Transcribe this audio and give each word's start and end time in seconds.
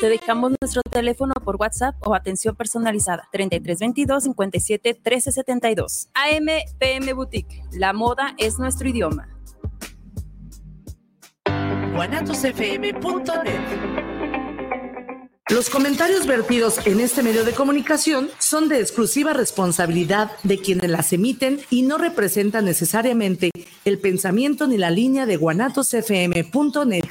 Te 0.00 0.08
dejamos 0.08 0.52
nuestro 0.60 0.82
teléfono 0.82 1.34
por 1.44 1.56
WhatsApp 1.56 1.94
o 2.00 2.14
atención 2.14 2.56
personalizada 2.56 3.28
3322 3.32 4.24
57 4.24 4.94
1372. 4.94 6.08
AM 6.14 7.16
Boutique. 7.16 7.62
La 7.72 7.92
moda 7.92 8.34
es 8.38 8.58
nuestro 8.58 8.88
idioma. 8.88 9.28
Los 15.50 15.68
comentarios 15.68 16.26
vertidos 16.26 16.86
en 16.86 17.00
este 17.00 17.22
medio 17.22 17.44
de 17.44 17.52
comunicación 17.52 18.30
son 18.38 18.68
de 18.70 18.80
exclusiva 18.80 19.34
responsabilidad 19.34 20.30
de 20.44 20.58
quienes 20.58 20.88
las 20.88 21.12
emiten 21.12 21.60
y 21.68 21.82
no 21.82 21.98
representan 21.98 22.64
necesariamente 22.64 23.50
el 23.84 23.98
pensamiento 23.98 24.66
ni 24.66 24.78
la 24.78 24.90
línea 24.90 25.26
de 25.26 25.36
guanatosfm.net. 25.36 27.04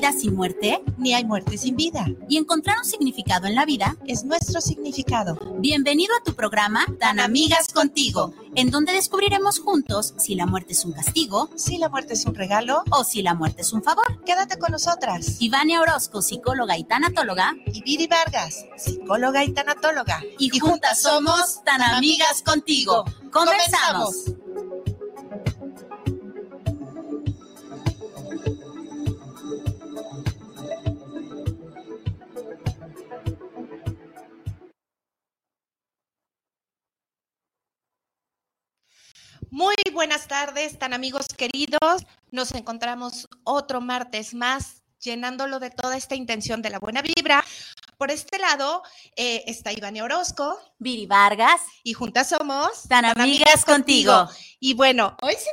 vida 0.00 0.12
sin 0.18 0.34
muerte, 0.34 0.82
Ni 0.96 1.12
hay 1.12 1.24
muerte 1.26 1.58
sin 1.58 1.76
vida. 1.76 2.06
y 2.26 2.38
encontrar 2.38 2.78
un 2.78 2.84
significado 2.86 3.46
en 3.46 3.54
la 3.54 3.66
vida. 3.66 3.96
Es 4.06 4.24
nuestro 4.24 4.62
significado. 4.62 5.38
Bienvenido 5.58 6.14
a 6.18 6.24
tu 6.24 6.32
programa 6.34 6.86
Tan 6.98 7.20
Amigas 7.20 7.68
Contigo, 7.70 8.32
en 8.54 8.70
donde 8.70 8.92
descubriremos 8.94 9.58
juntos 9.58 10.14
si 10.16 10.36
la 10.36 10.46
muerte 10.46 10.72
es 10.72 10.86
un 10.86 10.92
castigo 10.92 11.50
Si 11.54 11.76
la 11.76 11.90
muerte 11.90 12.14
es 12.14 12.24
un 12.24 12.34
regalo, 12.34 12.82
o 12.90 13.04
si 13.04 13.20
la 13.20 13.34
muerte 13.34 13.60
es 13.60 13.74
un 13.74 13.82
favor. 13.82 14.24
quédate 14.24 14.58
con 14.58 14.72
nosotras. 14.72 15.36
Ivania 15.38 15.82
Orozco, 15.82 16.22
psicóloga 16.22 16.78
y 16.78 16.84
tanatóloga, 16.84 17.52
Y 17.66 17.82
Viri 17.82 18.06
Vargas, 18.06 18.64
psicóloga 18.78 19.44
y 19.44 19.52
tanatóloga. 19.52 20.22
y 20.38 20.58
juntas 20.58 21.02
somos 21.02 21.62
Tan 21.64 21.82
Amigas 21.82 22.42
Contigo. 22.42 23.04
Comenzamos. 23.30 24.32
Muy 39.50 39.74
buenas 39.92 40.28
tardes, 40.28 40.78
tan 40.78 40.92
amigos 40.92 41.26
queridos. 41.36 42.06
Nos 42.30 42.52
encontramos 42.52 43.28
otro 43.42 43.80
martes 43.80 44.32
más 44.32 44.84
llenándolo 45.00 45.58
de 45.58 45.70
toda 45.70 45.96
esta 45.96 46.14
intención 46.14 46.62
de 46.62 46.70
la 46.70 46.78
buena 46.78 47.02
vibra. 47.02 47.44
Por 47.98 48.12
este 48.12 48.38
lado 48.38 48.84
eh, 49.16 49.42
está 49.48 49.72
Ivania 49.72 50.04
Orozco 50.04 50.56
Viri 50.78 51.06
Vargas, 51.06 51.60
y 51.82 51.94
juntas 51.94 52.28
somos 52.28 52.84
Tan 52.88 53.06
Amigas 53.06 53.64
Contigo. 53.64 54.28
Y 54.60 54.74
bueno, 54.74 55.16
hoy 55.20 55.34
sí 55.34 55.48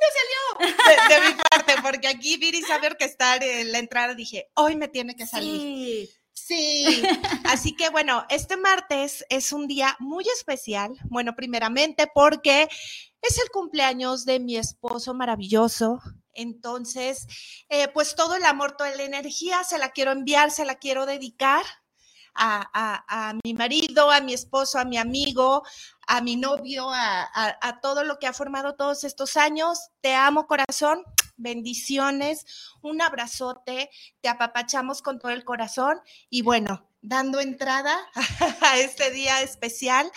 nos 0.60 0.70
salió 0.70 1.10
de, 1.10 1.16
de 1.16 1.30
mi 1.30 1.38
parte, 1.50 1.74
porque 1.82 2.08
aquí 2.08 2.38
Viri 2.38 2.62
sabe 2.62 2.88
orquestar 2.88 3.44
en 3.44 3.72
la 3.72 3.80
entrada. 3.80 4.14
Dije, 4.14 4.52
hoy 4.54 4.76
me 4.76 4.90
tiene 4.90 5.16
que 5.16 5.26
salir. 5.26 5.60
Sí. 5.60 6.10
Sí, 6.48 7.04
así 7.46 7.76
que 7.76 7.90
bueno, 7.90 8.26
este 8.30 8.56
martes 8.56 9.26
es 9.28 9.52
un 9.52 9.68
día 9.68 9.98
muy 10.00 10.24
especial. 10.30 10.94
Bueno, 11.10 11.36
primeramente 11.36 12.10
porque 12.14 12.70
es 13.22 13.38
el 13.40 13.50
cumpleaños 13.52 14.26
de 14.26 14.40
mi 14.40 14.58
esposo 14.58 15.14
maravilloso. 15.14 16.00
Entonces, 16.34 17.26
eh, 17.70 17.88
pues 17.90 18.16
todo 18.16 18.36
el 18.36 18.46
amor, 18.46 18.78
toda 18.78 18.96
la 18.96 19.04
energía 19.04 19.64
se 19.64 19.78
la 19.80 19.90
quiero 19.90 20.12
enviar, 20.12 20.52
se 20.52 20.66
la 20.66 20.76
quiero 20.76 21.06
dedicar 21.06 21.66
a, 22.36 22.70
a- 22.74 23.30
a 23.30 23.34
mi 23.44 23.54
marido, 23.56 24.12
a 24.12 24.22
mi 24.22 24.34
esposo, 24.34 24.78
a 24.78 24.86
mi 24.86 24.98
amigo, 24.98 25.64
a 26.08 26.22
mi 26.22 26.36
novio, 26.36 26.90
a, 26.92 27.28
a- 27.34 27.80
todo 27.82 28.04
lo 28.04 28.20
que 28.20 28.28
ha 28.28 28.34
formado 28.34 28.76
todos 28.76 29.04
estos 29.04 29.36
años. 29.38 29.80
Te 30.02 30.14
amo, 30.14 30.46
corazón. 30.46 31.04
Bendiciones, 31.40 32.46
un 32.82 33.00
abrazote, 33.02 33.92
te 34.22 34.28
apapachamos 34.30 35.04
con 35.04 35.20
todo 35.20 35.32
el 35.32 35.44
corazón 35.44 36.00
y 36.32 36.42
bueno, 36.42 36.90
dando 37.02 37.40
entrada 37.40 37.96
a 38.62 38.78
este 38.80 39.12
día 39.12 39.42
especial. 39.42 40.12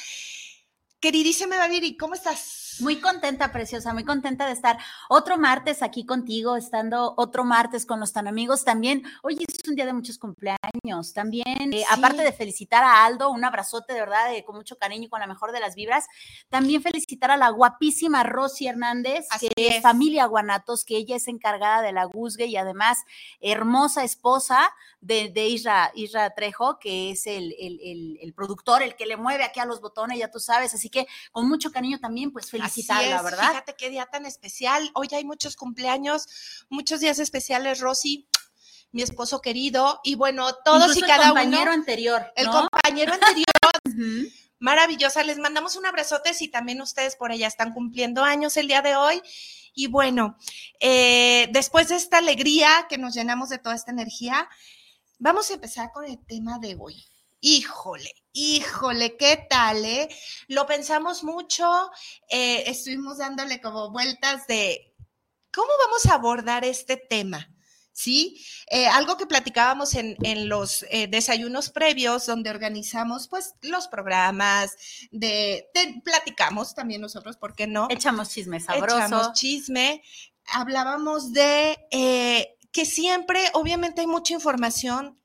Queridísima 0.98 1.56
Valerie, 1.58 1.96
¿cómo 1.98 2.14
estás? 2.14 2.59
Muy 2.80 3.00
contenta, 3.00 3.52
preciosa, 3.52 3.92
muy 3.92 4.04
contenta 4.04 4.46
de 4.46 4.52
estar 4.52 4.78
otro 5.08 5.36
martes 5.36 5.82
aquí 5.82 6.06
contigo, 6.06 6.56
estando 6.56 7.14
otro 7.16 7.44
martes 7.44 7.84
con 7.84 8.00
los 8.00 8.12
tan 8.12 8.26
amigos. 8.26 8.64
También, 8.64 9.02
hoy 9.22 9.38
es 9.46 9.68
un 9.68 9.74
día 9.74 9.84
de 9.86 9.92
muchos 9.92 10.16
cumpleaños. 10.18 11.12
También, 11.12 11.72
eh, 11.74 11.78
Sí. 11.80 11.84
aparte 11.90 12.22
de 12.22 12.32
felicitar 12.32 12.82
a 12.82 13.04
Aldo, 13.04 13.30
un 13.30 13.44
abrazote 13.44 13.92
de 13.92 14.00
verdad, 14.00 14.34
eh, 14.34 14.44
con 14.44 14.56
mucho 14.56 14.78
cariño 14.78 15.04
y 15.04 15.08
con 15.08 15.20
la 15.20 15.26
mejor 15.26 15.52
de 15.52 15.60
las 15.60 15.74
vibras. 15.74 16.06
También 16.48 16.82
felicitar 16.82 17.30
a 17.30 17.36
la 17.36 17.50
guapísima 17.50 18.22
Rosy 18.22 18.66
Hernández, 18.66 19.26
Así 19.30 19.48
que 19.54 19.68
es 19.76 19.82
familia 19.82 20.24
Guanatos, 20.26 20.84
que 20.84 20.96
ella 20.96 21.16
es 21.16 21.28
encargada 21.28 21.82
de 21.82 21.92
la 21.92 22.04
Guzgue 22.04 22.46
y 22.46 22.56
además 22.56 22.98
hermosa 23.40 24.04
esposa 24.04 24.72
de, 25.00 25.30
de 25.30 25.48
Isra, 25.48 25.90
Isra 25.94 26.30
Trejo, 26.34 26.78
que 26.78 27.10
es 27.10 27.26
el, 27.26 27.54
el- 27.58 27.80
el- 27.82 28.18
el 28.22 28.32
productor, 28.34 28.82
el 28.82 28.94
que 28.96 29.06
le 29.06 29.16
mueve 29.16 29.44
aquí 29.44 29.60
a 29.60 29.64
los 29.66 29.80
botones, 29.80 30.18
ya 30.18 30.30
tú 30.30 30.38
sabes. 30.40 30.72
Así 30.74 30.88
que 30.90 31.06
con 31.32 31.48
mucho 31.48 31.70
cariño 31.72 31.98
también, 32.00 32.32
pues 32.32 32.46
Así 32.60 32.60
felicitarla, 32.70 33.16
es, 33.16 33.22
¿verdad? 33.22 33.48
Fíjate 33.48 33.74
qué 33.76 33.90
día 33.90 34.06
tan 34.06 34.26
especial. 34.26 34.90
Hoy 34.94 35.08
hay 35.12 35.24
muchos 35.24 35.56
cumpleaños, 35.56 36.26
muchos 36.68 37.00
días 37.00 37.18
especiales, 37.18 37.80
Rosy, 37.80 38.28
mi 38.92 39.02
esposo 39.02 39.40
querido, 39.40 40.00
y 40.02 40.14
bueno, 40.14 40.52
todos 40.64 40.80
Incluso 40.80 41.00
y 41.00 41.02
el 41.02 41.08
cada 41.08 41.28
compañero 41.28 41.62
uno. 41.62 41.72
anterior, 41.72 42.32
El 42.36 42.46
¿no? 42.46 42.52
compañero 42.52 43.12
anterior, 43.12 43.44
maravillosa. 44.58 45.22
Les 45.24 45.38
mandamos 45.38 45.76
un 45.76 45.86
abrazote 45.86 46.34
si 46.34 46.48
también 46.48 46.80
ustedes 46.80 47.16
por 47.16 47.30
allá 47.30 47.46
están 47.46 47.72
cumpliendo 47.72 48.24
años 48.24 48.56
el 48.56 48.68
día 48.68 48.82
de 48.82 48.96
hoy. 48.96 49.22
Y 49.74 49.86
bueno, 49.86 50.36
eh, 50.80 51.48
después 51.52 51.88
de 51.88 51.96
esta 51.96 52.18
alegría 52.18 52.86
que 52.88 52.98
nos 52.98 53.14
llenamos 53.14 53.48
de 53.48 53.58
toda 53.58 53.76
esta 53.76 53.92
energía, 53.92 54.48
vamos 55.18 55.50
a 55.50 55.54
empezar 55.54 55.92
con 55.92 56.04
el 56.04 56.18
tema 56.26 56.58
de 56.58 56.76
hoy. 56.78 57.04
Híjole, 57.40 58.12
híjole, 58.32 59.16
¿qué 59.16 59.46
tal? 59.48 59.84
Eh? 59.84 60.08
Lo 60.48 60.66
pensamos 60.66 61.24
mucho, 61.24 61.90
eh, 62.28 62.64
estuvimos 62.66 63.18
dándole 63.18 63.60
como 63.60 63.90
vueltas 63.90 64.46
de 64.46 64.94
cómo 65.52 65.68
vamos 65.86 66.06
a 66.06 66.14
abordar 66.14 66.64
este 66.64 66.96
tema. 66.96 67.48
¿sí? 67.92 68.42
Eh, 68.70 68.86
algo 68.86 69.18
que 69.18 69.26
platicábamos 69.26 69.94
en, 69.94 70.16
en 70.22 70.48
los 70.48 70.86
eh, 70.90 71.06
desayunos 71.06 71.68
previos, 71.68 72.24
donde 72.24 72.48
organizamos 72.48 73.28
pues 73.28 73.54
los 73.60 73.88
programas, 73.88 74.74
de, 75.10 75.68
de- 75.74 76.00
platicamos 76.02 76.74
también 76.74 77.02
nosotros, 77.02 77.36
¿por 77.36 77.54
qué 77.54 77.66
no? 77.66 77.88
Echamos 77.90 78.30
chisme 78.30 78.58
sabroso. 78.58 78.96
Echamos 78.96 79.32
chisme, 79.34 80.02
hablábamos 80.46 81.32
de 81.34 81.78
eh, 81.90 82.56
que 82.72 82.86
siempre, 82.86 83.42
obviamente 83.52 84.00
hay 84.00 84.06
mucha 84.06 84.32
información 84.32 85.19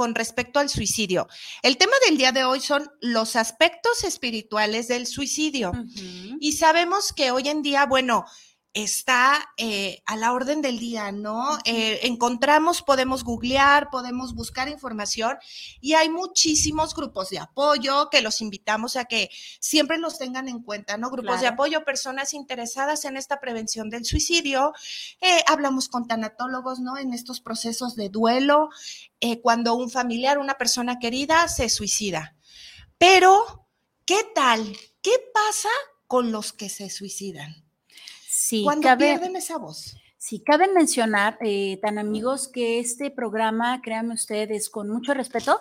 con 0.00 0.14
respecto 0.14 0.58
al 0.58 0.70
suicidio. 0.70 1.28
El 1.62 1.76
tema 1.76 1.92
del 2.08 2.16
día 2.16 2.32
de 2.32 2.42
hoy 2.42 2.60
son 2.60 2.90
los 3.02 3.36
aspectos 3.36 4.02
espirituales 4.04 4.88
del 4.88 5.06
suicidio. 5.06 5.72
Y 6.40 6.52
sabemos 6.52 7.12
que 7.12 7.32
hoy 7.32 7.50
en 7.50 7.60
día, 7.60 7.84
bueno, 7.84 8.24
está 8.72 9.52
eh, 9.56 10.00
a 10.06 10.16
la 10.16 10.32
orden 10.32 10.62
del 10.62 10.78
día, 10.78 11.10
¿no? 11.10 11.58
Eh, 11.64 12.00
encontramos, 12.04 12.82
podemos 12.82 13.24
googlear, 13.24 13.90
podemos 13.90 14.34
buscar 14.34 14.68
información 14.68 15.38
y 15.80 15.94
hay 15.94 16.08
muchísimos 16.08 16.94
grupos 16.94 17.30
de 17.30 17.40
apoyo 17.40 18.08
que 18.10 18.22
los 18.22 18.40
invitamos 18.40 18.94
a 18.94 19.06
que 19.06 19.30
siempre 19.58 19.98
los 19.98 20.18
tengan 20.18 20.48
en 20.48 20.62
cuenta, 20.62 20.96
¿no? 20.96 21.10
Grupos 21.10 21.40
de 21.40 21.48
apoyo, 21.48 21.84
personas 21.84 22.32
interesadas 22.32 23.04
en 23.04 23.16
esta 23.16 23.40
prevención 23.40 23.90
del 23.90 24.04
suicidio. 24.04 24.72
Eh, 25.20 25.42
hablamos 25.46 25.88
con 25.88 26.06
tanatólogos, 26.06 26.78
¿no? 26.78 26.96
En 26.96 27.12
estos 27.12 27.40
procesos 27.40 27.96
de 27.96 28.08
duelo, 28.08 28.70
cuando 29.42 29.74
un 29.74 29.90
familiar, 29.90 30.38
una 30.38 30.54
persona 30.54 30.98
querida 30.98 31.48
se 31.48 31.68
suicida. 31.68 32.36
Pero, 32.96 33.66
¿qué 34.06 34.24
tal? 34.34 34.76
¿Qué 35.02 35.12
pasa 35.34 35.68
con 36.06 36.32
los 36.32 36.52
que 36.52 36.68
se 36.68 36.88
suicidan? 36.88 37.69
Sí, 38.50 38.64
Cuando 38.64 38.82
cabe, 38.82 39.04
pierden 39.04 39.36
esa 39.36 39.58
voz. 39.58 39.94
sí, 40.18 40.42
cabe 40.42 40.66
mencionar, 40.66 41.38
eh, 41.40 41.78
tan 41.80 41.98
amigos, 41.98 42.48
que 42.48 42.80
este 42.80 43.12
programa, 43.12 43.80
créanme 43.80 44.14
ustedes, 44.14 44.68
con 44.68 44.88
mucho 44.88 45.14
respeto, 45.14 45.60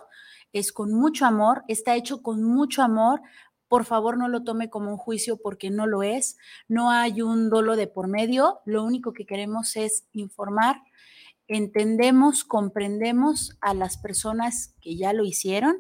es 0.53 0.73
con 0.73 0.91
mucho 0.91 1.27
amor, 1.27 1.63
está 1.67 1.95
hecho 1.95 2.23
con 2.23 2.43
mucho 2.43 2.81
amor. 2.81 3.21
Por 3.67 3.85
favor, 3.85 4.17
no 4.17 4.27
lo 4.27 4.43
tome 4.43 4.71
como 4.71 4.89
un 4.89 4.97
juicio 4.97 5.37
porque 5.37 5.69
no 5.69 5.85
lo 5.85 6.01
es. 6.01 6.37
No 6.67 6.89
hay 6.89 7.21
un 7.21 7.51
dolo 7.51 7.75
de 7.75 7.85
por 7.85 8.07
medio. 8.07 8.61
Lo 8.65 8.83
único 8.83 9.13
que 9.13 9.27
queremos 9.27 9.75
es 9.75 10.07
informar. 10.11 10.81
Entendemos, 11.47 12.43
comprendemos 12.43 13.55
a 13.61 13.75
las 13.75 13.99
personas 13.99 14.73
que 14.81 14.97
ya 14.97 15.13
lo 15.13 15.25
hicieron, 15.25 15.77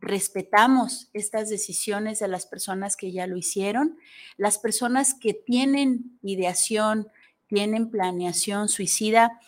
respetamos 0.00 1.10
estas 1.12 1.48
decisiones 1.48 2.20
de 2.20 2.28
las 2.28 2.46
personas 2.46 2.96
que 2.96 3.12
ya 3.12 3.26
lo 3.26 3.36
hicieron, 3.36 3.98
las 4.36 4.58
personas 4.58 5.14
que 5.14 5.34
tienen 5.34 6.18
ideación, 6.22 7.08
tienen 7.48 7.90
planeación 7.90 8.68
suicida, 8.68 9.40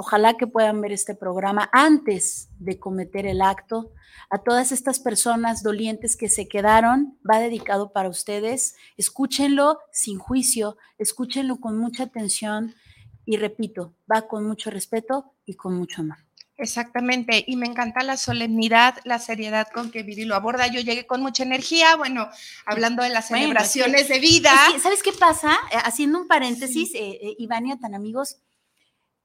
Ojalá 0.00 0.34
que 0.34 0.46
puedan 0.46 0.80
ver 0.80 0.92
este 0.92 1.16
programa 1.16 1.68
antes 1.72 2.50
de 2.60 2.78
cometer 2.78 3.26
el 3.26 3.42
acto. 3.42 3.90
A 4.30 4.38
todas 4.38 4.70
estas 4.70 5.00
personas 5.00 5.64
dolientes 5.64 6.16
que 6.16 6.28
se 6.28 6.46
quedaron, 6.46 7.18
va 7.28 7.40
dedicado 7.40 7.92
para 7.92 8.08
ustedes. 8.08 8.76
Escúchenlo 8.96 9.80
sin 9.90 10.20
juicio, 10.20 10.76
escúchenlo 10.98 11.56
con 11.56 11.76
mucha 11.78 12.04
atención 12.04 12.76
y 13.24 13.38
repito, 13.38 13.92
va 14.10 14.28
con 14.28 14.46
mucho 14.46 14.70
respeto 14.70 15.34
y 15.44 15.54
con 15.54 15.74
mucho 15.74 16.02
amor. 16.02 16.27
Exactamente, 16.58 17.44
y 17.46 17.56
me 17.56 17.66
encanta 17.66 18.02
la 18.02 18.16
solemnidad, 18.16 18.98
la 19.04 19.20
seriedad 19.20 19.68
con 19.72 19.92
que 19.92 20.02
Viri 20.02 20.24
lo 20.24 20.34
aborda. 20.34 20.66
Yo 20.66 20.80
llegué 20.80 21.06
con 21.06 21.22
mucha 21.22 21.44
energía, 21.44 21.94
bueno, 21.94 22.28
hablando 22.66 23.04
de 23.04 23.10
las 23.10 23.28
celebraciones 23.28 24.08
de 24.08 24.18
vida. 24.18 24.50
¿Sabes 24.82 25.02
qué 25.04 25.12
pasa? 25.12 25.56
Eh, 25.70 25.76
haciendo 25.84 26.20
un 26.20 26.26
paréntesis, 26.26 26.92
eh, 26.94 27.18
eh, 27.22 27.36
Ivania, 27.38 27.78
tan 27.80 27.94
amigos, 27.94 28.38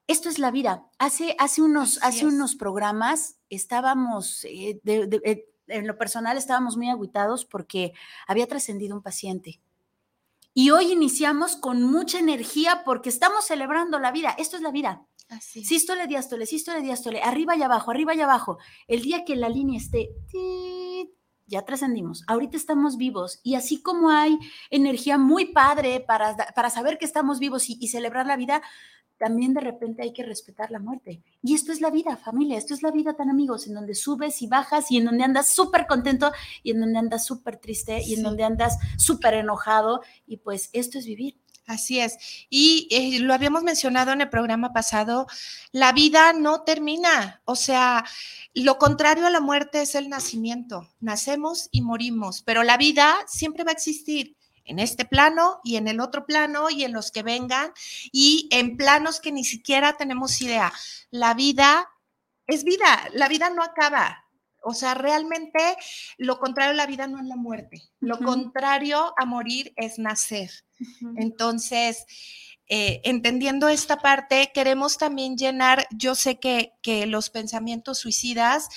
esto 0.08 0.30
es 0.30 0.40
la 0.40 0.52
vida. 0.52 0.86
Hace, 1.00 1.36
hace, 1.40 1.62
unos, 1.62 2.00
hace 2.04 2.26
unos 2.26 2.56
programas 2.56 3.38
estábamos, 3.50 4.44
eh, 4.46 4.80
eh, 4.86 5.46
en 5.68 5.88
lo 5.88 5.98
personal 5.98 6.38
estábamos 6.38 6.76
muy 6.76 6.90
aguitados 6.90 7.46
porque 7.46 7.94
había 8.28 8.48
trascendido 8.48 8.96
un 8.96 9.02
paciente. 9.02 9.62
Y 10.54 10.70
hoy 10.70 10.92
iniciamos 10.92 11.56
con 11.56 11.82
mucha 11.82 12.20
energía 12.20 12.84
porque 12.86 13.10
estamos 13.10 13.46
celebrando 13.46 13.98
la 13.98 14.12
vida. 14.12 14.36
Esto 14.38 14.58
es 14.58 14.62
la 14.62 14.72
vida. 14.72 15.02
Así. 15.38 15.64
Sístole, 15.64 16.08
diástole, 16.08 16.46
sístole, 16.46 16.82
diástole, 16.82 17.22
arriba 17.22 17.56
y 17.56 17.62
abajo, 17.62 17.92
arriba 17.92 18.16
y 18.16 18.22
abajo. 18.22 18.58
El 18.88 19.02
día 19.02 19.26
que 19.26 19.36
la 19.36 19.50
línea 19.50 19.78
esté, 19.78 20.10
ya 21.46 21.64
trascendimos. 21.64 22.24
Ahorita 22.28 22.58
estamos 22.58 22.98
vivos. 22.98 23.40
Y 23.44 23.56
así 23.56 23.82
como 23.82 24.10
hay 24.10 24.38
energía 24.70 25.18
muy 25.18 25.46
padre 25.46 26.00
para, 26.00 26.36
para 26.56 26.70
saber 26.70 26.98
que 26.98 27.06
estamos 27.06 27.40
vivos 27.40 27.70
y 27.70 27.88
celebrar 27.88 28.26
la 28.26 28.38
vida, 28.38 28.62
también 29.24 29.54
de 29.54 29.62
repente 29.62 30.04
hay 30.04 30.12
que 30.12 30.24
respetar 30.24 30.70
la 30.72 30.80
muerte. 30.80 31.22
Y 31.42 31.56
esto 31.56 31.72
es 31.72 31.82
la 31.82 31.92
vida, 31.92 32.18
familia, 32.18 32.58
esto 32.58 32.74
es 32.74 32.84
la 32.84 32.92
vida 32.92 33.14
tan 33.14 33.30
amigos, 33.30 33.68
en 33.68 33.74
donde 33.74 33.96
subes 33.96 34.42
y 34.42 34.48
bajas 34.48 34.92
y 34.92 34.98
en 34.98 35.06
donde 35.06 35.24
andas 35.24 35.48
súper 35.48 35.88
contento 35.88 36.32
y 36.62 36.72
en 36.72 36.82
donde 36.82 37.00
andas 37.00 37.26
súper 37.26 37.58
triste 37.58 38.02
y 38.04 38.16
en 38.16 38.24
donde 38.24 38.44
andas 38.44 38.78
súper 38.98 39.36
enojado. 39.36 40.02
Y 40.28 40.38
pues 40.38 40.70
esto 40.74 41.00
es 41.00 41.06
vivir. 41.06 41.40
Así 41.66 42.00
es. 42.00 42.18
Y 42.50 42.88
eh, 42.92 43.20
lo 43.20 43.34
habíamos 43.34 43.64
mencionado 43.64 44.12
en 44.12 44.22
el 44.22 44.30
programa 44.30 44.74
pasado, 44.74 45.28
la 45.72 45.94
vida 45.94 46.34
no 46.34 46.64
termina. 46.64 47.42
O 47.46 47.56
sea, 47.56 48.04
lo 48.54 48.78
contrario 48.78 49.26
a 49.26 49.30
la 49.30 49.40
muerte 49.40 49.82
es 49.82 49.96
el 49.96 50.10
nacimiento. 50.10 50.90
Nacemos 51.00 51.70
y 51.72 51.82
morimos, 51.82 52.42
pero 52.42 52.64
la 52.64 52.78
vida 52.78 53.16
siempre 53.28 53.64
va 53.64 53.72
a 53.72 53.74
existir 53.74 54.36
en 54.66 54.80
este 54.80 55.06
plano 55.06 55.60
y 55.64 55.78
en 55.78 55.88
el 55.88 56.00
otro 56.00 56.26
plano 56.26 56.70
y 56.70 56.84
en 56.84 56.94
los 56.94 57.12
que 57.12 57.24
vengan 57.24 57.72
y 58.12 58.50
en 58.52 58.78
planos 58.78 59.20
que 59.20 59.32
ni 59.32 59.44
siquiera 59.44 59.94
tenemos 59.94 60.42
idea. 60.42 60.72
La 61.12 61.34
vida 61.34 61.90
es 62.46 62.64
vida, 62.64 63.10
la 63.14 63.28
vida 63.30 63.50
no 63.50 63.64
acaba. 63.64 64.23
O 64.64 64.74
sea, 64.74 64.94
realmente 64.94 65.60
lo 66.18 66.40
contrario 66.40 66.72
a 66.72 66.76
la 66.76 66.86
vida 66.86 67.08
no 67.08 67.20
es 67.20 67.26
la 67.26 67.36
muerte. 67.36 67.84
Lo 68.00 68.18
contrario 68.20 69.14
a 69.18 69.26
morir 69.26 69.74
es 69.76 70.00
nacer. 70.00 70.50
Entonces, 71.18 72.06
eh, 72.68 73.02
entendiendo 73.04 73.68
esta 73.68 73.98
parte, 73.98 74.52
queremos 74.54 74.98
también 74.98 75.38
llenar, 75.38 75.88
yo 75.92 76.16
sé 76.16 76.40
que, 76.40 76.74
que 76.82 77.06
los 77.06 77.30
pensamientos 77.30 78.00
suicidas 78.00 78.70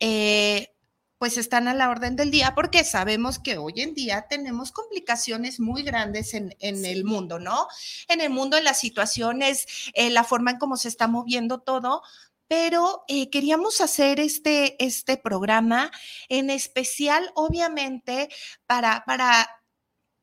eh, 0.00 0.72
pues 1.18 1.38
están 1.38 1.66
a 1.66 1.74
la 1.74 1.88
orden 1.88 2.14
del 2.16 2.30
día 2.30 2.54
porque 2.54 2.84
sabemos 2.84 3.38
que 3.38 3.56
hoy 3.56 3.74
en 3.76 3.94
día 3.94 4.26
tenemos 4.28 4.70
complicaciones 4.70 5.60
muy 5.60 5.82
grandes 5.82 6.34
en, 6.34 6.54
el 6.60 7.04
mundo, 7.04 7.38
¿no? 7.38 7.68
En 8.08 8.20
el 8.20 8.30
mundo, 8.30 8.56
en 8.56 8.64
las 8.64 8.78
situaciones, 8.78 9.66
en 9.94 10.12
la 10.12 10.24
forma 10.24 10.50
en 10.50 10.58
cómo 10.58 10.76
se 10.76 10.88
está 10.88 11.08
moviendo 11.08 11.60
todo, 11.60 12.02
pero 12.48 13.04
eh, 13.08 13.30
queríamos 13.30 13.80
hacer 13.80 14.20
este, 14.20 14.82
este 14.84 15.16
programa 15.16 15.90
en 16.28 16.50
especial, 16.50 17.30
obviamente, 17.34 18.28
para, 18.66 19.04
para 19.06 19.48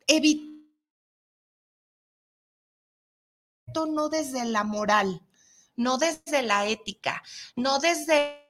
evitar 0.08 0.54
no 3.92 4.10
desde 4.10 4.46
la 4.46 4.64
moral, 4.64 5.22
no 5.76 5.98
desde 5.98 6.44
la 6.44 6.68
ética, 6.68 7.24
no 7.56 7.80
desde 7.80 8.43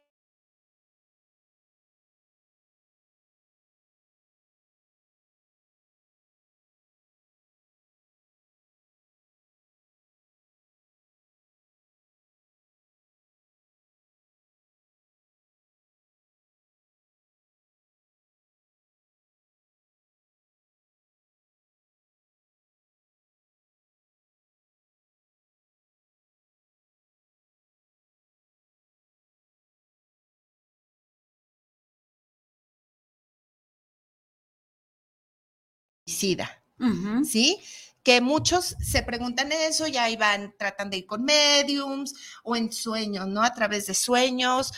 ¿sí? 37.24 37.60
Que 38.04 38.20
muchos 38.20 38.75
se 38.81 39.04
preguntan 39.04 39.52
eso 39.52 39.88
y 39.88 39.98
ahí 39.98 40.16
van, 40.18 40.54
tratan 40.58 40.90
de 40.90 40.98
ir 40.98 41.06
con 41.06 41.24
mediums 41.24 42.14
o 42.44 42.56
en 42.56 42.72
sueños, 42.72 43.28
¿no? 43.28 43.44
A 43.44 43.54
través 43.54 43.88
de 43.88 43.94
sueños, 43.94 44.72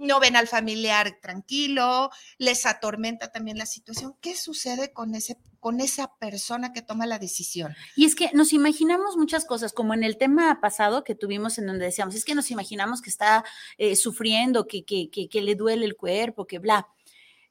no 0.00 0.18
ven 0.18 0.34
al 0.34 0.48
familiar 0.48 1.18
tranquilo, 1.20 2.10
les 2.38 2.64
atormenta 2.64 3.30
también 3.30 3.58
la 3.58 3.66
situación. 3.66 4.16
¿Qué 4.20 4.34
sucede 4.34 4.92
con 4.92 5.14
ese 5.14 5.36
con 5.60 5.80
esa 5.80 6.16
persona 6.16 6.72
que 6.72 6.80
toma 6.80 7.06
la 7.06 7.18
decisión? 7.18 7.76
Y 7.94 8.06
es 8.06 8.14
que 8.14 8.30
nos 8.32 8.54
imaginamos 8.54 9.18
muchas 9.18 9.44
cosas, 9.44 9.74
como 9.74 9.92
en 9.92 10.02
el 10.02 10.16
tema 10.16 10.58
pasado 10.60 11.04
que 11.04 11.14
tuvimos 11.14 11.58
en 11.58 11.66
donde 11.66 11.84
decíamos, 11.84 12.14
es 12.14 12.24
que 12.24 12.34
nos 12.34 12.50
imaginamos 12.50 13.02
que 13.02 13.10
está 13.10 13.44
eh, 13.76 13.94
sufriendo, 13.94 14.66
que, 14.66 14.86
que, 14.86 15.10
que, 15.10 15.28
que 15.28 15.42
le 15.42 15.54
duele 15.54 15.84
el 15.84 15.96
cuerpo, 15.96 16.46
que 16.46 16.58
bla. 16.58 16.88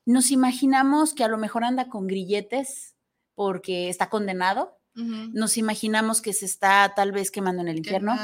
Nos 0.06 0.32
imaginamos 0.32 1.14
que 1.14 1.24
a 1.24 1.28
lo 1.28 1.38
mejor 1.38 1.64
anda 1.64 1.88
con 1.88 2.08
grilletes, 2.08 2.96
porque 3.40 3.88
está 3.88 4.10
condenado. 4.10 4.76
Nos 4.96 5.56
imaginamos 5.56 6.22
que 6.22 6.34
se 6.34 6.46
está 6.46 6.92
tal 6.94 7.14
vez 7.14 7.32
quemando 7.32 7.62
en 7.62 7.70
el 7.70 7.78
infierno. 7.78 8.18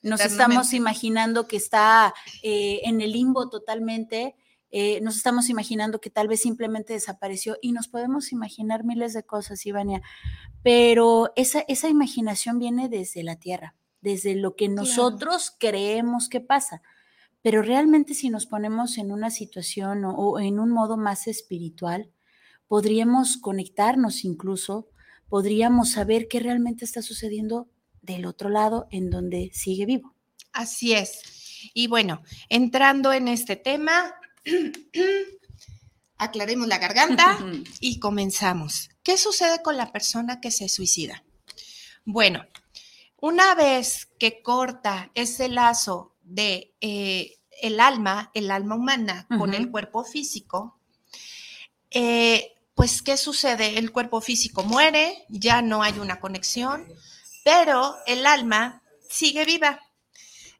Nos 0.00 0.22
estamos 0.22 0.72
imaginando 0.72 1.46
que 1.46 1.58
está 1.58 2.14
eh, 2.42 2.80
en 2.84 3.02
el 3.02 3.12
limbo 3.12 3.50
totalmente. 3.50 4.34
Eh, 4.70 5.02
nos 5.02 5.16
estamos 5.16 5.50
imaginando 5.50 6.00
que 6.00 6.08
tal 6.08 6.26
vez 6.26 6.40
simplemente 6.40 6.94
desapareció 6.94 7.58
y 7.60 7.72
nos 7.72 7.86
podemos 7.86 8.32
imaginar 8.32 8.82
miles 8.82 9.12
de 9.12 9.24
cosas, 9.24 9.66
Ivania, 9.66 10.00
pero 10.62 11.34
esa, 11.36 11.66
esa 11.68 11.90
imaginación 11.90 12.58
viene 12.58 12.88
desde 12.88 13.22
la 13.22 13.36
tierra, 13.36 13.74
desde 14.00 14.36
lo 14.36 14.56
que 14.56 14.70
nosotros 14.70 15.54
creemos 15.58 16.30
que 16.30 16.40
pasa. 16.40 16.80
Pero 17.42 17.60
realmente 17.60 18.14
si 18.14 18.30
nos 18.30 18.46
ponemos 18.46 18.96
en 18.96 19.12
una 19.12 19.28
situación 19.28 20.06
o 20.06 20.40
en 20.40 20.58
un 20.58 20.70
modo 20.70 20.96
más 20.96 21.26
espiritual, 21.26 22.10
podríamos 22.68 23.36
conectarnos 23.36 24.24
incluso, 24.24 24.88
podríamos 25.28 25.92
saber 25.92 26.28
qué 26.28 26.40
realmente 26.40 26.84
está 26.84 27.02
sucediendo 27.02 27.68
del 28.02 28.26
otro 28.26 28.48
lado 28.48 28.86
en 28.90 29.10
donde 29.10 29.50
sigue 29.54 29.86
vivo. 29.86 30.14
Así 30.52 30.92
es. 30.92 31.70
Y 31.74 31.86
bueno, 31.86 32.22
entrando 32.48 33.12
en 33.12 33.28
este 33.28 33.56
tema, 33.56 34.14
aclaremos 36.16 36.68
la 36.68 36.78
garganta 36.78 37.38
y 37.80 37.98
comenzamos. 37.98 38.90
¿Qué 39.02 39.16
sucede 39.16 39.62
con 39.62 39.76
la 39.76 39.92
persona 39.92 40.40
que 40.40 40.50
se 40.50 40.68
suicida? 40.68 41.24
Bueno, 42.04 42.44
una 43.20 43.54
vez 43.54 44.08
que 44.18 44.42
corta 44.42 45.10
ese 45.14 45.48
lazo 45.48 46.16
de 46.22 46.74
eh, 46.80 47.38
el 47.60 47.80
alma, 47.80 48.30
el 48.34 48.50
alma 48.50 48.74
humana, 48.74 49.26
con 49.38 49.54
el 49.54 49.70
cuerpo 49.70 50.04
físico, 50.04 50.80
eh, 51.94 52.52
pues, 52.74 53.02
¿qué 53.02 53.16
sucede? 53.16 53.78
El 53.78 53.92
cuerpo 53.92 54.20
físico 54.20 54.64
muere, 54.64 55.24
ya 55.28 55.62
no 55.62 55.82
hay 55.82 55.98
una 55.98 56.20
conexión, 56.20 56.86
pero 57.44 57.96
el 58.06 58.26
alma 58.26 58.82
sigue 59.08 59.44
viva. 59.44 59.80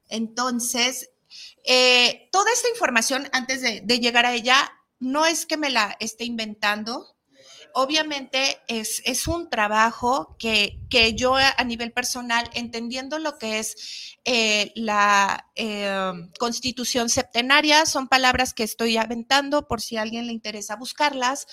Entonces, 0.08 1.10
eh, 1.64 2.28
toda 2.32 2.52
esta 2.52 2.68
información, 2.68 3.28
antes 3.32 3.62
de, 3.62 3.98
llegar 3.98 4.26
a 4.26 4.34
ella, 4.34 4.72
no 4.98 5.26
es 5.26 5.46
que 5.46 5.56
me 5.56 5.70
la 5.70 5.96
esté 6.00 6.24
inventando. 6.24 7.14
Obviamente 7.74 8.58
es, 8.68 9.02
es 9.04 9.26
un 9.26 9.48
trabajo 9.50 10.36
que, 10.38 10.78
yo 11.16 11.36
a 11.36 11.64
nivel 11.64 11.92
personal, 11.92 12.48
entendiendo 12.54 13.18
lo 13.18 13.38
que 13.38 13.58
es 13.58 14.18
eh, 14.24 14.72
la 14.74 15.50
eh, 15.54 16.12
constitución 16.38 17.08
septenaria, 17.08 17.86
son 17.86 18.08
palabras 18.08 18.54
que 18.54 18.62
estoy 18.62 18.96
aventando 18.96 19.66
por 19.68 19.80
si 19.80 19.96
a 19.96 20.02
alguien 20.02 20.26
le 20.26 20.32
interesa 20.32 20.76
buscarlas 20.76 21.46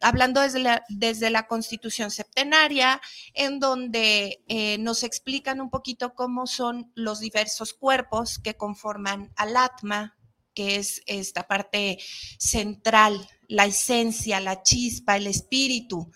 hablando 0.00 0.40
desde 0.40 0.60
la, 0.60 0.84
desde 0.88 1.30
la 1.30 1.46
Constitución 1.46 2.10
septenaria, 2.10 3.00
en 3.34 3.58
donde 3.58 4.44
eh, 4.48 4.78
nos 4.78 5.02
explican 5.02 5.60
un 5.60 5.70
poquito 5.70 6.14
cómo 6.14 6.46
son 6.46 6.92
los 6.94 7.20
diversos 7.20 7.74
cuerpos 7.74 8.38
que 8.38 8.54
conforman 8.54 9.32
al 9.36 9.56
Atma, 9.56 10.16
que 10.54 10.76
es 10.76 11.02
esta 11.06 11.46
parte 11.46 11.98
central, 12.38 13.28
la 13.48 13.64
esencia, 13.64 14.40
la 14.40 14.62
chispa, 14.62 15.16
el 15.16 15.26
espíritu 15.26 16.10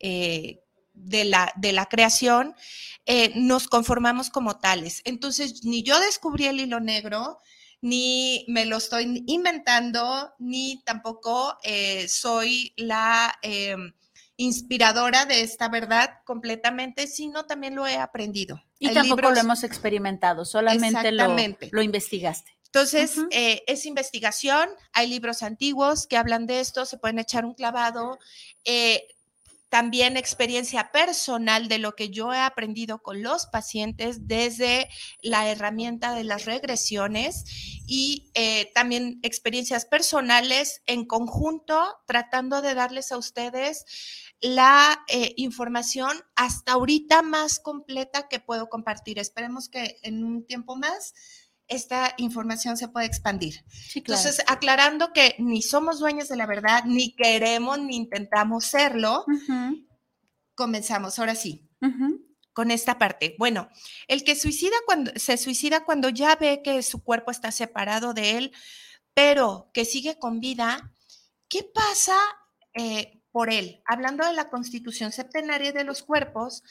eh, 0.00 0.62
de, 0.92 1.24
la, 1.24 1.52
de, 1.56 1.72
la, 1.72 1.86
creación, 1.86 2.54
eh, 3.06 3.32
nos 3.36 3.68
conformamos 3.68 4.30
como 4.30 4.58
tales. 4.58 5.00
Entonces, 5.04 5.64
ni 5.64 5.82
yo 5.82 5.98
descubrí 6.00 6.46
el 6.46 6.60
hilo 6.60 6.80
negro, 6.80 7.38
ni 7.80 8.44
me 8.48 8.66
lo 8.66 8.76
estoy 8.76 9.24
inventando, 9.26 10.32
ni 10.38 10.82
tampoco 10.84 11.56
eh, 11.62 12.06
soy 12.08 12.72
la 12.76 13.38
inspiradora 14.36 15.24
de 15.24 15.42
esta 15.42 15.68
verdad 15.68 16.18
completamente, 16.24 17.06
sino 17.06 17.44
también 17.44 17.74
lo 17.74 17.86
he 17.86 17.96
aprendido. 17.96 18.62
Y 18.78 18.92
tampoco 18.92 19.30
lo 19.30 19.36
hemos 19.36 19.62
experimentado, 19.62 20.44
solamente 20.44 21.12
lo, 21.12 21.36
lo 21.70 21.82
investigaste. 21.82 22.52
Entonces, 22.74 23.18
eh, 23.30 23.62
es 23.66 23.84
investigación, 23.84 24.66
hay 24.94 25.06
libros 25.06 25.42
antiguos 25.42 26.06
que 26.06 26.16
hablan 26.16 26.46
de 26.46 26.60
esto, 26.60 26.86
se 26.86 26.96
pueden 26.96 27.18
echar 27.18 27.44
un 27.44 27.52
clavado. 27.52 28.18
Eh, 28.64 29.08
también 29.68 30.16
experiencia 30.16 30.90
personal 30.90 31.68
de 31.68 31.78
lo 31.78 31.94
que 31.94 32.08
yo 32.08 32.32
he 32.32 32.38
aprendido 32.38 33.02
con 33.02 33.22
los 33.22 33.46
pacientes 33.46 34.26
desde 34.26 34.88
la 35.20 35.50
herramienta 35.50 36.14
de 36.14 36.24
las 36.24 36.46
regresiones 36.46 37.44
y 37.86 38.30
eh, 38.34 38.70
también 38.74 39.18
experiencias 39.22 39.84
personales 39.84 40.80
en 40.86 41.04
conjunto, 41.04 41.98
tratando 42.06 42.62
de 42.62 42.74
darles 42.74 43.12
a 43.12 43.18
ustedes 43.18 43.84
la 44.40 45.04
información 45.36 46.18
hasta 46.36 46.72
ahorita 46.72 47.22
más 47.22 47.58
completa 47.58 48.28
que 48.28 48.40
puedo 48.40 48.68
compartir. 48.68 49.18
Esperemos 49.18 49.68
que 49.68 49.98
en 50.02 50.24
un 50.24 50.44
tiempo 50.46 50.74
más 50.74 51.14
esta 51.72 52.14
información 52.18 52.76
se 52.76 52.88
puede 52.88 53.06
expandir. 53.06 53.64
Entonces, 53.94 54.42
aclarando 54.46 55.12
que 55.12 55.34
ni 55.38 55.62
somos 55.62 55.98
dueños 55.98 56.28
de 56.28 56.36
la 56.36 56.46
verdad, 56.46 56.84
ni 56.84 57.14
queremos 57.14 57.78
ni 57.78 57.96
intentamos 57.96 58.66
serlo, 58.66 59.24
comenzamos 60.54 61.18
ahora 61.18 61.34
sí. 61.34 61.68
Con 62.52 62.70
esta 62.70 62.98
parte. 62.98 63.34
Bueno, 63.38 63.70
el 64.08 64.24
que 64.24 64.36
suicida 64.36 64.76
cuando 64.84 65.10
se 65.16 65.38
suicida 65.38 65.84
cuando 65.84 66.10
ya 66.10 66.36
ve 66.36 66.60
que 66.62 66.82
su 66.82 67.02
cuerpo 67.02 67.30
está 67.30 67.50
separado 67.50 68.12
de 68.12 68.36
él, 68.36 68.52
pero 69.14 69.70
que 69.72 69.86
sigue 69.86 70.18
con 70.18 70.38
vida, 70.38 70.92
¿qué 71.48 71.64
pasa 71.64 72.16
eh, 72.74 73.22
por 73.30 73.50
él? 73.50 73.82
Hablando 73.86 74.26
de 74.26 74.34
la 74.34 74.50
constitución 74.50 75.12
septenaria 75.12 75.72
de 75.72 75.84
los 75.84 76.02
cuerpos, 76.02 76.62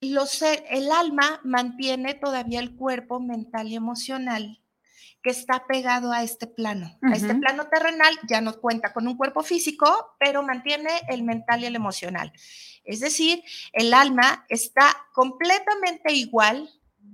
el 0.00 0.92
alma 0.92 1.40
mantiene 1.44 2.14
todavía 2.14 2.60
el 2.60 2.74
cuerpo 2.74 3.20
mental 3.20 3.68
y 3.68 3.76
emocional 3.76 4.60
que 5.22 5.30
está 5.30 5.66
pegado 5.66 6.12
a 6.12 6.22
este 6.22 6.46
plano. 6.46 6.98
A 7.02 7.14
este 7.14 7.34
plano 7.34 7.68
terrenal 7.68 8.18
ya 8.26 8.40
no 8.40 8.58
cuenta 8.58 8.94
con 8.94 9.06
un 9.06 9.18
cuerpo 9.18 9.42
físico, 9.42 10.16
pero 10.18 10.42
mantiene 10.42 10.88
el 11.08 11.22
mental 11.22 11.60
y 11.60 11.66
el 11.66 11.76
emocional. 11.76 12.32
Es 12.84 13.00
decir, 13.00 13.42
el 13.74 13.92
alma 13.92 14.46
está 14.48 14.96
completamente 15.12 16.14
igual 16.14 16.70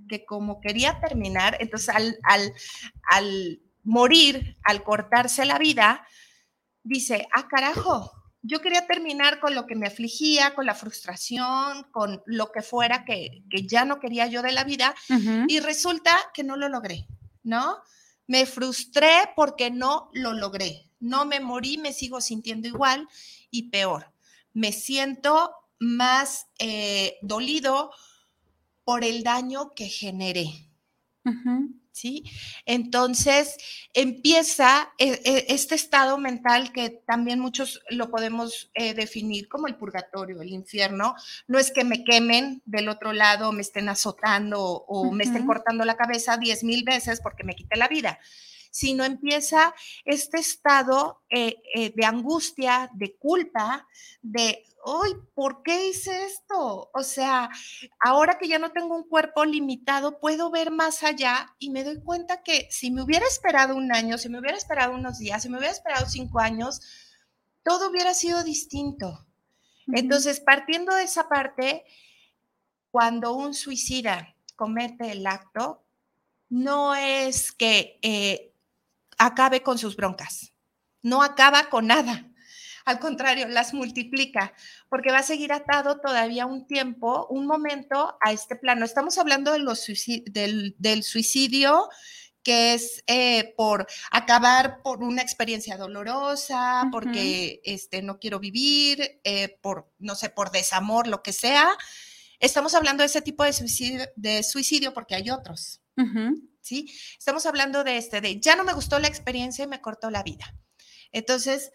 que 0.09 0.25
como 0.25 0.61
quería 0.61 1.01
terminar. 1.01 1.57
Entonces, 1.59 1.89
al, 1.89 2.17
al, 2.23 2.55
al 3.11 3.61
morir, 3.83 4.57
al 4.63 4.85
cortarse 4.85 5.45
la 5.45 5.59
vida, 5.59 6.07
dice, 6.85 7.27
ah, 7.35 7.49
carajo, 7.49 8.13
yo 8.47 8.61
quería 8.61 8.87
terminar 8.87 9.41
con 9.41 9.55
lo 9.55 9.67
que 9.67 9.75
me 9.75 9.87
afligía, 9.87 10.55
con 10.55 10.67
la 10.67 10.75
frustración, 10.75 11.85
con 11.91 12.23
lo 12.27 12.53
que 12.53 12.63
fuera 12.63 13.05
que, 13.05 13.43
ya 13.67 13.85
no 13.85 13.99
quería 13.99 14.27
yo 14.27 14.43
de 14.43 14.53
la 14.53 14.65
vida 14.65 14.95
y 15.49 15.61
resulta 15.61 16.17
que 16.33 16.45
no 16.45 16.57
lo 16.57 16.69
logré, 16.69 17.07
¿no? 17.43 17.79
Me 18.27 18.47
frustré 18.47 19.31
porque 19.35 19.71
no 19.71 20.11
lo 20.13 20.33
logré. 20.33 20.91
No 20.99 21.27
me 21.27 21.41
morí, 21.41 21.79
me 21.79 21.93
sigo 21.93 22.21
sintiendo 22.21 22.69
igual 22.69 23.09
y 23.51 23.71
peor. 23.71 24.13
Me 24.53 24.73
siento 24.73 25.53
más 25.79 26.47
eh, 26.59 27.17
dolido 27.23 27.91
por 28.85 29.05
el 29.05 29.23
daño 29.23 29.75
que 29.75 29.89
generé. 29.89 30.47
¿Sí? 31.97 32.25
Entonces 32.67 33.57
empieza 33.95 34.93
e, 34.99 35.19
e, 35.25 35.47
este 35.49 35.75
estado 35.75 36.19
mental 36.19 36.71
que 36.71 36.91
también 36.91 37.41
muchos 37.41 37.81
lo 37.89 38.11
podemos 38.11 38.71
eh, 38.75 38.93
definir 38.93 39.49
como 39.49 39.67
el 39.67 39.77
purgatorio, 39.77 40.43
el 40.43 40.51
infierno. 40.51 41.15
No 41.47 41.59
es 41.59 41.71
que 41.71 41.85
me 41.85 42.05
quemen 42.05 42.63
del 42.67 42.91
otro 42.91 43.15
lado, 43.15 43.51
me 43.53 43.63
estén 43.63 43.89
azotando 43.89 44.61
o 44.61 45.11
me 45.11 45.25
estén 45.25 45.47
cortando 45.47 45.87
la 45.87 45.97
cabeza 45.97 46.37
diez 46.37 46.63
mil 46.65 46.85
veces 46.85 47.21
porque 47.23 47.45
me 47.45 47.55
quité 47.55 47.77
la 47.77 47.89
vida 47.89 48.19
sino 48.77 49.05
empieza 49.05 49.75
este 50.05 50.37
estado 50.39 51.23
eh, 51.31 51.57
eh, 51.75 51.95
de 51.97 52.05
angustia, 52.05 52.91
de 52.93 53.17
culpa, 53.17 53.89
de, 54.21 54.63
¡ay, 54.85 55.13
¿por 55.35 55.63
qué 55.63 55.89
hice 55.89 56.27
esto? 56.27 56.91
O 56.93 57.03
sea, 57.03 57.49
ahora 58.01 58.37
que 58.37 58.49
ya 58.49 58.59
no 58.59 58.73
tengo 58.73 58.95
un 58.95 59.09
cuerpo 59.09 59.47
limitado, 59.47 60.21
puedo 60.21 60.51
ver 60.51 60.71
más 60.71 61.03
allá 61.05 61.55
y 61.59 61.71
me 61.71 61.85
doy 61.85 62.03
cuenta 62.03 62.43
que 62.43 62.69
si 62.71 62.91
me 62.91 63.03
hubiera 63.03 63.25
esperado 63.27 63.77
un 63.77 63.95
año, 63.95 64.19
si 64.19 64.29
me 64.29 64.41
hubiera 64.41 64.59
esperado 64.59 64.93
unos 64.93 65.19
días, 65.19 65.43
si 65.43 65.49
me 65.49 65.57
hubiera 65.57 65.73
esperado 65.73 66.05
cinco 66.05 66.41
años, 66.41 66.83
todo 67.63 67.89
hubiera 67.89 68.13
sido 68.13 68.45
distinto. 68.45 69.27
Entonces, 69.87 70.39
partiendo 70.39 70.95
de 70.95 71.05
esa 71.05 71.31
parte, 71.31 71.83
cuando 72.91 73.33
un 73.33 73.55
suicida 73.55 74.37
comete 74.55 75.13
el 75.13 75.27
acto, 75.27 75.83
no 76.51 76.95
es 76.95 77.53
que 77.53 77.99
eh, 78.03 78.53
acabe 79.19 79.63
con 79.63 79.79
sus 79.79 79.97
broncas. 79.97 80.53
No 81.03 81.23
acaba 81.23 81.69
con 81.69 81.87
nada. 81.87 82.31
Al 82.87 83.01
contrario, 83.01 83.49
las 83.49 83.75
multiplica, 83.75 84.55
porque 84.89 85.11
va 85.11 85.19
a 85.19 85.25
seguir 85.25 85.53
atado 85.53 85.99
todavía 85.99 86.47
un 86.47 86.69
tiempo, 86.69 87.27
un 87.31 87.45
momento 87.45 88.17
a 88.21 88.31
este 88.31 88.55
plano. 88.55 88.85
Estamos 88.85 89.19
hablando 89.19 89.53
de 89.53 89.59
los 89.59 89.87
del, 90.27 91.03
suicidio 91.03 91.89
que 92.45 92.75
es 92.75 93.03
eh, 93.09 93.55
por 93.57 93.89
acabar 94.13 94.81
por 94.85 95.03
una 95.03 95.21
experiencia 95.21 95.77
dolorosa, 95.77 96.85
porque 96.93 97.61
este, 97.65 98.03
no 98.03 98.21
quiero 98.21 98.39
vivir, 98.39 99.21
eh, 99.25 99.59
por, 99.61 99.91
no 99.99 100.15
sé, 100.15 100.31
por 100.31 100.53
desamor, 100.53 101.09
lo 101.09 101.25
que 101.25 101.33
sea. 101.33 101.69
Estamos 102.39 102.75
hablando 102.75 103.03
de 103.03 103.07
ese 103.07 103.21
tipo 103.21 103.43
de 103.43 103.53
suicidio, 103.53 104.07
de 104.15 104.45
suicidio 104.45 104.95
porque 104.95 105.17
hay 105.17 105.31
otros. 105.31 105.81
¿Sí? 106.67 106.93
Estamos 107.17 107.47
hablando 107.47 107.85
de 107.85 107.97
este, 107.97 108.21
de 108.21 108.41
ya 108.41 108.57
no 108.57 108.65
me 108.65 108.75
gustó 108.75 108.99
la 108.99 109.09
experiencia 109.09 109.65
y 109.65 109.69
me 109.69 109.81
cortó 109.81 110.11
la 110.11 110.23
vida. 110.23 110.55
Entonces, 111.13 111.71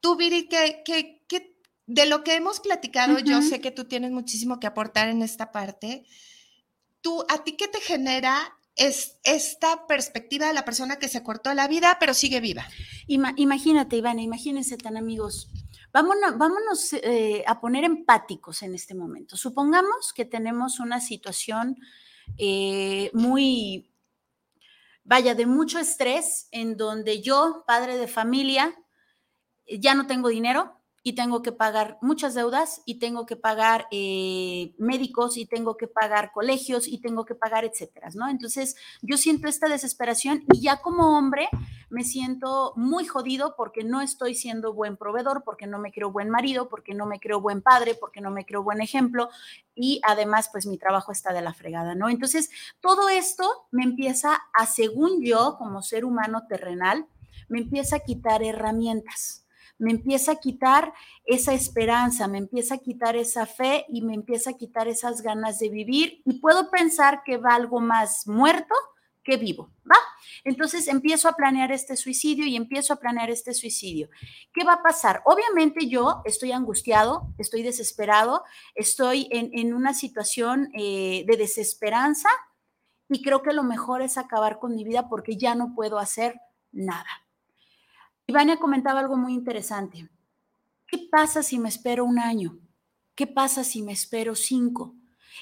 tú, 0.00 0.16
Viri, 0.16 0.48
que, 0.48 0.82
que, 0.84 1.56
de 1.86 2.06
lo 2.06 2.24
que 2.24 2.34
hemos 2.34 2.60
platicado, 2.60 3.18
yo 3.18 3.42
sé 3.42 3.60
que 3.60 3.70
tú 3.70 3.84
tienes 3.84 4.10
muchísimo 4.10 4.58
que 4.58 4.66
aportar 4.66 5.08
en 5.08 5.22
esta 5.22 5.52
parte. 5.52 6.04
¿Tú, 7.00 7.24
a 7.28 7.44
ti 7.44 7.56
qué 7.56 7.68
te 7.68 7.80
genera 7.80 8.56
es 8.74 9.18
esta 9.24 9.86
perspectiva 9.86 10.48
de 10.48 10.52
la 10.52 10.64
persona 10.64 10.98
que 10.98 11.08
se 11.08 11.22
cortó 11.22 11.54
la 11.54 11.68
vida, 11.68 11.96
pero 12.00 12.12
sigue 12.14 12.40
viva? 12.40 12.66
imagínate, 13.06 13.96
Ivana, 13.96 14.22
imagínense 14.22 14.76
tan 14.76 14.96
amigos. 14.96 15.48
Vámonos, 15.92 16.36
vámonos 16.36 16.92
eh, 16.94 17.44
a 17.46 17.60
poner 17.60 17.84
empáticos 17.84 18.62
en 18.62 18.74
este 18.74 18.94
momento. 18.94 19.36
Supongamos 19.36 20.12
que 20.12 20.24
tenemos 20.24 20.80
una 20.80 21.00
situación 21.00 21.76
eh, 22.36 23.10
muy 23.14 23.88
vaya, 25.06 25.34
de 25.34 25.46
mucho 25.46 25.78
estrés 25.78 26.48
en 26.50 26.76
donde 26.76 27.22
yo, 27.22 27.64
padre 27.66 27.96
de 27.96 28.08
familia, 28.08 28.74
ya 29.66 29.94
no 29.94 30.06
tengo 30.06 30.28
dinero 30.28 30.75
y 31.06 31.12
tengo 31.12 31.40
que 31.40 31.52
pagar 31.52 31.98
muchas 32.02 32.34
deudas 32.34 32.82
y 32.84 32.98
tengo 32.98 33.26
que 33.26 33.36
pagar 33.36 33.86
eh, 33.92 34.74
médicos 34.76 35.36
y 35.36 35.46
tengo 35.46 35.76
que 35.76 35.86
pagar 35.86 36.32
colegios 36.32 36.88
y 36.88 36.98
tengo 36.98 37.24
que 37.24 37.36
pagar 37.36 37.64
etcétera, 37.64 38.08
¿no? 38.16 38.28
Entonces 38.28 38.74
yo 39.02 39.16
siento 39.16 39.46
esta 39.46 39.68
desesperación 39.68 40.42
y 40.52 40.62
ya 40.62 40.82
como 40.82 41.16
hombre 41.16 41.48
me 41.90 42.02
siento 42.02 42.72
muy 42.74 43.04
jodido 43.04 43.54
porque 43.56 43.84
no 43.84 44.00
estoy 44.00 44.34
siendo 44.34 44.74
buen 44.74 44.96
proveedor, 44.96 45.44
porque 45.44 45.68
no 45.68 45.78
me 45.78 45.92
creo 45.92 46.10
buen 46.10 46.28
marido, 46.28 46.68
porque 46.68 46.92
no 46.92 47.06
me 47.06 47.20
creo 47.20 47.40
buen 47.40 47.62
padre, 47.62 47.94
porque 47.94 48.20
no 48.20 48.32
me 48.32 48.44
creo 48.44 48.64
buen 48.64 48.80
ejemplo 48.80 49.28
y 49.76 50.00
además 50.02 50.48
pues 50.50 50.66
mi 50.66 50.76
trabajo 50.76 51.12
está 51.12 51.32
de 51.32 51.40
la 51.40 51.54
fregada, 51.54 51.94
¿no? 51.94 52.08
Entonces 52.08 52.50
todo 52.80 53.08
esto 53.10 53.68
me 53.70 53.84
empieza 53.84 54.42
a, 54.52 54.66
según 54.66 55.24
yo, 55.24 55.54
como 55.56 55.82
ser 55.82 56.04
humano 56.04 56.48
terrenal, 56.48 57.06
me 57.48 57.60
empieza 57.60 57.94
a 57.94 58.00
quitar 58.00 58.42
herramientas 58.42 59.45
me 59.78 59.90
empieza 59.90 60.32
a 60.32 60.36
quitar 60.36 60.92
esa 61.24 61.52
esperanza, 61.52 62.28
me 62.28 62.38
empieza 62.38 62.76
a 62.76 62.78
quitar 62.78 63.16
esa 63.16 63.46
fe 63.46 63.84
y 63.88 64.02
me 64.02 64.14
empieza 64.14 64.50
a 64.50 64.56
quitar 64.56 64.88
esas 64.88 65.22
ganas 65.22 65.58
de 65.58 65.68
vivir 65.68 66.22
y 66.24 66.40
puedo 66.40 66.70
pensar 66.70 67.22
que 67.24 67.36
va 67.36 67.54
algo 67.54 67.80
más 67.80 68.26
muerto 68.26 68.74
¿Qué 69.26 69.38
vivo? 69.38 69.72
¿Va? 69.90 69.96
Entonces 70.44 70.86
empiezo 70.86 71.28
a 71.28 71.32
planear 71.32 71.72
este 71.72 71.96
suicidio 71.96 72.46
y 72.46 72.54
empiezo 72.54 72.92
a 72.92 73.00
planear 73.00 73.28
este 73.28 73.54
suicidio. 73.54 74.08
¿Qué 74.54 74.62
va 74.62 74.74
a 74.74 74.82
pasar? 74.84 75.20
Obviamente 75.24 75.88
yo 75.88 76.22
estoy 76.24 76.52
angustiado, 76.52 77.34
estoy 77.36 77.64
desesperado, 77.64 78.44
estoy 78.76 79.26
en, 79.32 79.74
una 79.74 79.94
situación 79.94 80.70
eh, 80.74 81.24
de 81.26 81.36
desesperanza 81.36 82.28
y 83.08 83.20
creo 83.20 83.42
que 83.42 83.52
lo 83.52 83.64
mejor 83.64 84.00
es 84.00 84.16
acabar 84.16 84.60
con 84.60 84.76
mi 84.76 84.84
vida 84.84 85.08
porque 85.08 85.36
ya 85.36 85.56
no 85.56 85.74
puedo 85.74 85.98
hacer 85.98 86.40
nada. 86.70 87.25
Ivania 88.28 88.58
comentaba 88.58 89.00
algo 89.00 89.16
muy 89.16 89.34
interesante. 89.34 90.08
¿Qué 90.88 90.98
pasa 91.10 91.44
si 91.44 91.58
me 91.60 91.68
espero 91.68 92.04
un 92.04 92.18
año? 92.18 92.58
¿Qué 93.14 93.26
pasa 93.26 93.62
si 93.62 93.82
me 93.82 93.92
espero 93.92 94.34
cinco? 94.34 94.94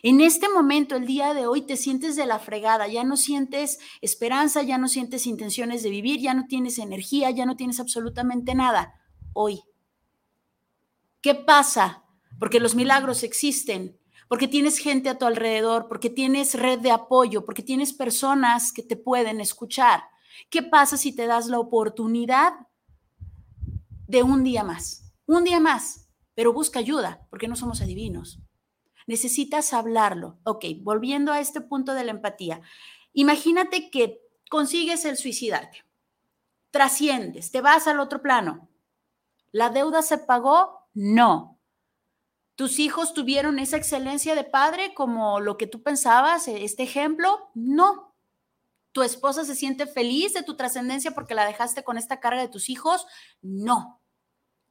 En 0.03 0.21
este 0.21 0.49
momento, 0.49 0.97
el 0.97 1.07
día 1.07 1.33
de 1.33 1.47
hoy, 1.47 1.63
te 1.63 1.77
sientes 1.77 2.15
de 2.15 2.27
la 2.27 2.39
fregada, 2.39 2.87
ya 2.89 3.05
no 3.05 3.17
sientes 3.17 3.79
esperanza, 4.03 4.63
ya 4.63 4.77
no 4.77 4.89
sientes 4.89 5.27
intenciones 5.27 5.83
de 5.83 5.91
vivir, 5.91 6.21
ya 6.21 6.35
no 6.35 6.47
tienes 6.47 6.79
energía, 6.79 7.31
ya 7.31 7.47
no 7.47 7.57
tienes 7.57 7.81
absolutamente 7.81 8.55
nada. 8.55 8.95
Hoy. 9.33 9.63
¿Qué 11.23 11.35
pasa? 11.35 12.05
Porque 12.39 12.61
los 12.61 12.75
milagros 12.75 13.23
existen, 13.23 13.99
porque 14.29 14.49
tienes 14.49 14.79
gente 14.79 15.09
a 15.09 15.17
tu 15.17 15.25
alrededor, 15.25 15.89
porque 15.89 16.11
tienes 16.11 16.55
red 16.55 16.81
de 16.81 16.91
apoyo, 16.91 17.47
porque 17.47 17.63
tienes 17.63 17.95
personas 17.95 18.73
que 18.73 18.83
te 18.83 18.97
pueden 18.97 19.41
escuchar. 19.41 20.03
¿Qué 20.51 20.63
pasa 20.63 20.99
si 20.99 21.15
te 21.15 21.27
das 21.27 21.47
la 21.47 21.61
oportunidad 21.61 22.53
de 24.07 24.23
un 24.23 24.45
día 24.45 24.65
más? 24.65 25.13
Un 25.27 25.45
día 25.45 25.61
más, 25.61 26.09
pero 26.35 26.53
busca 26.53 26.79
ayuda, 26.79 27.27
porque 27.31 27.49
no 27.49 27.57
somos 27.57 27.81
adivinos. 27.81 28.41
Necesitas 29.07 29.73
hablarlo. 29.73 30.39
Ok, 30.45 30.65
volviendo 30.81 31.33
a 31.33 31.41
este 31.41 31.61
punto 31.61 31.95
de 31.95 32.05
la 32.05 32.11
empatía. 32.11 32.61
Imagínate 33.13 33.91
que 33.91 34.21
consigues 34.51 35.05
el 35.05 35.17
suicidarte, 35.17 35.85
trasciendes, 36.71 37.51
te 37.51 37.61
vas 37.61 37.87
al 37.87 38.01
otro 38.01 38.23
plano. 38.23 38.69
¿La 39.53 39.71
deuda 39.71 40.03
se 40.03 40.19
pagó? 40.19 40.89
No. 40.95 41.61
¿Tus 42.57 42.79
hijos 42.79 43.15
tuvieron 43.15 43.59
esa 43.59 43.77
excelencia 43.77 44.35
de 44.35 44.45
padre 44.45 44.95
como 44.95 45.41
lo 45.41 45.57
que 45.57 45.67
tú 45.67 45.83
pensabas, 45.83 46.49
este 46.49 46.85
ejemplo? 46.85 47.51
No. 47.55 48.14
¿Tu 48.95 49.03
esposa 49.03 49.45
se 49.45 49.57
siente 49.57 49.89
feliz 49.89 50.35
de 50.35 50.45
tu 50.45 50.55
trascendencia 50.55 51.11
porque 51.11 51.35
la 51.35 51.45
dejaste 51.45 51.83
con 51.83 51.99
esta 51.99 52.21
carga 52.21 52.41
de 52.41 52.49
tus 52.49 52.71
hijos? 52.71 53.09
No. 53.43 54.01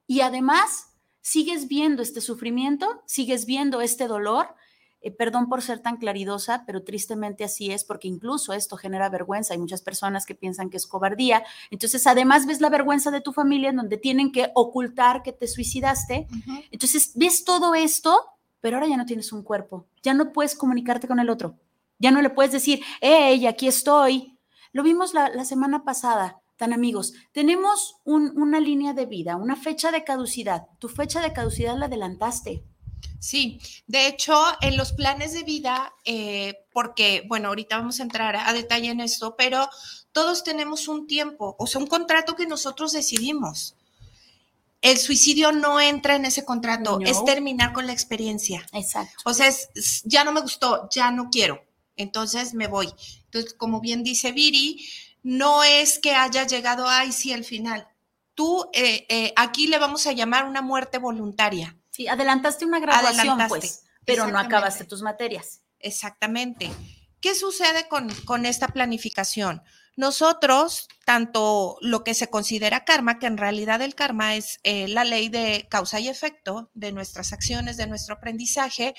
Y 0.07 0.21
además, 0.21 0.93
sigues 1.19 1.67
viendo 1.67 2.01
este 2.01 2.21
sufrimiento, 2.21 3.03
sigues 3.05 3.45
viendo 3.45 3.81
este 3.81 4.07
dolor. 4.07 4.55
Eh, 5.01 5.11
perdón 5.11 5.49
por 5.49 5.61
ser 5.61 5.79
tan 5.79 5.97
claridosa, 5.97 6.63
pero 6.65 6.85
tristemente 6.85 7.43
así 7.43 7.69
es, 7.69 7.83
porque 7.83 8.07
incluso 8.07 8.53
esto 8.53 8.77
genera 8.77 9.09
vergüenza. 9.09 9.55
Hay 9.55 9.59
muchas 9.59 9.81
personas 9.81 10.25
que 10.25 10.35
piensan 10.35 10.69
que 10.69 10.77
es 10.77 10.87
cobardía. 10.87 11.43
Entonces, 11.69 12.07
además 12.07 12.45
ves 12.45 12.61
la 12.61 12.69
vergüenza 12.69 13.11
de 13.11 13.19
tu 13.19 13.33
familia 13.33 13.71
en 13.71 13.75
donde 13.75 13.97
tienen 13.97 14.31
que 14.31 14.51
ocultar 14.55 15.21
que 15.21 15.33
te 15.33 15.49
suicidaste. 15.49 16.27
Entonces, 16.71 17.11
ves 17.15 17.43
todo 17.43 17.75
esto, 17.75 18.17
pero 18.61 18.77
ahora 18.77 18.87
ya 18.87 18.95
no 18.95 19.05
tienes 19.05 19.33
un 19.33 19.43
cuerpo. 19.43 19.85
Ya 20.01 20.13
no 20.13 20.31
puedes 20.31 20.55
comunicarte 20.55 21.09
con 21.09 21.19
el 21.19 21.29
otro. 21.29 21.59
Ya 22.03 22.11
no 22.11 22.21
le 22.21 22.29
puedes 22.29 22.51
decir, 22.51 22.83
hey, 23.01 23.47
aquí 23.47 23.67
estoy. 23.67 24.37
Lo 24.73 24.83
vimos 24.83 25.15
la 25.15 25.45
semana 25.45 25.83
pasada 25.83 26.43
tan 26.57 26.73
amigos, 26.73 27.13
tenemos 27.31 27.95
una 28.05 28.59
línea 28.59 28.93
de 28.93 29.05
vida, 29.05 29.35
una 29.35 29.55
fecha 29.55 29.91
de 29.91 30.03
caducidad. 30.03 30.67
Tu 30.79 30.87
fecha 30.87 31.21
de 31.21 31.33
caducidad 31.33 31.77
la 31.77 31.87
adelantaste. 31.87 32.63
Sí, 33.19 33.59
de 33.87 34.07
hecho, 34.07 34.33
en 34.61 34.77
los 34.77 34.93
planes 34.93 35.33
de 35.33 35.43
vida, 35.43 35.93
eh, 36.05 36.65
porque, 36.71 37.25
bueno, 37.27 37.49
ahorita 37.49 37.77
vamos 37.77 37.99
a 37.99 38.03
entrar 38.03 38.35
a 38.35 38.53
detalle 38.53 38.89
en 38.89 39.01
esto, 39.01 39.35
pero 39.37 39.69
todos 40.11 40.43
tenemos 40.43 40.87
un 40.87 41.07
tiempo, 41.07 41.55
o 41.57 41.67
sea, 41.67 41.81
un 41.81 41.87
contrato 41.87 42.35
que 42.35 42.47
nosotros 42.47 42.91
decidimos. 42.93 43.75
El 44.81 44.97
suicidio 44.97 45.53
no 45.53 45.79
entra 45.79 46.15
en 46.15 46.25
ese 46.25 46.43
contrato, 46.43 46.99
es 47.01 47.23
terminar 47.23 47.71
con 47.71 47.87
la 47.87 47.93
experiencia. 47.93 48.65
Exacto. 48.73 49.15
O 49.25 49.33
sea, 49.33 49.49
ya 50.03 50.25
no 50.25 50.33
me 50.33 50.41
gustó, 50.41 50.89
ya 50.93 51.09
no 51.11 51.29
quiero, 51.29 51.62
entonces 51.95 52.53
me 52.53 52.67
voy. 52.67 52.93
Entonces, 53.25 53.53
como 53.53 53.81
bien 53.81 54.03
dice 54.03 54.31
Viri, 54.31 54.87
no 55.23 55.63
es 55.63 55.99
que 55.99 56.13
haya 56.13 56.45
llegado, 56.45 56.87
ay, 56.87 57.11
sí, 57.11 57.31
el 57.31 57.45
final. 57.45 57.87
Tú, 58.35 58.69
eh, 58.73 59.05
eh, 59.09 59.33
aquí 59.35 59.67
le 59.67 59.79
vamos 59.79 60.05
a 60.07 60.11
llamar 60.11 60.45
una 60.45 60.61
muerte 60.61 60.97
voluntaria. 60.97 61.77
Sí, 61.91 62.07
adelantaste 62.07 62.65
una 62.65 62.79
graduación, 62.79 63.39
pues, 63.47 63.83
pero 64.05 64.27
no 64.27 64.39
acabaste 64.39 64.85
tus 64.85 65.01
materias. 65.01 65.61
Exactamente. 65.79 66.71
¿Qué 67.21 67.35
sucede 67.35 67.87
con, 67.87 68.45
esta 68.45 68.67
planificación? 68.67 69.61
Nosotros, 69.95 70.87
tanto 71.05 71.77
lo 71.81 72.03
que 72.03 72.15
se 72.15 72.29
considera 72.29 72.83
karma, 72.83 73.19
que 73.19 73.27
en 73.27 73.37
realidad 73.37 73.81
el 73.81 73.95
karma 73.95 74.35
es 74.35 74.59
eh, 74.63 74.87
la 74.87 75.03
ley 75.03 75.29
de 75.29 75.67
causa 75.69 75.99
y 75.99 76.09
efecto 76.09 76.71
de 76.73 76.91
nuestras 76.91 77.31
acciones, 77.31 77.77
de 77.77 77.87
nuestro 77.87 78.15
aprendizaje, 78.15 78.95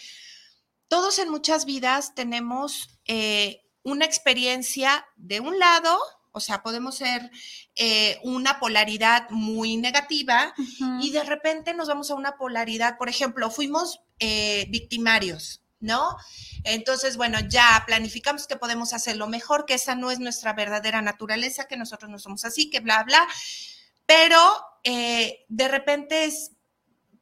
todos 0.88 1.18
en 1.18 1.31
muchas 1.31 1.64
vidas 1.64 2.14
tenemos 2.14 2.88
una 3.85 4.05
experiencia 4.05 5.07
de 5.16 5.40
un 5.40 5.59
lado, 5.59 5.99
o 6.33 6.40
sea, 6.40 6.62
podemos 6.62 6.97
ser 6.97 7.31
eh, 7.77 8.18
una 8.25 8.59
polaridad 8.59 9.31
muy 9.31 9.77
negativa 9.77 10.53
y 11.01 11.12
de 11.12 11.23
repente 11.23 11.75
nos 11.75 11.87
vamos 11.87 12.11
a 12.11 12.16
una 12.16 12.37
polaridad, 12.37 12.99
por 12.99 13.09
ejemplo, 13.09 13.51
fuimos 13.51 14.01
eh, 14.18 14.66
victimarios, 14.68 15.62
¿no? 15.79 16.16
Entonces, 16.64 17.16
bueno, 17.16 17.38
ya 17.49 17.85
planificamos 17.87 18.49
que 18.49 18.57
podemos 18.57 18.94
hacerlo 18.94 19.29
mejor, 19.29 19.64
que 19.64 19.75
esa 19.75 19.94
no 19.94 20.11
es 20.11 20.18
nuestra 20.18 20.55
verdadera 20.55 21.03
naturaleza, 21.03 21.68
que 21.68 21.77
nosotros 21.77 22.11
no 22.11 22.18
somos 22.18 22.44
así, 22.44 22.68
que 22.68 22.81
bla, 22.81 23.05
bla, 23.05 23.29
pero 24.05 24.40
eh, 24.83 25.44
de 25.49 25.68
repente 25.68 26.25
es, 26.25 26.51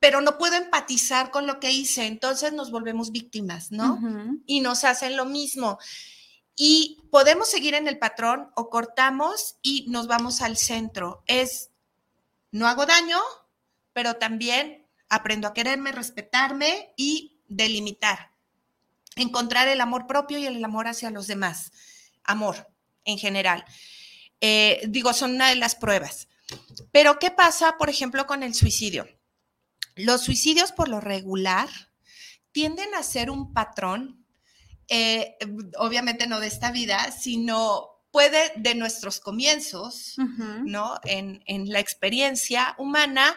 pero 0.02 0.20
no 0.20 0.36
puedo 0.36 0.56
empatizar 0.56 1.30
con 1.30 1.46
lo 1.46 1.60
que 1.60 1.70
hice, 1.70 2.06
entonces 2.06 2.52
nos 2.52 2.72
volvemos 2.72 3.12
víctimas, 3.12 3.70
¿no? 3.70 4.00
Y 4.46 4.58
nos 4.58 4.82
hacen 4.82 5.16
lo 5.16 5.26
mismo. 5.26 5.78
Y 6.56 6.98
podemos 7.12 7.48
seguir 7.48 7.74
en 7.74 7.86
el 7.86 8.00
patrón 8.00 8.50
o 8.56 8.68
cortamos 8.68 9.58
y 9.62 9.86
nos 9.90 10.08
vamos 10.08 10.42
al 10.42 10.56
centro. 10.56 11.22
Es, 11.28 11.70
no 12.50 12.66
hago 12.66 12.84
daño, 12.84 13.16
pero 13.92 14.14
también 14.14 14.88
aprendo 15.08 15.46
a 15.46 15.54
quererme, 15.54 15.92
respetarme 15.92 16.92
y 16.96 17.40
delimitar. 17.46 18.32
Encontrar 19.14 19.68
el 19.68 19.80
amor 19.80 20.08
propio 20.08 20.36
y 20.36 20.46
el 20.46 20.64
amor 20.64 20.88
hacia 20.88 21.12
los 21.12 21.28
demás. 21.28 21.70
Amor 22.24 22.66
en 23.04 23.18
general. 23.18 23.64
Eh, 24.40 24.80
digo, 24.88 25.12
son 25.12 25.36
una 25.36 25.48
de 25.50 25.54
las 25.54 25.76
pruebas. 25.76 26.26
Pero, 26.90 27.20
¿qué 27.20 27.30
pasa, 27.30 27.76
por 27.78 27.88
ejemplo, 27.88 28.26
con 28.26 28.42
el 28.42 28.52
suicidio? 28.52 29.06
Los 29.94 30.22
suicidios 30.22 30.72
por 30.72 30.88
lo 30.88 31.00
regular 31.00 31.68
tienden 32.52 32.94
a 32.94 33.02
ser 33.02 33.30
un 33.30 33.52
patrón 33.52 34.22
eh, 34.94 35.38
obviamente 35.78 36.26
no 36.26 36.38
de 36.38 36.48
esta 36.48 36.70
vida, 36.70 37.10
sino 37.12 38.02
puede 38.10 38.52
de 38.56 38.74
nuestros 38.74 39.20
comienzos, 39.20 40.16
¿no? 40.64 41.00
En, 41.04 41.72
la 41.72 41.80
experiencia 41.80 42.74
humana, 42.76 43.34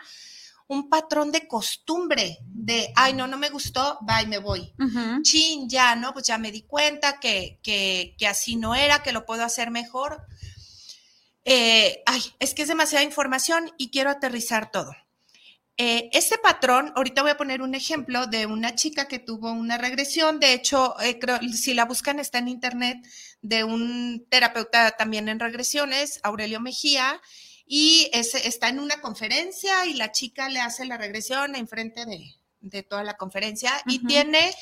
un 0.68 0.90
patrón 0.90 1.32
de 1.32 1.48
costumbre 1.48 2.40
de, 2.42 2.92
ay, 2.98 3.14
no, 3.14 3.26
no 3.28 3.38
me 3.38 3.50
gustó, 3.50 4.00
y 4.22 4.28
me 4.28 4.40
voy. 4.40 4.74
Chin, 5.22 5.70
ya, 5.70 5.96
¿no? 5.96 6.12
Pues 6.12 6.28
ya 6.28 6.38
me 6.38 6.52
di 6.52 6.64
cuenta 6.64 7.22
que, 7.22 7.60
que, 7.64 8.28
así 8.28 8.58
no 8.58 8.76
era, 8.76 9.02
que 9.02 9.14
lo 9.14 9.26
puedo 9.26 9.46
hacer 9.46 9.72
mejor. 9.72 10.26
Eh, 11.46 12.04
ay, 12.06 12.22
es 12.40 12.54
que 12.54 12.64
es 12.64 12.68
demasiada 12.68 13.06
información 13.06 13.72
y 13.78 13.92
quiero 13.92 14.10
aterrizar 14.10 14.72
todo. 14.72 14.92
Eh, 15.78 16.10
este 16.14 16.38
patrón, 16.38 16.94
ahorita 16.96 17.22
voy 17.22 17.32
a 17.32 17.38
poner 17.38 17.62
un 17.62 17.76
ejemplo 17.76 18.28
de 18.28 18.46
una 18.46 18.76
chica 18.76 19.10
que 19.10 19.20
tuvo 19.20 19.52
una 19.52 19.78
regresión, 19.78 20.40
de 20.40 20.54
hecho, 20.54 20.96
eh, 21.02 21.20
si 21.54 21.74
la 21.74 21.84
buscan 21.84 22.20
está 22.20 22.38
en 22.38 22.48
internet, 22.48 23.06
de 23.42 23.66
un 23.66 24.26
terapeuta 24.30 24.92
también 24.92 25.28
en 25.28 25.40
regresiones, 25.40 26.22
Aurelio 26.24 26.62
Mejía, 26.62 27.20
y 27.68 28.10
está 28.14 28.70
en 28.70 28.80
una 28.80 29.02
conferencia 29.02 29.86
y 29.86 29.96
la 29.96 30.12
chica 30.12 30.48
le 30.48 30.62
hace 30.62 30.86
la 30.86 30.98
regresión 30.98 31.56
enfrente 31.56 32.06
de, 32.06 32.36
de 32.62 32.84
toda 32.84 33.04
la 33.04 33.18
conferencia 33.18 33.72
y 33.88 34.06
tiene 34.06 34.54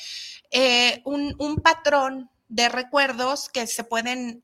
eh, 0.50 1.00
un, 1.04 1.56
patrón 1.62 2.30
de 2.48 2.68
recuerdos 2.68 3.50
que 3.50 3.66
se 3.66 3.84
pueden 3.84 4.42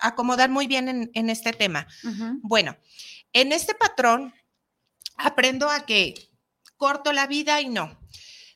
acomodar 0.00 0.48
muy 0.48 0.66
bien 0.66 1.10
en, 1.12 1.30
este 1.30 1.52
tema. 1.52 1.86
Bueno, 2.42 2.76
en 3.32 3.52
este 3.52 3.74
patrón 3.74 4.34
aprendo 5.24 5.70
a 5.70 5.86
que 5.86 6.14
corto 6.76 7.12
la 7.12 7.26
vida 7.26 7.60
y 7.60 7.68
no. 7.68 7.98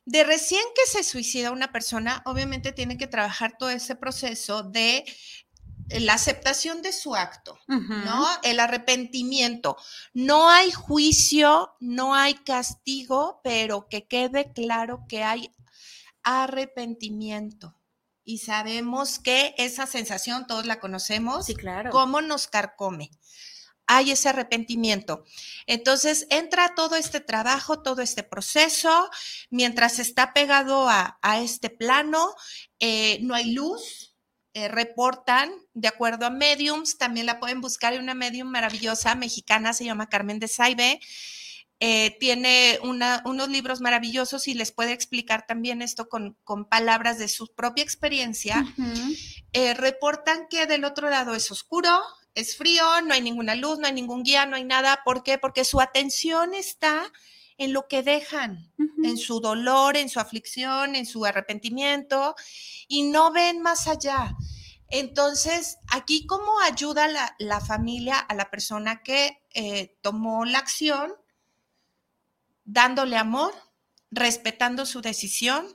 De 0.06 0.24
recién 0.24 0.62
que 0.74 0.90
se 0.90 1.02
suicida 1.02 1.50
una 1.50 1.72
persona, 1.72 2.22
obviamente 2.26 2.72
tiene 2.72 2.98
que 2.98 3.06
trabajar 3.06 3.56
todo 3.58 3.70
ese 3.70 3.96
proceso 3.96 4.62
de 4.62 5.04
la 5.88 6.14
aceptación 6.14 6.82
de 6.82 6.92
su 6.92 7.14
acto, 7.14 7.58
¿no? 7.68 8.26
El 8.42 8.60
arrepentimiento. 8.60 9.76
No 10.14 10.48
hay 10.50 10.70
juicio, 10.72 11.74
no 11.80 12.14
hay 12.14 12.34
castigo, 12.34 13.40
pero 13.44 13.88
que 13.88 14.06
quede 14.06 14.52
claro 14.52 15.04
que 15.08 15.22
hay 15.22 15.50
arrepentimiento. 16.22 17.74
y 18.24 18.38
sabemos 18.38 19.18
que 19.18 19.54
esa 19.58 19.86
sensación 19.86 20.46
todos 20.46 20.64
la 20.66 20.80
conocemos. 20.80 21.46
Sí, 21.46 21.54
claro. 21.54 21.90
Cómo 21.90 22.22
nos 22.22 22.46
carcome. 22.46 23.10
Hay 23.86 24.10
ese 24.10 24.28
arrepentimiento. 24.30 25.24
Entonces 25.66 26.26
entra 26.30 26.74
todo 26.74 26.96
este 26.96 27.20
trabajo, 27.20 27.82
todo 27.82 28.02
este 28.02 28.22
proceso, 28.22 29.10
mientras 29.50 29.98
está 29.98 30.32
pegado 30.32 30.88
a, 30.88 31.18
este 31.42 31.70
plano, 31.70 32.34
eh, 32.78 33.18
no 33.22 33.34
hay 33.34 33.52
luz, 33.52 34.14
eh, 34.54 34.68
reportan, 34.68 35.52
de 35.72 35.88
acuerdo 35.88 36.26
a 36.26 36.30
mediums, 36.30 36.96
también 36.96 37.26
la 37.26 37.40
pueden 37.40 37.60
buscar 37.60 37.92
en 37.92 38.02
una 38.02 38.14
medium 38.14 38.48
maravillosa 38.48 39.16
mexicana, 39.16 39.72
se 39.72 39.84
llama 39.84 40.08
Carmen 40.08 40.38
de 40.38 40.46
Saibe. 40.48 41.00
Eh, 41.80 42.16
tiene 42.20 42.78
unos 42.82 43.48
libros 43.48 43.80
maravillosos 43.80 44.46
y 44.48 44.54
les 44.54 44.70
puede 44.70 44.92
explicar 44.92 45.44
también 45.46 45.82
esto 45.82 46.08
con, 46.08 46.36
palabras 46.70 47.18
de 47.18 47.28
su 47.28 47.52
propia 47.52 47.82
experiencia. 47.82 48.64
Eh, 49.52 49.74
reportan 49.74 50.46
que 50.48 50.66
del 50.66 50.84
otro 50.84 51.10
lado 51.10 51.34
es 51.34 51.50
oscuro, 51.50 51.90
es 52.34 52.56
frío, 52.56 52.84
no 53.02 53.14
hay 53.14 53.20
ninguna 53.20 53.54
luz, 53.54 53.78
no 53.78 53.86
hay 53.86 53.92
ningún 53.92 54.22
guía, 54.22 54.46
no 54.46 54.56
hay 54.56 54.64
nada. 54.64 55.02
¿Por 55.04 55.22
qué? 55.22 55.38
Porque 55.38 55.64
su 55.64 55.80
atención 55.80 56.54
está 56.54 57.12
en 57.56 57.72
lo 57.72 57.86
que 57.86 58.02
dejan, 58.02 58.72
en 59.04 59.16
su 59.16 59.40
dolor, 59.40 59.96
en 59.96 60.08
su 60.08 60.18
aflicción, 60.18 60.96
en 60.96 61.06
su 61.06 61.24
arrepentimiento 61.24 62.34
y 62.88 63.04
no 63.04 63.32
ven 63.32 63.62
más 63.62 63.86
allá. 63.86 64.34
Entonces, 64.88 65.78
aquí 65.88 66.26
cómo 66.26 66.60
ayuda 66.60 67.08
la, 67.38 67.60
familia 67.60 68.18
a 68.18 68.34
la 68.34 68.50
persona 68.50 69.02
que 69.02 69.42
eh, 69.54 69.96
tomó 70.02 70.44
la 70.44 70.58
acción 70.58 71.14
dándole 72.64 73.16
amor, 73.16 73.54
respetando 74.10 74.86
su 74.86 75.00
decisión, 75.00 75.66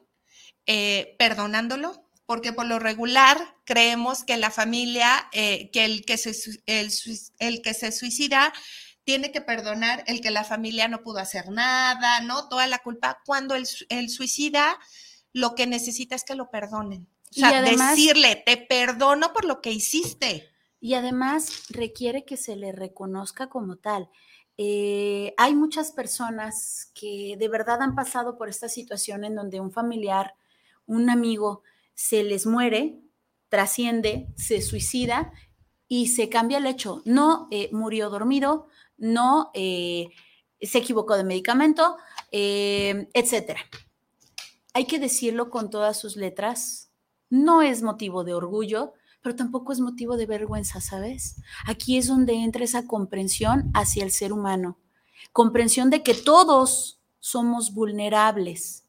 eh, 0.66 1.16
perdonándolo, 1.18 2.09
porque 2.30 2.54
por 2.54 2.68
lo 2.68 2.78
regular 2.78 3.40
creemos 3.64 4.24
que 4.24 4.38
la 4.38 4.52
familia, 4.52 5.28
eh, 5.32 5.72
que, 5.72 5.84
el 5.84 6.06
que, 6.06 6.16
se, 6.16 6.62
el, 6.68 7.62
que 7.64 7.74
se 7.74 7.92
suicida 7.92 8.54
tiene 9.04 9.32
que 9.32 9.42
perdonar 9.42 10.04
el 10.06 10.22
que 10.22 10.30
la 10.30 10.44
familia 10.44 10.88
no 10.88 11.02
pudo 11.02 11.18
hacer 11.18 11.50
nada, 11.50 12.22
¿no? 12.22 12.48
Toda 12.48 12.68
la 12.68 12.78
culpa, 12.84 13.20
cuando 13.26 13.56
el, 13.56 13.66
suicida 14.10 14.78
lo 15.34 15.56
que 15.56 15.66
necesita 15.66 16.14
es 16.14 16.24
que 16.24 16.36
lo 16.36 16.52
perdonen. 16.52 17.08
O 17.32 17.40
sea, 17.40 17.64
decirle, 17.64 18.44
te 18.46 18.58
perdono 18.58 19.34
por 19.34 19.46
lo 19.46 19.60
que 19.60 19.72
hiciste. 19.72 20.52
Y 20.80 20.94
además 20.94 21.64
requiere 21.70 22.26
que 22.26 22.38
se 22.38 22.56
le 22.56 22.72
reconozca 22.72 23.50
como 23.50 23.78
tal. 23.78 24.08
Eh, 24.56 25.34
hay 25.38 25.56
muchas 25.56 25.92
personas 25.92 26.92
que 26.94 27.38
de 27.40 27.50
verdad 27.50 27.82
han 27.82 27.96
pasado 27.96 28.38
por 28.38 28.50
esta 28.50 28.70
situación 28.70 29.24
en 29.24 29.34
donde 29.34 29.60
un 29.60 29.72
familiar, 29.72 30.36
un 30.86 31.10
amigo, 31.10 31.64
se 32.00 32.24
les 32.24 32.46
muere, 32.46 33.02
trasciende, 33.50 34.30
se 34.38 34.62
suicida 34.62 35.34
y 35.90 36.08
se 36.08 36.30
cambia 36.30 36.60
el 36.60 36.66
hecho. 36.66 37.02
No 37.04 37.50
eh, 37.52 37.70
murió 37.74 38.10
dormido, 38.10 38.68
no 38.98 39.52
eh, 39.54 40.08
se 40.62 40.78
equivocó 40.78 41.18
de 41.18 41.26
medicamento, 41.26 41.98
etcétera. 42.32 43.60
Hay 44.74 44.86
que 44.86 44.98
decirlo 44.98 45.50
con 45.50 45.70
todas 45.70 46.00
sus 46.00 46.16
letras. 46.16 46.90
No 47.30 47.62
es 47.62 47.82
motivo 47.82 48.24
de 48.24 48.34
orgullo, 48.34 48.94
pero 49.22 49.36
tampoco 49.36 49.74
es 49.74 49.82
motivo 49.82 50.16
de 50.16 50.26
vergüenza, 50.26 50.80
¿sabes? 50.80 51.36
Aquí 51.66 51.98
es 51.98 52.08
donde 52.08 52.36
entra 52.36 52.64
esa 52.64 52.88
comprensión 52.88 53.72
hacia 53.74 54.06
el 54.06 54.12
ser 54.12 54.32
humano, 54.32 54.80
comprensión 55.34 55.90
de 55.90 56.02
que 56.02 56.14
todos 56.14 57.02
somos 57.20 57.74
vulnerables. 57.74 58.86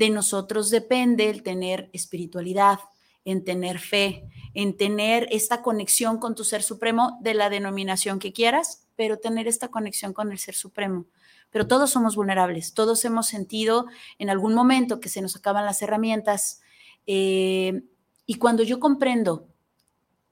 De 0.00 0.08
nosotros 0.08 0.70
depende 0.70 1.28
el 1.28 1.42
tener 1.42 1.90
espiritualidad, 1.92 2.78
en 3.26 3.44
tener 3.44 3.78
fe, 3.78 4.24
en 4.54 4.74
tener 4.78 5.28
esta 5.30 5.60
conexión 5.60 6.16
con 6.16 6.34
tu 6.34 6.42
ser 6.42 6.62
supremo 6.62 7.18
de 7.20 7.34
la 7.34 7.50
denominación 7.50 8.18
que 8.18 8.32
quieras, 8.32 8.86
pero 8.96 9.18
tener 9.18 9.46
esta 9.46 9.68
conexión 9.68 10.14
con 10.14 10.32
el 10.32 10.38
ser 10.38 10.54
supremo. 10.54 11.04
Pero 11.50 11.66
todos 11.66 11.90
somos 11.90 12.16
vulnerables, 12.16 12.72
todos 12.72 13.04
hemos 13.04 13.26
sentido 13.26 13.88
en 14.18 14.30
algún 14.30 14.54
momento 14.54 15.00
que 15.00 15.10
se 15.10 15.20
nos 15.20 15.36
acaban 15.36 15.66
las 15.66 15.82
herramientas, 15.82 16.62
eh, 17.06 17.82
y 18.24 18.36
cuando 18.36 18.62
yo 18.62 18.80
comprendo 18.80 19.48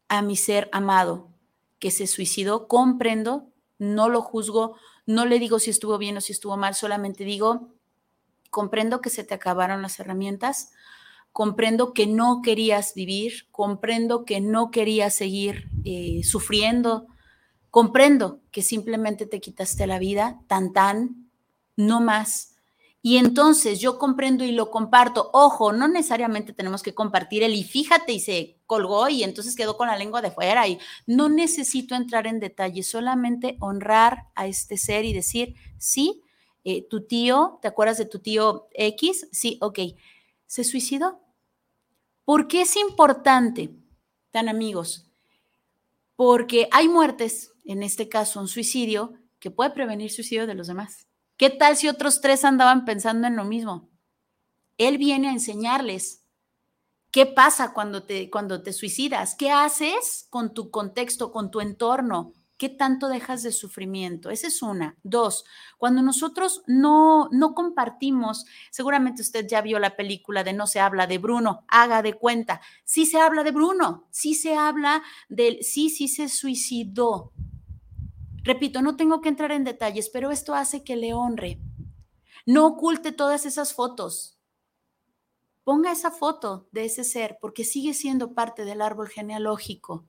a 0.08 0.22
mi 0.22 0.36
ser 0.36 0.70
amado 0.72 1.28
que 1.78 1.90
se 1.90 2.06
suicidó, 2.06 2.68
comprendo, 2.68 3.50
no 3.78 4.08
lo 4.08 4.22
juzgo, 4.22 4.76
no 5.04 5.26
le 5.26 5.38
digo 5.38 5.58
si 5.58 5.68
estuvo 5.68 5.98
bien 5.98 6.16
o 6.16 6.22
si 6.22 6.32
estuvo 6.32 6.56
mal, 6.56 6.74
solamente 6.74 7.24
digo, 7.24 7.74
comprendo 8.50 9.00
que 9.00 9.10
se 9.10 9.24
te 9.24 9.34
acabaron 9.34 9.82
las 9.82 9.98
herramientas, 10.00 10.72
comprendo 11.32 11.92
que 11.92 12.06
no 12.06 12.42
querías 12.42 12.94
vivir, 12.94 13.46
comprendo 13.50 14.24
que 14.24 14.40
no 14.40 14.70
querías 14.70 15.14
seguir 15.14 15.68
eh, 15.84 16.22
sufriendo, 16.24 17.06
comprendo 17.70 18.40
que 18.50 18.62
simplemente 18.62 19.26
te 19.26 19.40
quitaste 19.40 19.86
la 19.86 19.98
vida, 19.98 20.40
tan 20.46 20.72
tan, 20.72 21.30
no 21.76 22.00
más. 22.00 22.56
Y 23.00 23.16
entonces 23.18 23.78
yo 23.78 23.98
comprendo 23.98 24.44
y 24.44 24.50
lo 24.50 24.70
comparto. 24.70 25.30
Ojo, 25.32 25.72
no 25.72 25.86
necesariamente 25.86 26.52
tenemos 26.52 26.82
que 26.82 26.94
compartir 26.94 27.44
el 27.44 27.54
y 27.54 27.62
fíjate 27.62 28.12
y 28.12 28.20
se 28.20 28.58
colgó 28.66 29.08
y 29.08 29.22
entonces 29.22 29.54
quedó 29.54 29.76
con 29.76 29.86
la 29.86 29.96
lengua 29.96 30.20
de 30.20 30.32
fuera 30.32 30.66
y 30.66 30.78
no 31.06 31.28
necesito 31.28 31.94
entrar 31.94 32.26
en 32.26 32.40
detalle, 32.40 32.82
solamente 32.82 33.56
honrar 33.60 34.24
a 34.34 34.48
este 34.48 34.76
ser 34.76 35.04
y 35.04 35.12
decir, 35.12 35.54
sí, 35.78 36.22
eh, 36.64 36.86
tu 36.88 37.06
tío, 37.06 37.58
¿te 37.62 37.68
acuerdas 37.68 37.98
de 37.98 38.06
tu 38.06 38.18
tío 38.18 38.68
X? 38.72 39.28
Sí, 39.32 39.58
ok, 39.60 39.78
se 40.46 40.64
suicidó. 40.64 41.20
¿Por 42.24 42.48
qué 42.48 42.62
es 42.62 42.76
importante, 42.76 43.70
tan 44.30 44.48
amigos? 44.48 45.06
Porque 46.16 46.68
hay 46.72 46.88
muertes, 46.88 47.52
en 47.64 47.82
este 47.82 48.08
caso 48.08 48.40
un 48.40 48.48
suicidio, 48.48 49.14
que 49.38 49.50
puede 49.50 49.70
prevenir 49.70 50.10
suicidio 50.10 50.46
de 50.46 50.54
los 50.54 50.66
demás. 50.66 51.06
¿Qué 51.36 51.50
tal 51.50 51.76
si 51.76 51.88
otros 51.88 52.20
tres 52.20 52.44
andaban 52.44 52.84
pensando 52.84 53.28
en 53.28 53.36
lo 53.36 53.44
mismo? 53.44 53.88
Él 54.76 54.98
viene 54.98 55.28
a 55.28 55.32
enseñarles 55.32 56.24
qué 57.10 57.26
pasa 57.26 57.72
cuando 57.72 58.02
te, 58.02 58.28
cuando 58.30 58.62
te 58.62 58.72
suicidas, 58.72 59.34
qué 59.36 59.50
haces 59.50 60.26
con 60.30 60.52
tu 60.52 60.70
contexto, 60.70 61.32
con 61.32 61.50
tu 61.50 61.60
entorno, 61.60 62.32
qué 62.58 62.68
tanto 62.68 63.08
dejas 63.08 63.42
de 63.42 63.52
sufrimiento. 63.52 64.30
Esa 64.30 64.48
es 64.48 64.60
una. 64.60 64.96
Dos, 65.02 65.44
cuando 65.78 66.02
nosotros 66.02 66.62
no, 66.66 67.28
no 67.32 67.54
compartimos, 67.54 68.44
seguramente 68.70 69.22
usted 69.22 69.46
ya 69.48 69.62
vio 69.62 69.78
la 69.78 69.96
película 69.96 70.44
de 70.44 70.52
No 70.52 70.66
se 70.66 70.80
habla 70.80 71.06
de 71.06 71.18
Bruno, 71.18 71.64
haga 71.68 72.02
de 72.02 72.14
cuenta. 72.14 72.60
Sí 72.84 73.06
se 73.06 73.18
habla 73.18 73.44
de 73.44 73.52
Bruno, 73.52 74.08
sí 74.10 74.34
se 74.34 74.56
habla 74.56 75.02
del, 75.28 75.62
sí, 75.62 75.88
sí 75.88 76.08
se 76.08 76.28
suicidó, 76.28 77.32
Repito, 78.48 78.80
no 78.80 78.96
tengo 78.96 79.20
que 79.20 79.28
entrar 79.28 79.52
en 79.52 79.62
detalles, 79.62 80.08
pero 80.08 80.30
esto 80.30 80.54
hace 80.54 80.82
que 80.82 80.96
le 80.96 81.12
honre. 81.12 81.60
No 82.46 82.66
oculte 82.66 83.12
todas 83.12 83.44
esas 83.44 83.74
fotos. 83.74 84.38
Ponga 85.64 85.92
esa 85.92 86.10
foto 86.10 86.66
de 86.72 86.86
ese 86.86 87.04
ser 87.04 87.36
porque 87.42 87.62
sigue 87.62 87.92
siendo 87.92 88.32
parte 88.32 88.64
del 88.64 88.80
árbol 88.80 89.08
genealógico. 89.08 90.06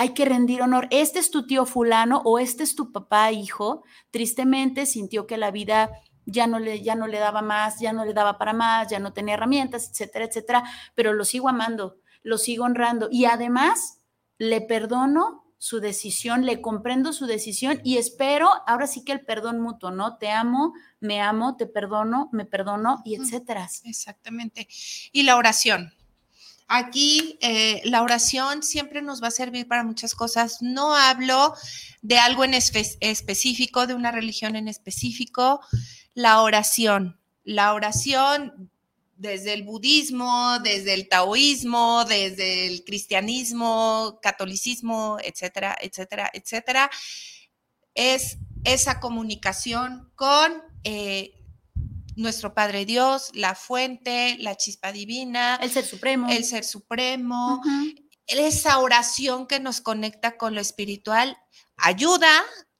Hay 0.00 0.14
que 0.14 0.24
rendir 0.24 0.62
honor. 0.62 0.88
Este 0.90 1.18
es 1.18 1.30
tu 1.30 1.46
tío 1.46 1.66
fulano 1.66 2.22
o 2.24 2.38
este 2.38 2.62
es 2.62 2.74
tu 2.74 2.90
papá, 2.90 3.32
hijo. 3.32 3.84
Tristemente 4.10 4.86
sintió 4.86 5.26
que 5.26 5.36
la 5.36 5.50
vida 5.50 5.90
ya 6.24 6.46
no 6.46 6.58
le, 6.58 6.80
ya 6.80 6.94
no 6.94 7.06
le 7.06 7.18
daba 7.18 7.42
más, 7.42 7.80
ya 7.80 7.92
no 7.92 8.06
le 8.06 8.14
daba 8.14 8.38
para 8.38 8.54
más, 8.54 8.88
ya 8.88 8.98
no 8.98 9.12
tenía 9.12 9.34
herramientas, 9.34 9.90
etcétera, 9.90 10.24
etcétera. 10.24 10.64
Pero 10.94 11.12
lo 11.12 11.26
sigo 11.26 11.50
amando, 11.50 11.98
lo 12.22 12.38
sigo 12.38 12.64
honrando 12.64 13.08
y 13.12 13.26
además 13.26 14.00
le 14.38 14.62
perdono 14.62 15.44
su 15.58 15.80
decisión, 15.80 16.46
le 16.46 16.62
comprendo 16.62 17.12
su 17.12 17.26
decisión 17.26 17.82
y 17.84 17.98
espero 17.98 18.48
ahora 18.66 18.86
sí 18.86 19.04
que 19.04 19.12
el 19.12 19.20
perdón 19.20 19.60
mutuo, 19.60 19.90
¿no? 19.90 20.16
Te 20.16 20.30
amo, 20.30 20.72
me 21.00 21.20
amo, 21.20 21.58
te 21.58 21.66
perdono, 21.66 22.30
me 22.32 22.46
perdono 22.46 23.02
y 23.04 23.16
etcétera. 23.16 23.68
Exactamente. 23.84 24.66
Y 25.12 25.24
la 25.24 25.36
oración. 25.36 25.92
Aquí 26.72 27.36
eh, 27.40 27.82
la 27.82 28.00
oración 28.00 28.62
siempre 28.62 29.02
nos 29.02 29.20
va 29.20 29.26
a 29.26 29.32
servir 29.32 29.66
para 29.66 29.82
muchas 29.82 30.14
cosas. 30.14 30.62
No 30.62 30.94
hablo 30.94 31.52
de 32.00 32.18
algo 32.18 32.44
en 32.44 32.54
específico, 32.54 33.88
de 33.88 33.94
una 33.94 34.12
religión 34.12 34.54
en 34.54 34.68
específico. 34.68 35.60
La 36.14 36.40
oración. 36.42 37.18
La 37.42 37.74
oración 37.74 38.70
desde 39.16 39.52
el 39.52 39.64
budismo, 39.64 40.60
desde 40.62 40.94
el 40.94 41.08
taoísmo, 41.08 42.04
desde 42.04 42.68
el 42.68 42.84
cristianismo, 42.84 44.20
catolicismo, 44.22 45.18
etcétera, 45.24 45.76
etcétera, 45.80 46.30
etcétera, 46.32 46.88
es 47.94 48.38
esa 48.62 49.00
comunicación 49.00 50.12
con 50.14 50.62
eh, 50.84 51.32
nuestro 52.20 52.54
Padre 52.54 52.84
Dios, 52.84 53.30
la 53.34 53.54
fuente, 53.54 54.36
la 54.38 54.56
chispa 54.56 54.92
divina, 54.92 55.58
el 55.62 55.70
Ser 55.70 55.84
Supremo, 55.84 56.28
el 56.30 56.44
Ser 56.44 56.64
Supremo, 56.64 57.62
esa 58.26 58.78
oración 58.78 59.46
que 59.46 59.58
nos 59.58 59.80
conecta 59.80 60.36
con 60.36 60.54
lo 60.54 60.60
espiritual 60.60 61.36
ayuda 61.76 62.30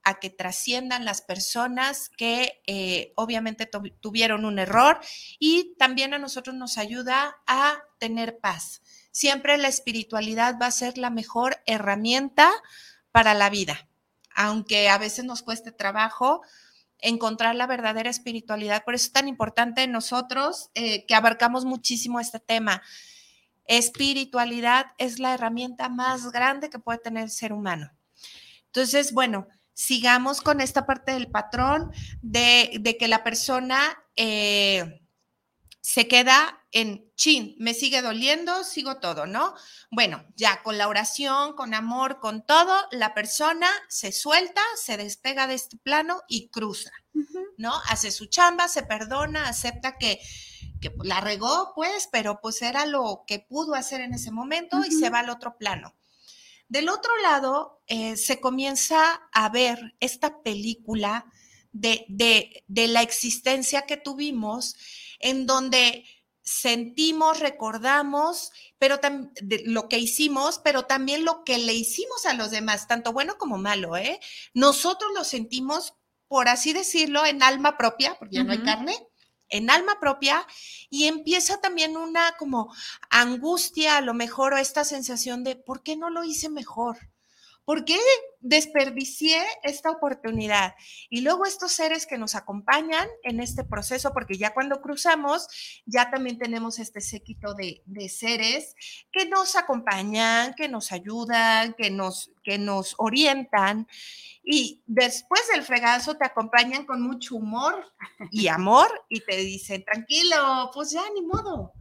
a 0.03 0.19
que 0.19 0.29
trasciendan 0.29 1.05
las 1.05 1.21
personas 1.21 2.09
que 2.09 2.61
eh, 2.65 3.13
obviamente 3.15 3.69
tuvieron 3.99 4.45
un 4.45 4.59
error 4.59 4.99
y 5.39 5.75
también 5.77 6.13
a 6.13 6.19
nosotros 6.19 6.55
nos 6.55 6.77
ayuda 6.77 7.35
a 7.45 7.79
tener 7.99 8.39
paz. 8.39 8.81
Siempre 9.11 9.57
la 9.57 9.67
espiritualidad 9.67 10.57
va 10.59 10.67
a 10.67 10.71
ser 10.71 10.97
la 10.97 11.09
mejor 11.09 11.61
herramienta 11.65 12.49
para 13.11 13.33
la 13.33 13.49
vida, 13.49 13.89
aunque 14.33 14.89
a 14.89 14.97
veces 14.97 15.25
nos 15.25 15.43
cueste 15.43 15.71
trabajo 15.71 16.41
encontrar 17.01 17.55
la 17.55 17.67
verdadera 17.67 18.09
espiritualidad. 18.09 18.83
Por 18.83 18.95
eso 18.95 19.07
es 19.07 19.11
tan 19.11 19.27
importante 19.27 19.85
nosotros 19.87 20.69
eh, 20.75 21.05
que 21.05 21.15
abarcamos 21.15 21.65
muchísimo 21.65 22.19
este 22.19 22.39
tema. 22.39 22.81
Espiritualidad 23.65 24.87
es 24.97 25.19
la 25.19 25.33
herramienta 25.33 25.89
más 25.89 26.31
grande 26.31 26.69
que 26.69 26.79
puede 26.79 26.99
tener 26.99 27.23
el 27.23 27.31
ser 27.31 27.53
humano. 27.53 27.91
Entonces, 28.67 29.13
bueno, 29.13 29.47
sigamos 29.73 30.41
con 30.41 30.61
esta 30.61 30.85
parte 30.85 31.11
del 31.13 31.27
patrón 31.27 31.91
de, 32.21 32.97
que 32.99 33.07
la 33.07 33.23
persona 33.23 33.79
eh, 34.15 35.01
se 35.81 36.07
queda 36.07 36.63
en 36.71 37.11
chin, 37.15 37.55
me 37.57 37.73
sigue 37.73 38.01
doliendo, 38.03 38.63
sigo 38.63 38.97
todo, 38.97 39.25
¿no? 39.25 39.55
Bueno, 39.89 40.23
ya 40.35 40.61
con 40.61 40.77
la 40.77 40.87
oración, 40.87 41.53
con 41.53 41.73
amor, 41.73 42.19
con 42.19 42.45
todo, 42.45 42.75
la 42.91 43.15
persona 43.15 43.69
se 43.89 44.11
suelta, 44.11 44.61
se 44.81 44.95
despega 44.95 45.47
de 45.47 45.55
este 45.55 45.77
plano 45.77 46.21
y 46.29 46.49
cruza, 46.49 46.91
¿no? 47.57 47.73
Hace 47.89 48.11
su 48.11 48.27
chamba, 48.27 48.67
se 48.67 48.83
perdona, 48.83 49.49
acepta 49.49 49.97
que, 49.97 50.21
que, 50.79 50.93
la 51.03 51.19
regó, 51.19 51.73
pues, 51.75 52.07
pero 52.11 52.39
pues 52.41 52.61
era 52.61 52.85
lo 52.85 53.23
que 53.25 53.39
pudo 53.39 53.73
hacer 53.73 54.01
en 54.01 54.13
ese 54.13 54.31
momento 54.31 54.85
y 54.85 54.91
se 54.91 55.09
va 55.09 55.19
al 55.19 55.29
otro 55.29 55.57
plano. 55.57 55.95
Del 56.69 56.89
otro 56.89 57.11
lado, 57.17 57.81
eh, 57.87 58.15
se 58.17 58.39
comienza 58.39 59.29
a 59.33 59.49
ver 59.49 59.95
esta 59.99 60.41
película 60.41 61.25
de, 61.73 62.05
de 62.67 62.87
la 62.87 63.01
existencia 63.01 63.81
que 63.85 63.97
tuvimos, 63.97 64.75
en 65.21 65.45
donde 65.45 66.05
sentimos, 66.41 67.39
recordamos, 67.39 68.51
pero 68.77 68.99
lo 69.65 69.87
que 69.87 69.99
hicimos, 69.99 70.59
pero 70.63 70.85
también 70.85 71.23
lo 71.23 71.43
que 71.43 71.57
le 71.59 71.73
hicimos 71.73 72.25
a 72.25 72.33
los 72.33 72.51
demás, 72.51 72.87
tanto 72.87 73.13
bueno 73.13 73.37
como 73.37 73.57
malo, 73.57 73.95
¿eh? 73.95 74.19
Nosotros 74.53 75.11
lo 75.15 75.23
sentimos, 75.23 75.93
por 76.27 76.49
así 76.49 76.73
decirlo, 76.73 77.25
en 77.25 77.43
alma 77.43 77.77
propia, 77.77 78.15
porque 78.17 78.37
ya 78.37 78.43
no 78.43 78.51
hay 78.53 78.63
carne, 78.63 78.95
en 79.49 79.69
alma 79.69 79.99
propia, 79.99 80.47
y 80.89 81.05
empieza 81.05 81.61
también 81.61 81.95
una 81.95 82.35
como 82.37 82.73
angustia, 83.09 83.97
a 83.97 84.01
lo 84.01 84.13
mejor, 84.13 84.53
o 84.53 84.57
esta 84.57 84.83
sensación 84.83 85.43
de, 85.43 85.55
¿por 85.55 85.83
qué 85.83 85.95
no 85.95 86.09
lo 86.09 86.23
hice 86.23 86.49
mejor? 86.49 87.10
¿Por 87.63 87.85
qué 87.85 87.99
desperdicié 88.39 89.39
esta 89.63 89.91
oportunidad? 89.91 90.73
Y 91.09 91.21
luego 91.21 91.45
estos 91.45 91.71
seres 91.71 92.07
que 92.07 92.17
nos 92.17 92.33
acompañan 92.33 93.07
en 93.23 93.39
este 93.39 93.63
proceso, 93.63 94.13
porque 94.13 94.37
ya 94.37 94.53
cuando 94.53 94.81
cruzamos, 94.81 95.47
ya 95.85 96.09
también 96.09 96.39
tenemos 96.39 96.79
este 96.79 97.01
séquito 97.01 97.53
de, 97.53 97.83
seres 98.09 98.75
que 99.11 99.27
nos 99.27 99.55
acompañan, 99.55 100.55
que 100.55 100.67
nos 100.67 100.91
ayudan, 100.91 101.73
que 101.73 101.91
nos, 101.91 102.31
que 102.43 102.57
nos 102.57 102.95
orientan. 102.97 103.87
Y 104.43 104.81
después 104.87 105.41
del 105.53 105.63
fregazo 105.63 106.15
te 106.15 106.25
acompañan 106.25 106.85
con 106.85 107.01
mucho 107.01 107.35
humor 107.35 107.93
y 108.31 108.47
amor 108.47 108.89
y 109.07 109.19
te 109.21 109.37
dicen, 109.37 109.85
tranquilo, 109.85 110.71
pues 110.73 110.91
ya 110.91 111.03
ni 111.13 111.21
modo. 111.21 111.73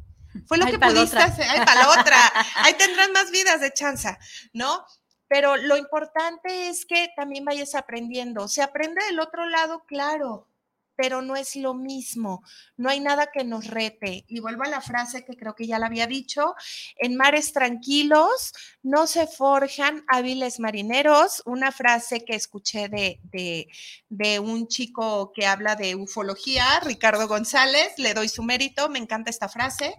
Fue 0.47 0.59
lo 0.59 0.67
que 0.67 0.79
pudiste 0.79 1.19
hacer. 1.19 1.47
Ay, 1.49 1.65
para 1.65 1.81
la 1.81 2.01
otra. 2.01 2.17
Ahí 2.57 2.75
tendrán 2.75 3.13
más 3.13 3.31
vidas 3.31 3.61
de 3.61 3.73
chanza, 3.73 4.19
¿no? 4.53 4.85
Pero 5.31 5.57
lo 5.57 5.77
importante 5.77 6.69
es 6.69 6.85
que 6.85 7.09
también 7.15 7.45
vayas 7.45 7.77
aprendiendo. 7.77 8.49
Se 8.49 8.63
aprende 8.63 9.01
del 9.07 9.21
otro 9.21 9.47
lado, 9.47 9.85
claro, 9.87 10.49
pero 10.97 11.23
no 11.23 11.37
es 11.37 11.55
lo 11.55 11.73
mismo. 11.73 12.43
No 12.77 12.91
hay 12.91 12.99
nada 12.99 13.31
que 13.33 13.45
nos 13.45 13.69
rete. 13.69 14.25
Y 14.27 14.41
vuelvo 14.41 14.65
a 14.65 14.69
la 14.69 14.81
frase 14.81 15.25
que 15.25 15.37
creo 15.37 15.55
que 15.55 15.69
ya 15.69 15.79
la 15.79 15.87
había 15.87 16.09
dicho, 16.09 16.57
en 16.97 17.17
mares 17.17 17.53
tranquilos 17.53 18.53
no 18.83 19.07
se 19.07 19.29
forjan 19.29 20.05
hábiles 20.09 20.59
marineros, 20.59 21.45
una 21.47 21.71
frase 21.71 22.25
que 22.25 22.35
escuché 22.35 22.89
de, 22.89 23.21
de, 23.23 23.69
de 24.09 24.41
un 24.41 24.67
chico 24.67 25.31
que 25.33 25.47
habla 25.47 25.77
de 25.77 25.95
ufología, 25.95 26.81
Ricardo 26.81 27.29
González, 27.29 27.93
le 27.99 28.15
doy 28.15 28.29
su 28.29 28.43
mérito, 28.43 28.89
me 28.89 28.99
encanta 28.99 29.31
esta 29.31 29.49
frase, 29.49 29.95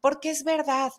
porque 0.00 0.30
es 0.30 0.42
verdad 0.42 0.90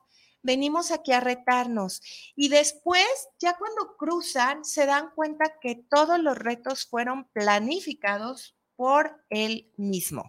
venimos 0.46 0.92
aquí 0.92 1.12
a 1.12 1.20
retarnos. 1.20 2.02
Y 2.36 2.50
después, 2.50 3.06
ya 3.40 3.58
cuando 3.58 3.98
cruzan, 3.98 4.64
se 4.64 4.86
dan 4.86 5.10
cuenta 5.16 5.58
que 5.60 5.76
todos 5.90 6.20
los 6.20 6.38
retos 6.38 6.86
fueron 6.86 7.26
planificados 7.34 8.56
por 8.76 9.26
él 9.30 9.72
mismo. 9.78 10.28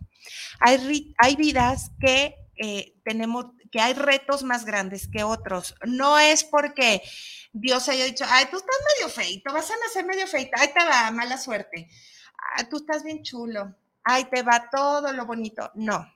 Hay, 0.61 1.15
hay 1.19 1.37
vidas 1.37 1.91
que 2.01 2.35
eh, 2.57 2.95
tenemos, 3.05 3.47
que 3.71 3.81
hay 3.81 3.93
retos 3.93 4.43
más 4.43 4.65
grandes 4.65 5.09
que 5.09 5.23
otros. 5.23 5.75
No 5.85 6.19
es 6.19 6.45
porque 6.45 7.03
Dios 7.53 7.89
haya 7.89 8.05
dicho, 8.05 8.25
ay, 8.29 8.47
tú 8.51 8.57
estás 8.57 8.77
medio 8.95 9.13
feito, 9.13 9.53
vas 9.53 9.71
a 9.71 9.75
nacer 9.85 10.07
medio 10.07 10.27
feito, 10.27 10.53
ay, 10.59 10.69
te 10.69 10.85
va, 10.85 11.11
mala 11.11 11.37
suerte. 11.39 11.89
Ah, 12.57 12.69
tú 12.69 12.77
estás 12.77 13.03
bien 13.03 13.23
chulo, 13.23 13.75
ay, 14.05 14.25
te 14.25 14.43
va 14.43 14.71
todo 14.71 15.13
lo 15.13 15.27
bonito. 15.27 15.71
No, 15.75 16.07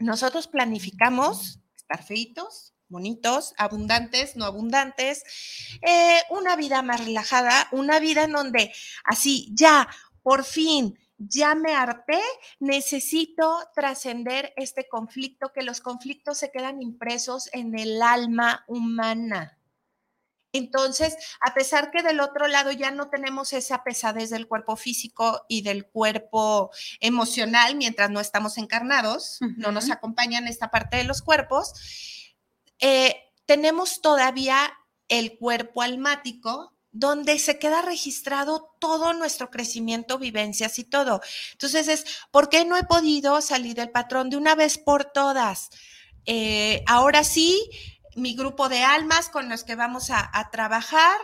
nosotros 0.00 0.46
planificamos 0.46 1.60
estar 1.76 2.04
feitos, 2.04 2.73
bonitos, 2.94 3.54
abundantes, 3.58 4.36
no 4.36 4.44
abundantes, 4.46 5.24
eh, 5.82 6.20
una 6.30 6.56
vida 6.56 6.80
más 6.82 7.04
relajada, 7.04 7.68
una 7.72 7.98
vida 7.98 8.24
en 8.24 8.32
donde 8.32 8.72
así, 9.04 9.50
ya, 9.52 9.88
por 10.22 10.44
fin, 10.44 10.96
ya 11.18 11.54
me 11.54 11.74
harté, 11.74 12.20
necesito 12.60 13.68
trascender 13.74 14.52
este 14.56 14.88
conflicto, 14.88 15.52
que 15.52 15.62
los 15.62 15.80
conflictos 15.80 16.38
se 16.38 16.50
quedan 16.50 16.80
impresos 16.80 17.50
en 17.52 17.76
el 17.78 18.00
alma 18.00 18.64
humana. 18.68 19.58
Entonces, 20.52 21.16
a 21.40 21.52
pesar 21.52 21.90
que 21.90 22.04
del 22.04 22.20
otro 22.20 22.46
lado 22.46 22.70
ya 22.70 22.92
no 22.92 23.10
tenemos 23.10 23.52
esa 23.52 23.82
pesadez 23.82 24.30
del 24.30 24.46
cuerpo 24.46 24.76
físico 24.76 25.44
y 25.48 25.62
del 25.62 25.84
cuerpo 25.84 26.70
emocional 27.00 27.74
mientras 27.74 28.08
no 28.10 28.20
estamos 28.20 28.56
encarnados, 28.56 29.40
no 29.56 29.72
nos 29.72 29.90
acompañan 29.90 30.46
esta 30.46 30.70
parte 30.70 30.96
de 30.96 31.04
los 31.04 31.22
cuerpos, 31.22 31.72
eh, 32.86 33.32
tenemos 33.46 34.02
todavía 34.02 34.70
el 35.08 35.38
cuerpo 35.38 35.80
almático 35.80 36.74
donde 36.92 37.38
se 37.38 37.58
queda 37.58 37.80
registrado 37.80 38.76
todo 38.78 39.14
nuestro 39.14 39.50
crecimiento, 39.50 40.18
vivencias 40.18 40.78
y 40.78 40.84
todo. 40.84 41.22
Entonces 41.52 41.88
es, 41.88 42.04
¿por 42.30 42.50
qué 42.50 42.66
no 42.66 42.76
he 42.76 42.82
podido 42.82 43.40
salir 43.40 43.74
del 43.74 43.90
patrón 43.90 44.28
de 44.28 44.36
una 44.36 44.54
vez 44.54 44.76
por 44.76 45.06
todas? 45.06 45.70
Eh, 46.26 46.84
ahora 46.86 47.24
sí, 47.24 47.70
mi 48.16 48.36
grupo 48.36 48.68
de 48.68 48.82
almas 48.82 49.30
con 49.30 49.48
los 49.48 49.64
que 49.64 49.76
vamos 49.76 50.10
a, 50.10 50.50
trabajar, 50.52 51.16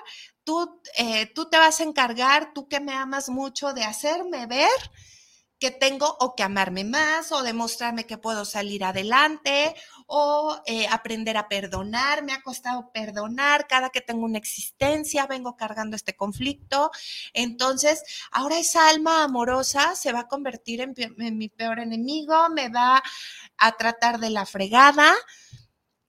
tú, 0.44 0.80
eh, 0.96 1.26
tú 1.34 1.50
te 1.50 1.58
vas 1.58 1.80
a 1.80 1.84
encargar, 1.84 2.54
tú 2.54 2.68
que 2.68 2.80
me 2.80 2.94
amas 2.94 3.28
mucho, 3.28 3.74
de 3.74 3.84
hacerme 3.84 4.46
ver 4.46 4.70
que 5.60 5.70
tengo 5.70 6.16
o 6.20 6.34
que 6.34 6.42
amarme 6.42 6.84
más 6.84 7.32
o 7.32 7.42
demostrarme 7.42 8.06
que 8.06 8.16
puedo 8.16 8.46
salir 8.46 8.82
adelante 8.82 9.76
o 10.06 10.58
eh, 10.64 10.88
aprender 10.88 11.36
a 11.36 11.48
perdonar. 11.48 12.24
Me 12.24 12.32
ha 12.32 12.42
costado 12.42 12.90
perdonar 12.92 13.68
cada 13.68 13.90
que 13.90 14.00
tengo 14.00 14.24
una 14.24 14.38
existencia, 14.38 15.26
vengo 15.26 15.58
cargando 15.58 15.96
este 15.96 16.16
conflicto. 16.16 16.90
Entonces, 17.34 18.02
ahora 18.32 18.58
esa 18.58 18.88
alma 18.88 19.22
amorosa 19.22 19.94
se 19.94 20.12
va 20.12 20.20
a 20.20 20.28
convertir 20.28 20.80
en, 20.80 20.94
mi 21.36 21.50
peor 21.50 21.78
enemigo, 21.78 22.48
me 22.48 22.70
va 22.70 23.02
a 23.58 23.72
tratar 23.76 24.18
de 24.18 24.30
la 24.30 24.46
fregada, 24.46 25.14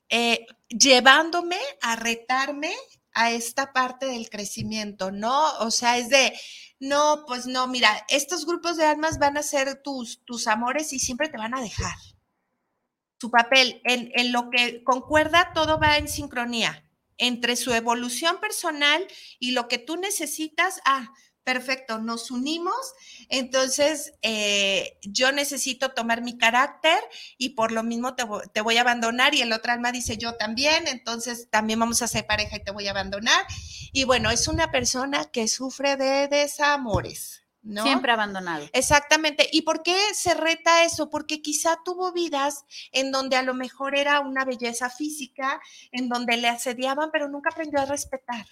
eh, 0.07 0.45
llevándome 0.69 1.59
a 1.81 1.97
retarme 1.97 2.73
a 3.13 3.31
esta 3.31 3.73
parte 3.73 4.05
del 4.05 4.29
crecimiento, 4.29 5.11
¿no? 5.11 5.59
O 5.59 5.71
sea, 5.71 5.97
es 5.97 6.07
de 6.07 6.33
no, 6.81 7.25
pues 7.27 7.45
no, 7.45 7.67
mira, 7.67 8.05
estos 8.09 8.45
grupos 8.45 8.75
de 8.75 8.85
almas 8.85 9.19
van 9.19 9.37
a 9.37 9.43
ser 9.43 9.81
tus, 9.83 10.25
tus 10.25 10.47
amores 10.47 10.91
y 10.93 10.99
siempre 10.99 11.29
te 11.29 11.37
van 11.37 11.53
a 11.53 11.61
dejar. 11.61 11.95
Su 13.19 13.29
papel, 13.29 13.81
en, 13.85 14.11
en 14.15 14.31
lo 14.31 14.49
que 14.49 14.83
concuerda, 14.83 15.51
todo 15.53 15.79
va 15.79 15.97
en 15.97 16.07
sincronía 16.07 16.83
entre 17.19 17.55
su 17.55 17.71
evolución 17.71 18.39
personal 18.39 19.05
y 19.39 19.51
lo 19.51 19.67
que 19.67 19.77
tú 19.77 19.95
necesitas. 19.95 20.81
Ah, 20.85 21.13
perfecto, 21.43 21.99
nos 21.99 22.31
unimos, 22.31 22.75
entonces 23.29 24.13
eh, 24.21 24.97
yo 25.01 25.31
necesito 25.31 25.89
tomar 25.89 26.21
mi 26.21 26.37
carácter 26.37 26.99
y 27.37 27.49
por 27.49 27.71
lo 27.71 27.83
mismo 27.83 28.15
te, 28.15 28.23
te, 28.53 28.61
voy 28.61 28.77
a 28.77 28.81
abandonar 28.81 29.33
y 29.33 29.41
el 29.41 29.53
otro 29.53 29.71
alma 29.71 29.91
dice 29.91 30.17
yo 30.17 30.35
también, 30.35 30.87
entonces 30.87 31.49
también 31.49 31.79
vamos 31.79 32.01
a 32.01 32.07
ser 32.07 32.27
pareja 32.27 32.57
y 32.57 32.63
te 32.63 32.71
voy 32.71 32.87
a 32.87 32.91
abandonar. 32.91 33.45
Y 33.91 34.03
bueno, 34.05 34.29
es 34.29 34.47
una 34.47 34.71
persona 34.71 35.25
que 35.25 35.47
sufre 35.47 35.97
de 35.97 36.27
desamores. 36.27 37.39
¿No? 37.63 37.83
Siempre 37.83 38.11
abandonado. 38.11 38.67
Exactamente. 38.73 39.47
¿Y 39.51 39.61
por 39.61 39.83
qué 39.83 39.95
se 40.15 40.33
reta 40.33 40.83
eso? 40.83 41.11
Porque 41.11 41.43
quizá 41.43 41.77
tuvo 41.85 42.11
vidas 42.11 42.65
en 42.91 43.11
donde 43.11 43.35
a 43.35 43.43
lo 43.43 43.53
mejor 43.53 43.95
era 43.95 44.19
una 44.19 44.45
belleza 44.45 44.89
física, 44.89 45.61
en 45.91 46.09
donde 46.09 46.37
le 46.37 46.47
asediaban, 46.47 47.11
pero 47.11 47.27
nunca 47.29 47.51
aprendió 47.51 47.79
a 47.79 47.85
respetar 47.85 48.47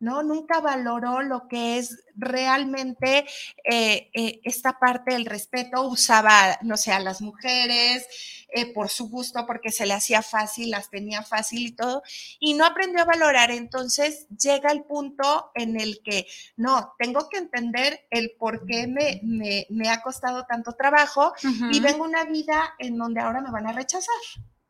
¿no? 0.00 0.22
Nunca 0.22 0.60
valoró 0.60 1.22
lo 1.22 1.48
que 1.48 1.78
es 1.78 2.04
realmente 2.16 3.26
eh, 3.64 4.10
eh, 4.12 4.40
esta 4.44 4.78
parte 4.78 5.12
del 5.12 5.26
respeto. 5.26 5.82
Usaba, 5.82 6.58
no 6.62 6.76
sé, 6.76 6.92
a 6.92 7.00
las 7.00 7.20
mujeres 7.20 8.06
eh, 8.50 8.72
por 8.72 8.88
su 8.88 9.08
gusto, 9.08 9.44
porque 9.46 9.70
se 9.70 9.86
le 9.86 9.94
hacía 9.94 10.22
fácil, 10.22 10.70
las 10.70 10.88
tenía 10.88 11.22
fácil 11.22 11.66
y 11.66 11.72
todo, 11.72 12.02
y 12.38 12.54
no 12.54 12.64
aprendió 12.64 13.02
a 13.02 13.06
valorar. 13.06 13.50
Entonces 13.50 14.26
llega 14.28 14.70
el 14.70 14.84
punto 14.84 15.50
en 15.54 15.80
el 15.80 16.00
que, 16.02 16.26
no, 16.56 16.94
tengo 16.98 17.28
que 17.28 17.38
entender 17.38 18.06
el 18.10 18.32
por 18.38 18.66
qué 18.66 18.86
me, 18.86 19.20
me, 19.68 19.88
ha 19.88 20.02
costado 20.02 20.44
tanto 20.46 20.72
trabajo 20.72 21.32
y 21.72 21.80
vengo 21.80 22.04
una 22.04 22.24
vida 22.24 22.74
en 22.78 22.96
donde 22.96 23.20
ahora 23.20 23.40
me 23.40 23.50
van 23.50 23.66
a 23.66 23.72
rechazar. 23.72 24.14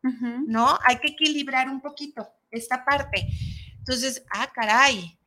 ¿No? 0.01 0.79
Hay 0.85 0.97
que 0.99 1.09
equilibrar 1.09 1.69
un 1.69 1.81
poquito 1.81 2.29
esta 2.51 2.85
parte. 2.85 3.27
Entonces, 3.79 4.23
ah, 4.31 4.49
caray, 4.53 5.18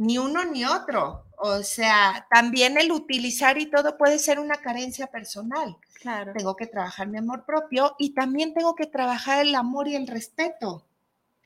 ni 0.00 0.16
uno 0.16 0.44
ni 0.46 0.64
otro. 0.64 1.26
O 1.36 1.62
sea, 1.62 2.26
también 2.30 2.78
el 2.78 2.90
utilizar 2.90 3.58
y 3.58 3.66
todo 3.66 3.98
puede 3.98 4.18
ser 4.18 4.40
una 4.40 4.56
carencia 4.56 5.06
personal. 5.08 5.76
Claro. 6.00 6.32
Tengo 6.32 6.56
que 6.56 6.66
trabajar 6.66 7.06
mi 7.08 7.18
amor 7.18 7.44
propio 7.44 7.94
y 7.98 8.14
también 8.14 8.54
tengo 8.54 8.74
que 8.74 8.86
trabajar 8.86 9.44
el 9.44 9.54
amor 9.54 9.88
y 9.88 9.96
el 9.96 10.06
respeto. 10.06 10.86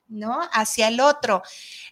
¿No? 0.08 0.40
Hacia 0.52 0.88
el 0.88 1.00
otro. 1.00 1.42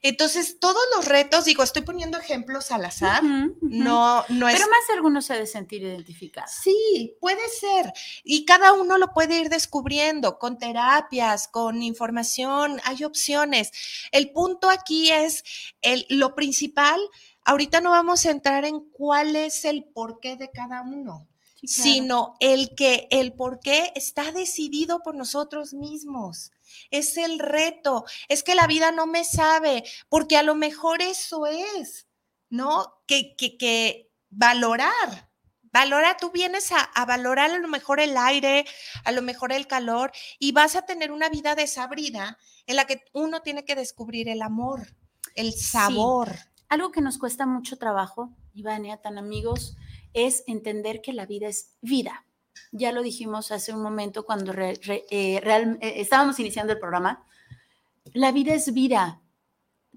Entonces, 0.02 0.58
todos 0.60 0.82
los 0.94 1.06
retos, 1.06 1.44
digo, 1.44 1.62
estoy 1.62 1.82
poniendo 1.82 2.18
ejemplos 2.18 2.70
al 2.70 2.84
azar, 2.84 3.22
no, 3.22 4.24
no 4.28 4.48
es... 4.48 4.54
Pero 4.54 4.68
más 4.68 4.86
de 4.88 4.94
algunos 4.94 5.24
se 5.24 5.34
debe 5.34 5.46
sentir 5.46 5.82
identificado. 5.82 6.46
Sí, 6.62 7.16
puede 7.20 7.48
ser. 7.48 7.92
Y 8.24 8.44
cada 8.44 8.72
uno 8.72 8.98
lo 8.98 9.12
puede 9.12 9.40
ir 9.40 9.48
descubriendo 9.48 10.38
con 10.38 10.58
terapias, 10.58 11.48
con 11.48 11.82
información, 11.82 12.80
hay 12.84 13.04
opciones. 13.04 13.70
El 14.12 14.32
punto 14.32 14.70
aquí 14.70 15.10
es, 15.10 15.44
el, 15.80 16.06
lo 16.08 16.34
principal, 16.34 17.00
ahorita 17.44 17.80
no 17.80 17.90
vamos 17.90 18.26
a 18.26 18.30
entrar 18.30 18.64
en 18.64 18.80
cuál 18.90 19.36
es 19.36 19.64
el 19.64 19.84
porqué 19.84 20.36
de 20.36 20.50
cada 20.50 20.82
uno. 20.82 21.28
sino 21.64 22.34
el 22.40 22.74
que 22.74 23.06
el 23.12 23.34
porqué 23.34 23.92
está 23.94 24.32
decidido 24.32 25.00
por 25.04 25.14
nosotros 25.14 25.74
mismos 25.74 26.50
es 26.90 27.16
el 27.16 27.38
reto, 27.38 28.04
es 28.28 28.42
que 28.42 28.54
la 28.54 28.66
vida 28.66 28.92
no 28.92 29.06
me 29.06 29.24
sabe, 29.24 29.84
porque 30.08 30.36
a 30.36 30.42
lo 30.42 30.54
mejor 30.54 31.02
eso 31.02 31.46
es, 31.46 32.06
¿no? 32.48 33.02
Que, 33.06 33.34
que, 33.36 33.56
que 33.56 34.10
valorar, 34.30 35.30
valora, 35.72 36.16
tú 36.16 36.30
vienes 36.30 36.70
a, 36.72 37.04
valorar 37.04 37.50
a 37.50 37.58
lo 37.58 37.68
mejor 37.68 37.98
el 38.00 38.16
aire, 38.16 38.64
a 39.04 39.12
lo 39.12 39.22
mejor 39.22 39.52
el 39.52 39.66
calor, 39.66 40.12
y 40.38 40.52
vas 40.52 40.76
a 40.76 40.82
tener 40.82 41.10
una 41.10 41.28
vida 41.28 41.54
desabrida 41.54 42.38
en 42.66 42.76
la 42.76 42.86
que 42.86 43.02
uno 43.12 43.42
tiene 43.42 43.64
que 43.64 43.74
descubrir 43.74 44.28
el 44.28 44.42
amor, 44.42 44.94
el 45.34 45.52
sabor. 45.54 46.36
Algo 46.68 46.92
que 46.92 47.00
nos 47.00 47.18
cuesta 47.18 47.46
mucho 47.46 47.76
trabajo, 47.76 48.30
Ivania, 48.54 48.98
tan 48.98 49.18
amigos, 49.18 49.76
es 50.14 50.44
entender 50.46 51.00
que 51.00 51.12
la 51.12 51.26
vida 51.26 51.48
es 51.48 51.74
vida 51.80 52.26
ya 52.72 52.92
lo 52.92 53.02
dijimos 53.02 53.52
hace 53.52 53.72
un 53.72 53.82
momento 53.82 54.24
cuando 54.24 54.52
eh, 54.52 54.80
eh, 55.10 55.78
estábamos 55.96 56.38
iniciando 56.40 56.72
el 56.72 56.78
programa, 56.78 57.24
la 58.12 58.32
vida 58.32 58.54
es 58.54 58.72
vida. 58.72 59.20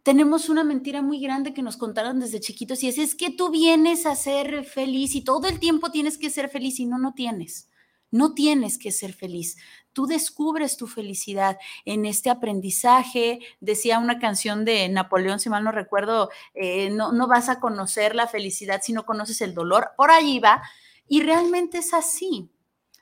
Tenemos 0.04 0.50
una 0.50 0.64
mentira 0.64 1.02
muy 1.02 1.20
grande 1.20 1.54
que 1.54 1.64
nos 1.64 1.78
contaron 1.78 2.20
desde 2.20 2.40
chiquitos 2.40 2.84
y 2.84 2.90
es, 2.90 2.98
es 3.00 3.16
que 3.16 3.32
tú 3.32 3.50
vienes 3.50 4.06
a 4.06 4.16
ser 4.16 4.66
feliz 4.66 5.16
y 5.16 5.24
todo 5.24 5.48
el 5.48 5.60
tiempo 5.60 5.90
tienes 5.90 6.18
que 6.18 6.30
ser 6.30 6.50
feliz 6.50 6.80
y 6.80 6.86
no, 6.86 7.00
no 7.00 7.14
tienes. 7.14 7.70
No 8.12 8.34
tienes 8.34 8.78
que 8.78 8.92
ser 8.92 9.14
feliz. 9.14 9.58
Tú 9.92 10.06
descubres 10.06 10.78
tu 10.78 10.88
felicidad 10.88 11.58
en 11.86 12.06
este 12.06 12.30
aprendizaje. 12.30 13.40
Decía 13.60 14.00
una 14.00 14.20
canción 14.20 14.64
de 14.64 14.88
Napoleón, 14.90 15.40
si 15.40 15.50
mal 15.50 15.64
no 15.64 15.72
recuerdo, 15.72 16.30
eh, 16.54 16.92
no, 16.92 17.12
no 17.12 17.28
vas 17.28 17.50
a 17.50 17.60
conocer 17.60 18.16
la 18.16 18.28
felicidad 18.28 18.82
si 18.84 18.94
no 18.94 19.06
conoces 19.06 19.42
el 19.42 19.54
dolor. 19.54 19.90
Por 19.98 20.12
allí 20.12 20.40
va. 20.40 20.62
Y 21.08 21.22
realmente 21.22 21.78
es 21.78 21.94
así. 21.94 22.52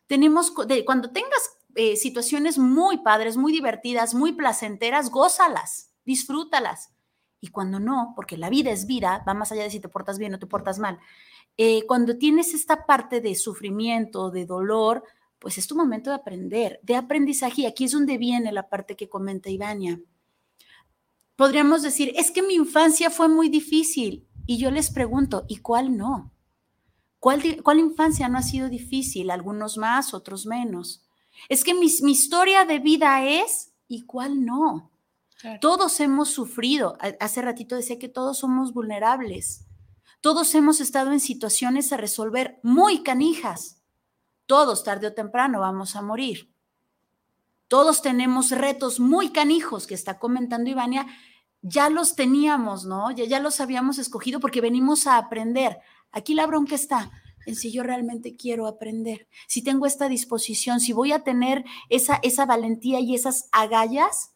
Tenemos, 0.07 0.51
cuando 0.85 1.11
tengas 1.11 1.57
eh, 1.75 1.95
situaciones 1.95 2.57
muy 2.57 2.97
padres, 2.97 3.37
muy 3.37 3.51
divertidas, 3.51 4.13
muy 4.13 4.33
placenteras, 4.33 5.09
gózalas, 5.09 5.91
disfrútalas. 6.05 6.91
Y 7.39 7.47
cuando 7.47 7.79
no, 7.79 8.13
porque 8.15 8.37
la 8.37 8.49
vida 8.49 8.71
es 8.71 8.85
vida, 8.85 9.23
va 9.27 9.33
más 9.33 9.51
allá 9.51 9.63
de 9.63 9.69
si 9.69 9.79
te 9.79 9.89
portas 9.89 10.17
bien 10.17 10.33
o 10.33 10.39
te 10.39 10.47
portas 10.47 10.79
mal. 10.79 10.99
Eh, 11.57 11.85
cuando 11.87 12.17
tienes 12.17 12.53
esta 12.53 12.85
parte 12.85 13.21
de 13.21 13.35
sufrimiento, 13.35 14.31
de 14.31 14.45
dolor, 14.45 15.03
pues 15.39 15.57
es 15.57 15.67
tu 15.67 15.75
momento 15.75 16.09
de 16.09 16.15
aprender, 16.15 16.79
de 16.83 16.95
aprendizaje. 16.95 17.61
Y 17.61 17.65
aquí 17.65 17.85
es 17.85 17.91
donde 17.91 18.17
viene 18.17 18.51
la 18.51 18.69
parte 18.69 18.95
que 18.95 19.09
comenta 19.09 19.49
Ivania. 19.49 19.99
Podríamos 21.35 21.81
decir, 21.81 22.13
es 22.15 22.31
que 22.31 22.43
mi 22.43 22.53
infancia 22.53 23.09
fue 23.09 23.27
muy 23.27 23.49
difícil. 23.49 24.27
Y 24.45 24.57
yo 24.57 24.71
les 24.71 24.91
pregunto, 24.91 25.45
¿y 25.47 25.57
cuál 25.57 25.97
no? 25.97 26.32
¿Cuál, 27.23 27.79
infancia 27.79 28.27
no 28.27 28.37
ha 28.37 28.41
sido 28.41 28.67
difícil? 28.67 29.31
Algunos 29.31 29.77
más, 29.77 30.13
otros 30.13 30.45
menos. 30.45 31.05
Es 31.47 31.63
que 31.63 31.73
mi, 31.73 31.85
historia 31.85 32.65
de 32.65 32.79
vida 32.79 33.23
es 33.23 33.71
y 33.87 34.01
cuál 34.01 34.43
no. 34.43 34.91
Todos 35.61 36.01
hemos 36.01 36.31
sufrido. 36.31 36.97
Hace 37.21 37.41
ratito 37.41 37.77
decía 37.77 37.97
que 37.97 38.09
todos 38.09 38.39
somos 38.39 38.73
vulnerables. 38.73 39.65
Todos 40.19 40.53
hemos 40.53 40.81
estado 40.81 41.13
en 41.13 41.21
situaciones 41.21 41.93
a 41.93 41.97
resolver 41.97 42.59
muy 42.61 43.03
canijas. 43.03 43.81
Todos, 44.45 44.83
tarde 44.83 45.07
o 45.07 45.13
temprano, 45.13 45.61
vamos 45.61 45.95
a 45.95 46.01
morir. 46.01 46.53
Todos 47.69 48.01
tenemos 48.01 48.51
retos 48.51 48.99
muy 48.99 49.29
canijos 49.29 49.87
que 49.87 49.95
está 49.95 50.19
comentando 50.19 50.69
Ivania. 50.69 51.07
Ya 51.61 51.89
los 51.89 52.17
teníamos, 52.17 52.83
¿no? 52.83 53.11
Ya, 53.11 53.23
ya 53.23 53.39
los 53.39 53.61
habíamos 53.61 53.97
escogido 53.97 54.41
porque 54.41 54.59
venimos 54.59 55.07
a 55.07 55.15
aprender. 55.15 55.79
Aquí 56.13 56.35
la 56.35 56.47
bronca 56.47 56.75
está 56.75 57.11
en 57.45 57.55
si 57.55 57.71
yo 57.71 57.83
realmente 57.83 58.37
quiero 58.37 58.67
aprender, 58.67 59.27
si 59.47 59.61
tengo 59.61 59.85
esta 59.85 60.07
disposición, 60.07 60.79
si 60.79 60.93
voy 60.93 61.11
a 61.11 61.23
tener 61.23 61.65
esa, 61.89 62.19
esa 62.23 62.45
valentía 62.45 63.01
y 63.01 63.15
esas 63.15 63.49
agallas 63.51 64.31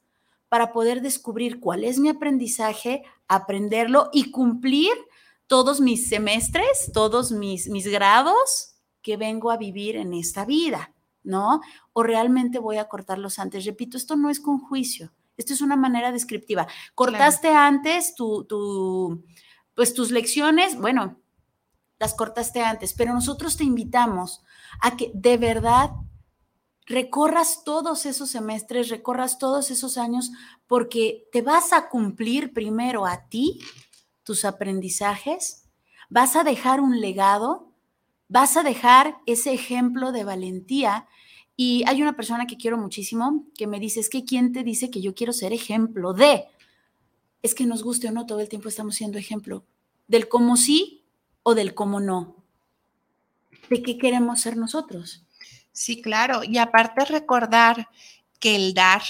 para 0.49 0.73
poder 0.73 1.01
descubrir 1.01 1.59
cuál 1.59 1.83
es 1.83 1.99
mi 1.99 2.09
aprendizaje, 2.09 3.03
aprenderlo 3.27 4.09
y 4.11 4.31
cumplir 4.31 4.91
todos 5.47 5.79
mis 5.79 6.09
semestres, 6.09 6.91
todos 6.93 7.31
mis, 7.31 7.69
mis 7.69 7.87
grados 7.87 8.75
que 9.01 9.15
vengo 9.15 9.51
a 9.51 9.57
vivir 9.57 9.95
en 9.95 10.13
esta 10.13 10.43
vida, 10.45 10.93
¿no? 11.23 11.61
O 11.93 12.03
realmente 12.03 12.59
voy 12.59 12.77
a 12.77 12.89
cortarlos 12.89 13.39
antes. 13.39 13.65
Repito, 13.65 13.97
esto 13.97 14.17
no 14.17 14.29
es 14.29 14.39
con 14.39 14.59
juicio, 14.59 15.13
esto 15.37 15.53
es 15.53 15.61
una 15.61 15.77
manera 15.77 16.11
descriptiva. 16.11 16.67
Cortaste 16.95 17.49
antes 17.49 18.15
tu, 18.15 18.43
tu, 18.45 19.23
pues 19.75 19.93
tus 19.93 20.11
lecciones, 20.11 20.77
bueno, 20.77 21.17
las 21.99 22.13
cortaste 22.13 22.61
antes, 22.61 22.93
pero 22.93 23.13
nosotros 23.13 23.57
te 23.57 23.63
invitamos 23.63 24.43
a 24.81 24.95
que 24.95 25.11
de 25.13 25.37
verdad 25.37 25.91
recorras 26.85 27.63
todos 27.63 28.05
esos 28.05 28.29
semestres, 28.29 28.89
recorras 28.89 29.37
todos 29.37 29.71
esos 29.71 29.97
años, 29.97 30.31
porque 30.67 31.27
te 31.31 31.41
vas 31.41 31.73
a 31.73 31.89
cumplir 31.89 32.53
primero 32.53 33.05
a 33.05 33.27
ti, 33.27 33.59
tus 34.23 34.45
aprendizajes, 34.45 35.65
vas 36.09 36.35
a 36.35 36.43
dejar 36.43 36.79
un 36.79 37.01
legado, 37.01 37.71
vas 38.29 38.57
a 38.57 38.63
dejar 38.63 39.17
ese 39.25 39.53
ejemplo 39.53 40.11
de 40.11 40.23
valentía. 40.23 41.07
Y 41.55 41.83
hay 41.87 42.01
una 42.01 42.15
persona 42.15 42.45
que 42.45 42.57
quiero 42.57 42.77
muchísimo 42.77 43.45
que 43.57 43.67
me 43.67 43.79
dice, 43.79 43.99
es 43.99 44.09
que 44.09 44.23
¿quién 44.23 44.53
te 44.53 44.63
dice 44.63 44.89
que 44.91 45.01
yo 45.01 45.15
quiero 45.15 45.33
ser 45.33 45.53
ejemplo 45.53 46.13
de? 46.13 46.45
Es 47.41 47.55
que 47.55 47.65
nos 47.65 47.83
guste 47.83 48.07
o 48.07 48.11
no, 48.11 48.25
todo 48.25 48.39
el 48.39 48.49
tiempo 48.49 48.69
estamos 48.69 48.95
siendo 48.95 49.17
ejemplo 49.17 49.63
del 50.07 50.27
cómo 50.27 50.55
sí 50.55 50.96
o 51.49 51.55
del 51.55 51.73
cómo 51.73 52.01
no. 52.01 52.35
¿De 53.69 53.81
qué 53.81 53.97
queremos 53.97 54.41
ser 54.41 54.57
nosotros? 54.57 55.23
Sí, 55.71 56.01
claro. 56.01 56.43
Y 56.43 56.57
aparte 56.57 57.05
recordar 57.05 57.87
que 58.37 58.57
el 58.57 58.73
dar, 58.73 59.01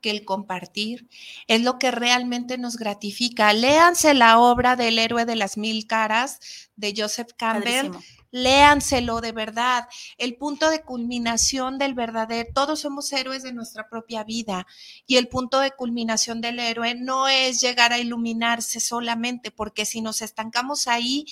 que 0.00 0.12
el 0.12 0.24
compartir 0.24 1.08
es 1.48 1.62
lo 1.62 1.80
que 1.80 1.90
realmente 1.90 2.58
nos 2.58 2.76
gratifica. 2.76 3.52
Léanse 3.52 4.14
la 4.14 4.38
obra 4.38 4.76
del 4.76 5.00
héroe 5.00 5.24
de 5.24 5.34
las 5.34 5.56
mil 5.56 5.88
caras 5.88 6.38
de 6.76 6.94
Joseph 6.96 7.32
Campbell. 7.36 7.90
Léanselo 8.30 9.20
de 9.20 9.32
verdad. 9.32 9.88
El 10.16 10.36
punto 10.36 10.70
de 10.70 10.82
culminación 10.82 11.76
del 11.76 11.94
verdadero, 11.94 12.50
todos 12.54 12.78
somos 12.78 13.12
héroes 13.12 13.42
de 13.42 13.52
nuestra 13.52 13.88
propia 13.88 14.22
vida 14.22 14.64
y 15.08 15.16
el 15.16 15.26
punto 15.26 15.58
de 15.58 15.72
culminación 15.72 16.40
del 16.40 16.60
héroe 16.60 16.94
no 16.94 17.26
es 17.26 17.60
llegar 17.60 17.92
a 17.92 17.98
iluminarse 17.98 18.78
solamente, 18.78 19.50
porque 19.50 19.84
si 19.84 20.00
nos 20.02 20.22
estancamos 20.22 20.86
ahí, 20.86 21.26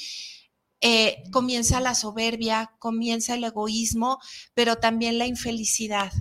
eh, 0.80 1.24
comienza 1.32 1.80
la 1.80 1.94
soberbia, 1.94 2.72
comienza 2.78 3.34
el 3.34 3.44
egoísmo, 3.44 4.18
pero 4.54 4.76
también 4.76 5.18
la 5.18 5.26
infelicidad. 5.26 6.12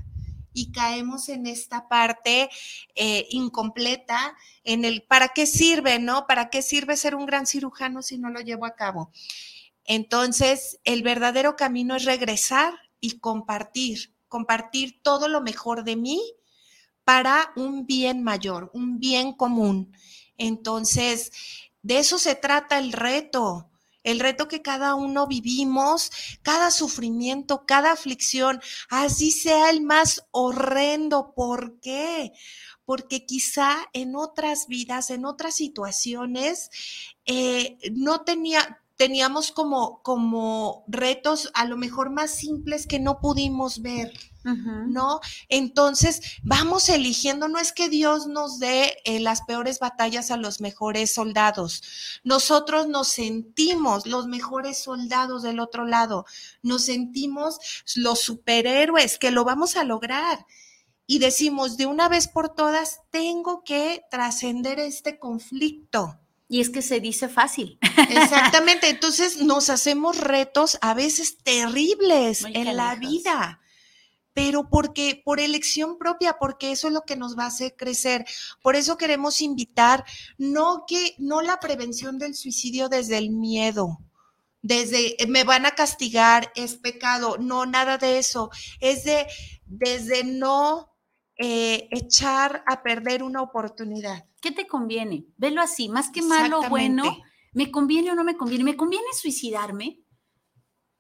Y 0.54 0.72
caemos 0.72 1.30
en 1.30 1.46
esta 1.46 1.88
parte 1.88 2.50
eh, 2.96 3.28
incompleta, 3.30 4.36
en 4.64 4.86
el 4.86 5.04
¿para 5.04 5.30
qué 5.30 5.46
sirve, 5.46 6.00
no? 6.00 6.26
¿Para 6.26 6.50
qué 6.50 6.64
sirve 6.64 6.98
ser 6.98 7.14
un 7.14 7.28
gran 7.28 7.46
cirujano 7.46 8.02
si 8.02 8.18
no 8.18 8.32
lo 8.32 8.42
llevo 8.42 8.66
a 8.66 8.76
cabo? 8.76 9.12
Entonces, 9.86 10.80
el 10.84 11.04
verdadero 11.04 11.56
camino 11.56 11.96
es 11.96 12.06
regresar 12.06 12.74
y 13.00 13.20
compartir, 13.20 14.16
compartir 14.28 15.00
todo 15.04 15.28
lo 15.28 15.42
mejor 15.42 15.84
de 15.84 15.96
mí 15.96 16.22
para 17.04 17.54
un 17.56 17.86
bien 17.86 18.24
mayor, 18.24 18.72
un 18.74 19.00
bien 19.00 19.34
común. 19.34 19.94
Entonces, 20.38 21.32
De 21.84 22.00
eso 22.00 22.20
se 22.20 22.36
trata 22.36 22.80
el 22.80 22.92
reto 22.92 23.70
el 24.08 24.22
reto 24.22 24.48
que 24.48 24.62
cada 24.62 24.96
uno 24.96 25.28
vivimos, 25.28 26.12
cada 26.42 26.72
sufrimiento, 26.72 27.66
cada 27.66 27.92
aflicción, 27.92 28.62
así 28.90 29.32
sea 29.32 29.70
el 29.70 29.82
más 29.82 30.26
horrendo. 30.32 31.34
¿Por 31.36 31.82
qué? 31.82 32.32
Porque 32.86 33.26
quizá 33.26 33.76
en 33.92 34.16
otras 34.16 34.68
vidas, 34.68 35.10
en 35.10 35.26
otras 35.26 35.56
situaciones, 35.56 36.70
eh, 37.26 37.78
no 37.92 38.22
tenía, 38.22 38.82
teníamos 38.96 39.52
como, 39.52 40.02
como 40.04 40.86
retos 40.88 41.52
a 41.54 41.66
lo 41.66 41.76
mejor 41.76 42.10
más 42.10 42.32
simples 42.32 42.88
que 42.88 43.00
no 43.00 43.20
pudimos 43.20 43.82
ver. 43.82 44.14
¿No? 44.56 45.20
Entonces, 45.50 46.22
vamos 46.44 46.90
eligiendo, 46.90 47.48
no 47.48 47.60
es 47.60 47.72
que 47.72 47.90
Dios 47.90 48.28
nos 48.28 48.60
dé 48.60 48.98
eh, 49.04 49.20
las 49.20 49.42
peores 49.42 49.80
batallas 49.80 50.32
a 50.32 50.38
los 50.38 50.62
mejores 50.62 51.14
soldados, 51.14 51.82
nosotros 52.24 52.88
nos 52.88 53.10
sentimos 53.10 54.06
los 54.06 54.28
mejores 54.28 54.78
soldados 54.78 55.44
del 55.44 55.60
otro 55.60 55.86
lado, 55.86 56.26
nos 56.62 56.86
sentimos 56.86 57.60
los 57.96 58.20
superhéroes 58.20 59.18
que 59.18 59.32
lo 59.32 59.44
vamos 59.44 59.76
a 59.76 59.84
lograr. 59.84 60.46
Y 61.10 61.20
decimos, 61.20 61.78
de 61.78 61.86
una 61.86 62.10
vez 62.10 62.28
por 62.28 62.54
todas, 62.54 63.00
tengo 63.12 63.64
que 63.64 64.04
trascender 64.12 64.78
este 64.80 65.20
conflicto. 65.20 66.20
Y 66.50 66.60
es 66.60 66.70
que 66.70 66.82
se 66.82 67.00
dice 67.00 67.30
fácil. 67.30 67.80
Exactamente, 68.10 68.90
entonces 68.90 69.38
nos 69.38 69.70
hacemos 69.70 70.18
retos 70.18 70.78
a 70.82 70.94
veces 70.94 71.38
terribles 71.44 72.44
en 72.44 72.76
la 72.76 72.96
vida 72.96 73.62
pero 74.38 74.70
porque 74.70 75.20
por 75.26 75.40
elección 75.40 75.98
propia, 75.98 76.38
porque 76.38 76.72
eso 76.72 76.90
es 76.90 76.94
lo 76.94 77.02
que 77.06 77.16
nos 77.16 77.36
va 77.36 77.46
a 77.46 77.48
hacer 77.48 77.76
crecer. 77.76 78.24
Por 78.62 78.76
eso 78.76 78.96
queremos 78.96 79.42
invitar 79.42 80.06
no 80.38 80.84
que 80.88 81.16
no 81.18 81.42
la 81.42 81.60
prevención 81.60 82.20
del 82.20 82.36
suicidio 82.36 82.88
desde 82.88 83.18
el 83.18 83.32
miedo, 83.32 83.98
desde 84.62 85.18
me 85.28 85.44
van 85.44 85.66
a 85.66 85.72
castigar, 85.72 86.52
es 86.56 86.76
pecado, 86.76 87.38
no 87.40 87.66
nada 87.66 87.98
de 87.98 88.20
eso, 88.20 88.52
es 88.80 89.06
de 89.06 89.26
desde 89.66 90.24
no 90.24 90.94
eh, 91.38 91.88
echar 91.90 92.64
a 92.68 92.84
perder 92.84 93.24
una 93.24 93.42
oportunidad. 93.42 94.28
¿Qué 94.40 94.52
te 94.52 94.68
conviene? 94.68 95.26
Velo 95.38 95.64
así, 95.64 95.90
más 95.90 96.12
que 96.12 96.22
malo 96.22 96.60
o 96.60 96.70
bueno, 96.70 97.06
¿me 97.54 97.72
conviene 97.72 98.12
o 98.12 98.16
no 98.16 98.24
me 98.24 98.38
conviene? 98.38 98.64
¿Me 98.64 98.78
conviene 98.78 99.08
suicidarme? 99.20 100.04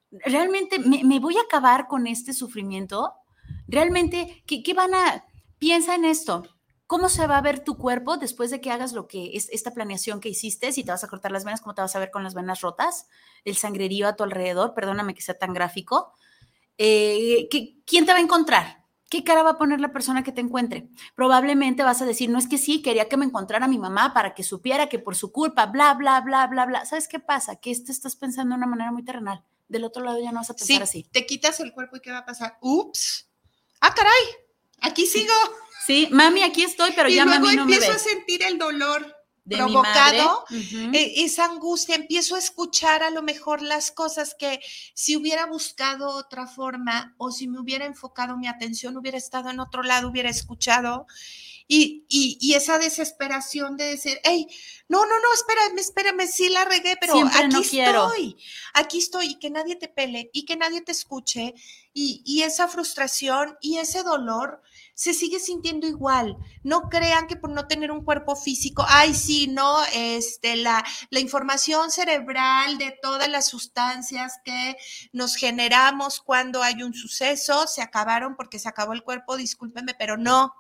¿Realmente 0.09 0.79
me 0.79 1.19
voy 1.19 1.38
a 1.38 1.41
acabar 1.41 1.88
con 1.88 2.07
este 2.07 2.33
sufrimiento? 2.33 3.13
Realmente, 3.68 4.43
¿qué, 4.45 4.74
van 4.74 4.93
a... 4.93 5.26
Piensa 5.59 5.95
en 5.95 6.05
esto. 6.05 6.43
¿Cómo 6.86 7.09
se 7.09 7.28
va 7.28 7.38
a 7.38 7.41
ver 7.41 7.63
tu 7.63 7.78
cuerpo 7.78 8.18
después 8.18 8.49
de 8.49 8.61
que 8.61 8.72
hagas 8.72 8.93
lo 8.93 9.07
que 9.07 9.32
es 9.36 9.49
esta 9.49 9.74
planeación 9.74 10.22
que 10.22 10.30
hiciste? 10.30 10.72
Si 10.72 10.84
te 10.84 10.91
vas 10.91 11.03
a 11.03 11.07
cortar 11.07 11.32
las 11.32 11.43
venas, 11.43 11.61
¿cómo 11.61 11.76
te 11.76 11.82
vas 11.82 11.95
a 11.95 11.99
ver 11.99 12.11
con 12.11 12.24
las 12.24 12.34
venas 12.34 12.61
rotas? 12.61 13.07
El 13.43 13.57
sangrerío 13.57 14.07
a 14.07 14.15
tu 14.15 14.24
alrededor, 14.24 14.74
perdóname 14.74 15.13
que 15.13 15.22
sea 15.22 15.38
tan 15.38 15.53
gráfico. 15.53 16.13
Eh, 16.78 17.49
¿Quién 17.86 18.05
te 18.05 18.13
va 18.13 18.20
a 18.20 18.22
encontrar? 18.22 18.86
¿Qué 19.09 19.24
cara 19.24 19.43
va 19.43 19.51
a 19.51 19.57
poner 19.57 19.80
la 19.80 19.91
persona 19.91 20.24
que 20.24 20.32
te 20.32 20.41
encuentre? 20.41 20.89
Probablemente 21.15 21.84
vas 21.84 22.01
a 22.01 22.05
decir, 22.05 22.30
no 22.30 22.38
es 22.38 22.47
que 22.47 22.57
sí, 22.57 22.82
quería 22.82 23.07
que 23.07 23.18
me 23.18 23.26
encontrara 23.26 23.68
mi 23.68 23.78
mamá 23.78 24.13
para 24.13 24.34
que 24.34 24.43
supiera 24.43 24.88
que 24.88 24.99
por 24.99 25.15
su 25.15 25.32
culpa, 25.32 25.65
bla, 25.65 25.93
bla, 25.93 26.22
bla, 26.22 26.47
bla, 26.47 26.65
bla. 26.65 26.86
¿Sabes 26.86 27.07
qué 27.07 27.20
pasa? 27.20 27.55
Que 27.57 27.72
esto 27.72 27.91
estás 27.91 28.15
pensando 28.15 28.53
de 28.53 28.57
una 28.57 28.68
manera 28.68 28.91
muy 28.91 29.03
terrenal. 29.03 29.43
Del 29.70 29.86
otro 29.86 30.03
lado 30.03 30.20
ya 30.20 30.32
no 30.32 30.39
vas 30.39 30.49
a 30.49 30.55
pensar 30.55 30.84
así. 30.84 31.03
Te 31.11 31.26
quitas 31.26 31.59
el 31.59 31.74
cuerpo 31.74 31.97
y 31.97 31.99
¿qué 32.01 32.11
va 32.11 32.20
a 32.20 32.26
pasar? 32.26 32.57
Ups 32.61 33.26
ah, 33.82 33.93
caray, 33.93 34.23
aquí 34.82 35.05
sigo. 35.05 35.34
Sí, 35.86 36.09
mami, 36.11 36.43
aquí 36.43 36.63
estoy, 36.63 36.91
pero 36.95 37.09
ya 37.09 37.25
mami 37.25 37.55
no 37.55 37.65
me 37.65 37.75
empiezo 37.75 37.93
a 37.93 37.99
sentir 37.99 38.43
el 38.43 38.57
dolor 38.57 39.17
provocado, 39.49 40.45
e, 40.51 41.23
esa 41.23 41.45
angustia, 41.45 41.95
empiezo 41.95 42.36
a 42.36 42.39
escuchar 42.39 43.03
a 43.03 43.09
lo 43.09 43.23
mejor 43.23 43.61
las 43.61 43.91
cosas 43.91 44.36
que 44.38 44.59
si 44.93 45.15
hubiera 45.15 45.45
buscado 45.45 46.09
otra 46.09 46.47
forma 46.47 47.15
o 47.17 47.32
si 47.32 47.47
me 47.47 47.59
hubiera 47.59 47.86
enfocado 47.86 48.38
mi 48.38 48.47
atención, 48.47 48.97
hubiera 48.97 49.17
estado 49.17 49.49
en 49.49 49.59
otro 49.59 49.84
lado, 49.84 50.09
hubiera 50.09 50.30
escuchado. 50.30 51.07
Y, 51.68 52.05
y, 52.07 52.53
esa 52.53 52.78
desesperación 52.78 53.76
de 53.76 53.86
decir, 53.86 54.20
hey, 54.24 54.47
no, 54.88 55.01
no, 55.01 55.20
no, 55.20 55.34
espérame, 55.34 55.78
espérame, 55.80 56.26
sí 56.26 56.47
la 56.47 56.63
regué, 56.63 56.95
pero 56.99 57.13
aquí 57.28 57.78
estoy, 57.78 58.38
aquí 58.74 58.97
estoy, 58.99 59.26
y 59.32 59.39
que 59.39 59.49
nadie 59.49 59.76
te 59.76 59.89
pele, 59.89 60.30
y 60.32 60.45
que 60.45 60.55
nadie 60.55 60.82
te 60.82 60.93
escuche, 60.93 61.53
y, 61.93 62.22
y 62.26 62.43
esa 62.43 62.70
frustración 62.70 63.57
y 63.59 63.80
ese 63.80 64.03
dolor 64.03 64.61
se 64.97 65.13
sigue 65.13 65.39
sintiendo 65.39 65.86
igual. 65.86 66.38
No 66.63 66.89
crean 66.89 67.28
que 67.28 67.36
por 67.36 67.51
no 67.51 67.68
tener 67.68 67.91
un 67.91 68.03
cuerpo 68.03 68.36
físico, 68.36 68.84
ay, 68.88 69.13
sí, 69.13 69.47
no, 69.47 69.78
este, 69.93 70.55
la, 70.55 70.84
la 71.11 71.20
información 71.20 71.91
cerebral 71.91 72.80
de 72.80 72.97
todas 72.99 73.30
las 73.30 73.47
sustancias 73.47 74.39
que 74.43 74.76
nos 75.11 75.36
generamos 75.36 76.20
cuando 76.20 76.63
hay 76.63 76.82
un 76.82 76.95
suceso 76.95 77.68
se 77.68 77.84
acabaron 77.84 78.36
porque 78.36 78.57
se 78.57 78.70
acabó 78.70 78.93
el 78.93 79.03
cuerpo, 79.03 79.38
discúlpenme, 79.38 79.93
pero 79.93 80.18
no 80.18 80.53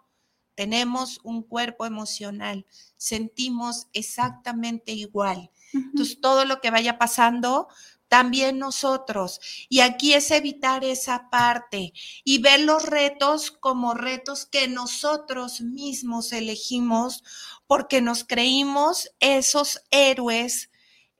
tenemos 0.57 1.19
un 1.23 1.43
cuerpo 1.43 1.85
emocional, 1.85 2.65
sentimos 2.97 3.89
exactamente 3.93 4.91
igual. 4.91 5.51
Entonces, 5.71 6.19
todo 6.19 6.45
lo 6.45 6.61
que 6.61 6.71
vaya 6.71 6.97
pasando, 6.97 7.67
también 8.07 8.57
nosotros. 8.57 9.39
Y 9.69 9.81
aquí 9.81 10.13
es 10.13 10.31
evitar 10.31 10.83
esa 10.83 11.29
parte 11.29 11.93
y 12.23 12.41
ver 12.41 12.61
los 12.61 12.83
retos 12.83 13.51
como 13.51 13.93
retos 13.93 14.47
que 14.47 14.67
nosotros 14.67 15.61
mismos 15.61 16.33
elegimos 16.33 17.23
porque 17.67 18.01
nos 18.01 18.23
creímos 18.23 19.11
esos 19.19 19.83
héroes 19.91 20.71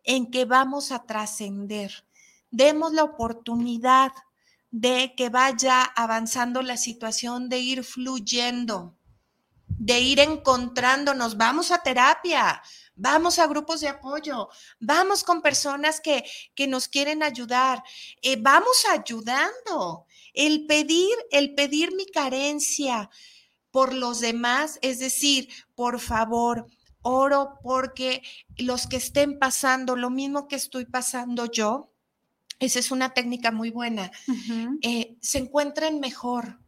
en 0.03 0.31
que 0.31 0.45
vamos 0.45 0.91
a 0.91 1.05
trascender. 1.05 2.07
Demos 2.49 2.91
la 2.91 3.03
oportunidad 3.03 4.13
de 4.71 5.13
que 5.15 5.29
vaya 5.29 5.83
avanzando 5.83 6.63
la 6.63 6.77
situación, 6.77 7.49
de 7.49 7.59
ir 7.59 7.83
fluyendo 7.83 8.96
de 9.77 9.99
ir 9.99 10.19
encontrándonos, 10.19 11.37
vamos 11.37 11.71
a 11.71 11.83
terapia, 11.83 12.61
vamos 12.95 13.37
a 13.39 13.47
grupos 13.47 13.81
de 13.81 13.87
apoyo, 13.87 14.49
vamos 14.79 15.23
con 15.23 15.41
personas 15.41 16.01
que, 16.01 16.23
que 16.55 16.67
nos 16.67 16.87
quieren 16.87 17.21
ayudar, 17.23 17.83
eh, 18.21 18.37
vamos 18.39 18.85
ayudando. 18.91 20.05
El 20.33 20.65
pedir, 20.65 21.15
el 21.31 21.55
pedir 21.55 21.95
mi 21.95 22.05
carencia 22.07 23.09
por 23.71 23.93
los 23.93 24.19
demás, 24.19 24.79
es 24.81 24.99
decir, 24.99 25.49
por 25.75 25.99
favor, 25.99 26.67
oro 27.01 27.59
porque 27.61 28.23
los 28.57 28.87
que 28.87 28.97
estén 28.97 29.39
pasando 29.39 29.95
lo 29.95 30.09
mismo 30.09 30.47
que 30.47 30.55
estoy 30.55 30.85
pasando 30.85 31.45
yo, 31.45 31.91
esa 32.59 32.79
es 32.79 32.89
una 32.89 33.13
técnica 33.13 33.51
muy 33.51 33.69
buena, 33.69 34.11
eh, 34.81 35.15
se 35.21 35.37
encuentren 35.37 35.99
mejor 35.99 36.59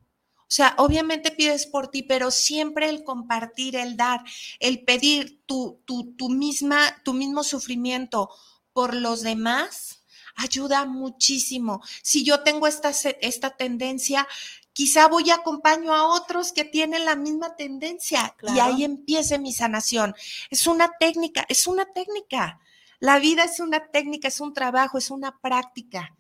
o 0.50 0.52
sea, 0.52 0.74
obviamente 0.80 1.30
pides 1.30 1.68
por 1.68 1.90
ti, 1.90 2.02
pero 2.02 2.32
siempre 2.32 2.90
el 2.90 3.04
compartir, 3.04 3.76
el 3.76 3.96
dar, 3.96 4.24
el 4.60 4.84
pedir 4.84 5.44
tu, 5.46 5.80
tu, 5.86 6.16
tu 6.16 6.30
misma, 6.30 7.04
tu 7.04 7.14
mismo 7.14 7.44
sufrimiento 7.44 8.32
por 8.74 8.96
los 8.96 9.22
demás, 9.22 10.02
ayuda 10.36 10.86
muchísimo. 10.86 11.84
Si 12.02 12.24
yo 12.24 12.42
tengo 12.42 12.66
esta, 12.66 12.90
esta 13.22 13.52
tendencia, 13.52 14.28
quizá 14.74 15.08
voy 15.08 15.26
y 15.28 15.30
acompaño 15.30 15.94
a 15.94 16.08
otros 16.08 16.52
que 16.52 16.64
tienen 16.64 17.06
la 17.06 17.16
misma 17.16 17.56
tendencia 17.56 18.36
y 18.56 18.58
ahí 18.58 18.84
empiece 18.84 19.38
mi 19.38 19.54
sanación. 19.54 20.16
Es 20.50 20.66
una 20.66 20.90
técnica, 21.00 21.46
es 21.48 21.68
una 21.68 21.86
técnica. 21.94 22.60
La 23.00 23.18
vida 23.20 23.46
es 23.46 23.62
una 23.62 23.92
técnica, 23.92 24.28
es 24.28 24.42
un 24.42 24.54
trabajo, 24.54 24.98
es 24.98 25.10
una 25.10 25.40
práctica, 25.40 26.18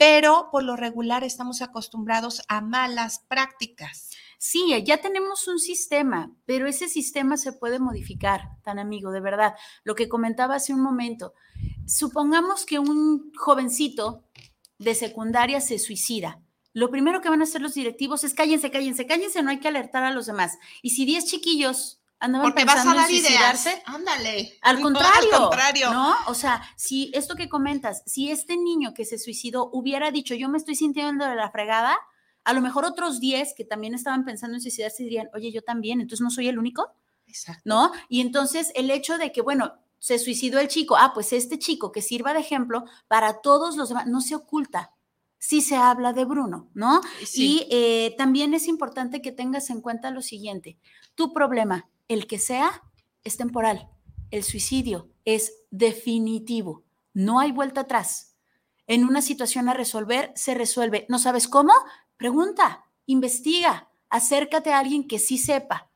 pero 0.00 0.48
por 0.50 0.64
lo 0.64 0.74
regular 0.74 1.22
estamos 1.22 1.62
acostumbrados 1.62 2.42
a 2.48 2.60
malas 2.60 3.24
prácticas. 3.28 4.10
Sí, 4.36 4.82
ya 4.84 5.00
tenemos 5.00 5.46
un 5.46 5.60
sistema, 5.60 6.32
pero 6.44 6.66
ese 6.66 6.88
sistema 6.88 7.36
se 7.36 7.52
puede 7.52 7.78
modificar, 7.78 8.50
tan 8.64 8.80
amigo, 8.80 9.12
de 9.12 9.20
verdad. 9.20 9.54
Lo 9.84 9.94
que 9.94 10.08
comentaba 10.08 10.56
hace 10.56 10.74
un 10.74 10.80
momento, 10.80 11.34
supongamos 11.86 12.66
que 12.66 12.80
un 12.80 13.32
jovencito 13.36 14.24
de 14.78 14.96
secundaria 14.96 15.60
se 15.60 15.78
suicida. 15.78 16.42
Lo 16.72 16.90
primero 16.90 17.20
que 17.20 17.28
van 17.28 17.40
a 17.40 17.44
hacer 17.44 17.60
los 17.60 17.74
directivos 17.74 18.24
es 18.24 18.34
cállense, 18.34 18.70
cállense, 18.72 19.06
cállense, 19.06 19.42
no 19.42 19.50
hay 19.50 19.60
que 19.60 19.68
alertar 19.68 20.02
a 20.02 20.12
los 20.12 20.26
demás. 20.26 20.58
Y 20.82 20.90
si 20.90 21.04
10 21.04 21.24
chiquillos 21.26 21.97
andaban 22.20 22.46
Porque 22.46 22.64
pensando 22.64 22.94
vas 22.94 22.96
a 22.96 23.00
dar 23.02 23.10
en 23.10 23.16
suicidarse. 23.16 23.82
Ándale. 23.86 24.58
Al 24.62 24.80
contrario, 24.80 25.34
al 25.34 25.40
contrario. 25.40 25.90
¿no? 25.92 26.14
O 26.26 26.34
sea, 26.34 26.62
si 26.76 27.10
esto 27.14 27.36
que 27.36 27.48
comentas, 27.48 28.02
si 28.06 28.30
este 28.30 28.56
niño 28.56 28.94
que 28.94 29.04
se 29.04 29.18
suicidó 29.18 29.70
hubiera 29.72 30.10
dicho, 30.10 30.34
yo 30.34 30.48
me 30.48 30.58
estoy 30.58 30.74
sintiendo 30.74 31.26
de 31.26 31.34
la 31.34 31.50
fregada, 31.50 31.98
a 32.44 32.52
lo 32.52 32.60
mejor 32.60 32.84
otros 32.84 33.20
10 33.20 33.54
que 33.56 33.64
también 33.64 33.94
estaban 33.94 34.24
pensando 34.24 34.56
en 34.56 34.60
suicidarse 34.60 35.02
dirían, 35.02 35.28
oye, 35.34 35.52
yo 35.52 35.62
también, 35.62 36.00
entonces 36.00 36.22
no 36.22 36.30
soy 36.30 36.48
el 36.48 36.58
único. 36.58 36.90
Exacto. 37.26 37.62
¿No? 37.64 37.92
Y 38.08 38.20
entonces 38.20 38.72
el 38.74 38.90
hecho 38.90 39.18
de 39.18 39.32
que, 39.32 39.42
bueno, 39.42 39.74
se 39.98 40.18
suicidó 40.18 40.58
el 40.58 40.68
chico, 40.68 40.96
ah, 40.96 41.12
pues 41.12 41.32
este 41.32 41.58
chico 41.58 41.92
que 41.92 42.02
sirva 42.02 42.32
de 42.32 42.40
ejemplo 42.40 42.84
para 43.08 43.40
todos 43.40 43.76
los 43.76 43.88
demás, 43.88 44.06
no 44.06 44.20
se 44.20 44.34
oculta, 44.34 44.92
sí 45.38 45.60
se 45.60 45.76
habla 45.76 46.12
de 46.12 46.24
Bruno, 46.24 46.68
¿no? 46.72 47.00
Y 47.34 47.66
eh, 47.70 48.14
también 48.16 48.54
es 48.54 48.68
importante 48.68 49.20
que 49.20 49.32
tengas 49.32 49.70
en 49.70 49.80
cuenta 49.80 50.10
lo 50.10 50.22
siguiente, 50.22 50.78
tu 51.14 51.32
problema 51.32 51.88
el 52.08 52.26
que 52.26 52.38
sea 52.38 52.82
es 53.24 53.36
temporal. 53.36 53.88
el 54.30 54.44
suicidio 54.44 55.10
es 55.24 55.52
definitivo, 55.70 56.84
no 57.14 57.40
hay 57.40 57.52
vuelta 57.52 57.82
atrás. 57.82 58.36
En 58.86 59.04
una 59.04 59.22
situación 59.22 59.68
a 59.68 59.74
resolver, 59.74 60.32
se 60.34 60.54
resuelve. 60.54 61.06
¿No 61.08 61.18
sabes 61.18 61.48
cómo? 61.48 61.72
Pregunta, 62.16 62.84
investiga, 63.06 63.90
acércate 64.08 64.72
a 64.72 64.78
alguien 64.78 65.06
que 65.06 65.18
sí 65.18 65.38
sepa, 65.38 65.90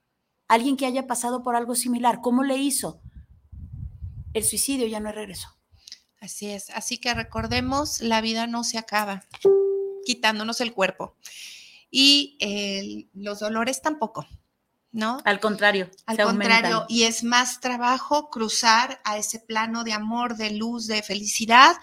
alguien 0.49 0.77
que 0.77 0.87
haya 0.87 1.07
pasado 1.07 1.43
por 1.43 1.57
algo 1.57 1.75
similar. 1.75 2.21
¿Cómo 2.23 2.43
le 2.43 2.57
hizo? 2.57 3.01
El 4.35 4.45
suicidio 4.45 4.87
ya 4.87 5.01
no 5.01 5.09
es 5.09 5.15
regreso. 5.15 5.49
Así 6.21 6.49
es. 6.51 6.71
Así 6.71 6.99
que 6.99 7.13
recordemos, 7.15 8.01
la 8.01 8.21
vida 8.21 8.47
no 8.47 8.65
se 8.65 8.79
acaba 8.79 9.25
quitándonos 10.05 10.61
el 10.61 10.73
cuerpo. 10.73 11.17
Y 11.91 13.09
los 13.15 13.41
dolores 13.41 13.83
tampoco. 13.83 14.27
¿No? 14.93 15.19
Al 15.25 15.41
contrario. 15.41 15.91
Al 16.07 16.19
contrario, 16.19 16.85
y 16.89 17.05
es 17.05 17.25
más 17.25 17.61
trabajo 17.61 18.29
cruzar 18.31 19.01
a 19.05 19.17
ese 19.17 19.41
plano 19.41 19.85
de 19.85 19.95
amor, 19.95 20.37
de 20.37 20.51
luz, 20.51 20.87
de 20.87 21.03
felicidad, 21.03 21.75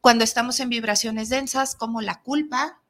cuando 0.00 0.24
estamos 0.24 0.58
en 0.60 0.68
vibraciones 0.68 1.28
densas 1.28 1.76
como 1.76 2.02
la 2.02 2.22
culpa, 2.22 2.80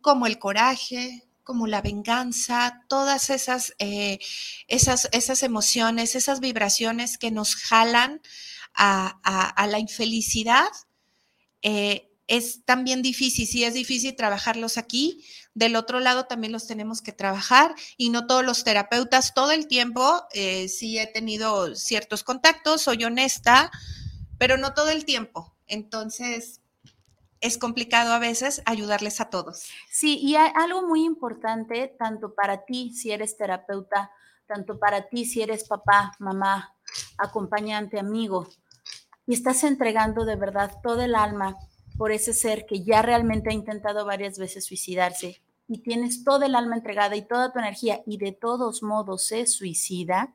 como 0.00 0.26
el 0.26 0.38
coraje, 0.38 1.24
como 1.42 1.66
la 1.66 1.82
venganza, 1.82 2.84
todas 2.88 3.30
esas, 3.30 3.74
eh, 3.80 4.20
esas, 4.68 5.08
esas 5.10 5.42
emociones, 5.42 6.14
esas 6.14 6.38
vibraciones 6.38 7.18
que 7.18 7.32
nos 7.32 7.56
jalan 7.56 8.20
a, 8.74 9.66
la 9.68 9.78
infelicidad. 9.78 10.68
Eh, 11.62 12.08
es 12.28 12.64
también 12.64 13.02
difícil, 13.02 13.48
sí 13.48 13.64
es 13.64 13.74
difícil 13.74 14.14
trabajarlos 14.14 14.78
aquí, 14.78 15.24
del 15.54 15.76
otro 15.76 16.00
lado 16.00 16.26
también 16.26 16.52
los 16.52 16.66
tenemos 16.66 17.02
que 17.02 17.12
trabajar 17.12 17.74
y 17.96 18.10
no 18.10 18.26
todos 18.26 18.44
los 18.44 18.64
terapeutas 18.64 19.34
todo 19.34 19.50
el 19.50 19.66
tiempo, 19.66 20.22
eh, 20.32 20.68
sí 20.68 20.98
he 20.98 21.06
tenido 21.06 21.74
ciertos 21.74 22.22
contactos, 22.22 22.82
soy 22.82 23.04
honesta, 23.04 23.70
pero 24.38 24.56
no 24.56 24.74
todo 24.74 24.90
el 24.90 25.04
tiempo. 25.04 25.54
Entonces, 25.66 26.60
es 27.40 27.58
complicado 27.58 28.12
a 28.12 28.18
veces 28.18 28.62
ayudarles 28.66 29.20
a 29.20 29.30
todos. 29.30 29.70
Sí, 29.90 30.18
y 30.18 30.36
hay 30.36 30.52
algo 30.54 30.86
muy 30.86 31.04
importante, 31.04 31.94
tanto 31.98 32.34
para 32.34 32.64
ti 32.64 32.92
si 32.94 33.10
eres 33.10 33.36
terapeuta, 33.36 34.10
tanto 34.46 34.78
para 34.78 35.08
ti 35.08 35.24
si 35.24 35.42
eres 35.42 35.66
papá, 35.66 36.12
mamá, 36.18 36.74
acompañante, 37.18 37.98
amigo, 37.98 38.48
y 39.26 39.34
estás 39.34 39.62
entregando 39.64 40.24
de 40.24 40.36
verdad 40.36 40.72
todo 40.82 41.02
el 41.02 41.14
alma 41.14 41.56
por 42.00 42.12
ese 42.12 42.32
ser 42.32 42.64
que 42.64 42.82
ya 42.82 43.02
realmente 43.02 43.50
ha 43.50 43.52
intentado 43.52 44.06
varias 44.06 44.38
veces 44.38 44.64
suicidarse 44.64 45.42
y 45.68 45.82
tienes 45.82 46.24
todo 46.24 46.46
el 46.46 46.54
alma 46.54 46.76
entregada 46.76 47.14
y 47.14 47.28
toda 47.28 47.52
tu 47.52 47.58
energía 47.58 48.00
y 48.06 48.16
de 48.16 48.32
todos 48.32 48.82
modos 48.82 49.26
se 49.26 49.44
suicida, 49.44 50.32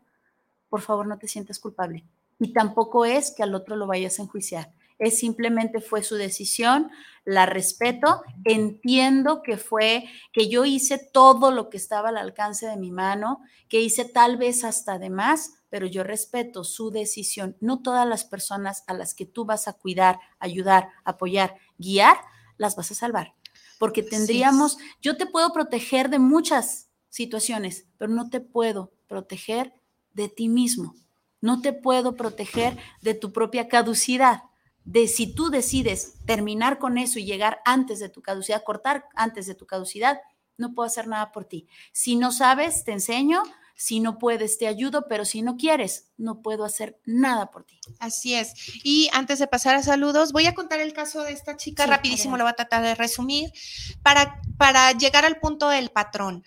por 0.69 0.81
favor 0.81 1.07
no 1.07 1.17
te 1.17 1.27
sientas 1.27 1.57
culpable. 1.57 2.05
Y 2.37 2.53
tampoco 2.53 3.03
es 3.03 3.31
que 3.31 3.41
al 3.41 3.55
otro 3.55 3.75
lo 3.77 3.87
vayas 3.87 4.19
a 4.19 4.21
enjuiciar. 4.21 4.71
Es 4.97 5.19
simplemente 5.19 5.81
fue 5.81 6.03
su 6.03 6.15
decisión, 6.15 6.89
la 7.25 7.45
respeto, 7.45 8.21
entiendo 8.43 9.41
que 9.41 9.57
fue 9.57 10.05
que 10.31 10.47
yo 10.47 10.63
hice 10.63 10.99
todo 11.11 11.51
lo 11.51 11.69
que 11.69 11.77
estaba 11.77 12.09
al 12.09 12.17
alcance 12.17 12.67
de 12.67 12.77
mi 12.77 12.91
mano, 12.91 13.41
que 13.67 13.81
hice 13.81 14.05
tal 14.05 14.37
vez 14.37 14.63
hasta 14.63 14.99
de 14.99 15.09
más, 15.09 15.53
pero 15.69 15.87
yo 15.87 16.03
respeto 16.03 16.63
su 16.63 16.91
decisión. 16.91 17.57
No 17.59 17.81
todas 17.81 18.07
las 18.07 18.23
personas 18.23 18.83
a 18.87 18.93
las 18.93 19.15
que 19.15 19.25
tú 19.25 19.43
vas 19.43 19.67
a 19.67 19.73
cuidar, 19.73 20.19
ayudar, 20.39 20.89
apoyar, 21.03 21.55
guiar, 21.77 22.17
las 22.57 22.75
vas 22.75 22.91
a 22.91 22.95
salvar. 22.95 23.33
Porque 23.79 24.03
tendríamos, 24.03 24.77
yo 25.01 25.17
te 25.17 25.25
puedo 25.25 25.51
proteger 25.51 26.09
de 26.09 26.19
muchas 26.19 26.89
situaciones, 27.09 27.87
pero 27.97 28.13
no 28.13 28.29
te 28.29 28.39
puedo 28.39 28.93
proteger 29.07 29.73
de 30.13 30.29
ti 30.29 30.47
mismo. 30.47 30.95
No 31.41 31.61
te 31.61 31.73
puedo 31.73 32.15
proteger 32.15 32.77
de 33.01 33.13
tu 33.13 33.33
propia 33.33 33.67
caducidad. 33.67 34.43
De 34.85 35.07
si 35.07 35.33
tú 35.33 35.49
decides 35.49 36.13
terminar 36.25 36.79
con 36.79 36.97
eso 36.97 37.19
y 37.19 37.25
llegar 37.25 37.59
antes 37.65 37.99
de 37.99 38.09
tu 38.09 38.21
caducidad, 38.21 38.63
cortar 38.63 39.05
antes 39.15 39.47
de 39.47 39.55
tu 39.55 39.65
caducidad, 39.65 40.19
no 40.57 40.73
puedo 40.73 40.87
hacer 40.87 41.07
nada 41.07 41.31
por 41.31 41.45
ti. 41.45 41.67
Si 41.91 42.15
no 42.15 42.31
sabes, 42.31 42.85
te 42.85 42.93
enseño, 42.93 43.43
si 43.77 43.99
no 43.99 44.17
puedes, 44.17 44.57
te 44.57 44.67
ayudo, 44.67 45.05
pero 45.09 45.25
si 45.25 45.41
no 45.41 45.57
quieres, 45.57 46.07
no 46.17 46.41
puedo 46.41 46.63
hacer 46.63 46.97
nada 47.03 47.51
por 47.51 47.65
ti. 47.65 47.77
Así 47.99 48.33
es. 48.33 48.53
Y 48.83 49.09
antes 49.11 49.39
de 49.39 49.47
pasar 49.47 49.75
a 49.75 49.83
saludos, 49.83 50.31
voy 50.31 50.45
a 50.45 50.55
contar 50.55 50.79
el 50.79 50.93
caso 50.93 51.23
de 51.23 51.33
esta 51.33 51.57
chica 51.57 51.85
rapidísimo, 51.85 52.37
lo 52.37 52.45
voy 52.45 52.51
a 52.51 52.55
tratar 52.55 52.83
de 52.83 52.95
resumir, 52.95 53.51
para, 54.01 54.39
para 54.57 54.93
llegar 54.93 55.25
al 55.25 55.39
punto 55.39 55.67
del 55.67 55.89
patrón. 55.89 56.45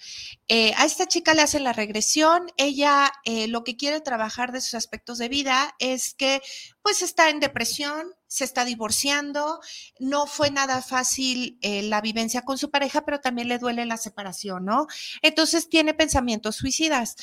Eh, 0.49 0.73
a 0.79 0.87
esta 0.87 1.07
chica 1.07 1.35
le 1.35 1.43
hacen 1.43 1.65
la 1.65 1.75
regresión, 1.75 2.47
ella 2.57 3.13
eh, 3.25 3.47
lo 3.47 3.63
que 3.63 3.77
quiere 3.77 4.01
trabajar 4.01 4.51
de 4.51 4.63
sus 4.63 4.75
aspectos 4.75 5.19
de 5.19 5.29
vida 5.29 5.75
es 5.79 6.15
que 6.15 6.41
pues 6.81 7.03
está 7.03 7.29
en 7.29 7.41
depresión, 7.41 8.15
se 8.29 8.45
está 8.45 8.65
divorciando, 8.65 9.61
no 9.99 10.27
fue 10.27 10.51
nada 10.51 10.83
fácil 10.83 11.59
eh, 11.63 11.83
la 11.83 12.01
vivencia 12.01 12.43
con 12.43 12.59
su 12.59 12.71
pareja, 12.71 13.05
pero 13.05 13.21
también 13.21 13.49
le 13.49 13.59
duele 13.59 13.87
la 13.87 13.97
separación, 13.97 14.65
¿no? 14.65 14.87
Entonces 15.23 15.69
tiene 15.69 15.95
pensamientos 15.95 16.57
suicidas. 16.57 17.17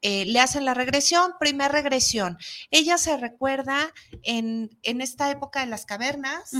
Eh, 0.00 0.24
le 0.26 0.40
hacen 0.40 0.64
la 0.64 0.74
regresión, 0.74 1.32
primer 1.40 1.72
regresión. 1.72 2.38
Ella 2.70 2.98
se 2.98 3.16
recuerda 3.16 3.92
en, 4.22 4.70
esta 4.82 5.30
época 5.30 5.60
de 5.60 5.66
las 5.66 5.86
cavernas, 5.86 6.52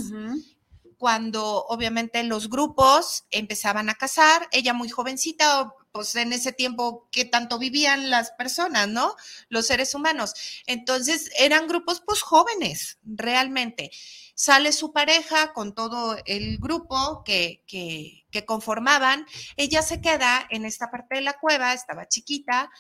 cuando 0.99 1.65
obviamente 1.67 2.23
los 2.25 2.51
grupos 2.51 3.25
empezaban 3.31 3.89
a 3.89 3.95
casar, 3.95 4.49
ella 4.51 4.75
muy 4.75 4.89
jovencita, 4.89 5.73
pues 5.93 6.15
en 6.17 6.33
ese 6.33 6.53
tiempo 6.53 7.09
que 7.11 7.25
tanto 7.25 7.59
vivían 7.59 8.11
las 8.11 8.33
personas, 8.33 8.89
¿no? 8.89 9.15
Los 9.49 9.67
seres 9.67 9.95
humanos. 9.95 10.35
Entonces 10.67 11.31
eran 11.39 11.69
grupos 11.69 12.03
pues 12.05 12.21
jóvenes, 12.21 12.99
realmente. 13.05 13.91
Sale 14.35 14.73
su 14.73 14.93
pareja 14.93 15.53
con 15.53 15.75
todo 15.75 16.17
el 16.27 16.59
grupo 16.59 17.23
que, 17.25 17.65
que, 17.67 18.27
que 18.31 18.45
conformaban, 18.45 19.25
ella 19.57 19.83
se 19.83 20.01
queda 20.01 20.47
en 20.51 20.65
esta 20.65 20.91
parte 20.91 21.17
de 21.17 21.23
la 21.23 21.39
cueva, 21.39 21.73
estaba 21.73 22.09
chiquita, 22.09 22.71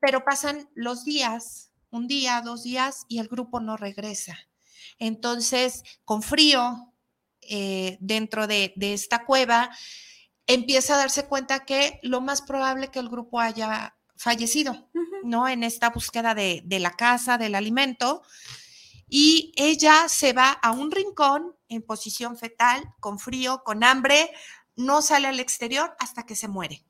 pero 0.00 0.24
pasan 0.24 0.68
los 0.74 1.04
días, 1.04 1.70
un 1.90 2.06
día, 2.08 2.40
dos 2.42 2.62
días, 2.62 3.04
y 3.08 3.18
el 3.18 3.28
grupo 3.28 3.60
no 3.60 3.76
regresa. 3.76 4.38
Entonces, 4.98 5.82
con 6.04 6.22
frío, 6.22 6.92
eh, 7.48 7.96
dentro 8.00 8.46
de, 8.46 8.72
esta 8.76 9.24
cueva, 9.24 9.70
empieza 10.46 10.94
a 10.94 10.98
darse 10.98 11.26
cuenta 11.26 11.64
que 11.64 12.00
lo 12.02 12.20
más 12.20 12.42
probable 12.42 12.88
que 12.88 12.98
el 12.98 13.08
grupo 13.08 13.40
haya 13.40 13.96
fallecido, 14.16 14.90
¿no? 15.22 15.48
En 15.48 15.62
esta 15.62 15.90
búsqueda 15.90 16.34
de, 16.34 16.62
de, 16.64 16.80
la 16.80 16.92
casa, 16.92 17.38
del 17.38 17.54
alimento. 17.54 18.22
Y 19.08 19.52
ella 19.56 20.08
se 20.08 20.32
va 20.32 20.50
a 20.50 20.72
un 20.72 20.90
rincón 20.90 21.54
en 21.68 21.82
posición 21.82 22.36
fetal, 22.36 22.82
con 23.00 23.18
frío, 23.18 23.62
con 23.64 23.84
hambre, 23.84 24.30
no 24.76 25.02
sale 25.02 25.28
al 25.28 25.40
exterior 25.40 25.94
hasta 25.98 26.24
que 26.24 26.36
se 26.36 26.48
muere. 26.48 26.84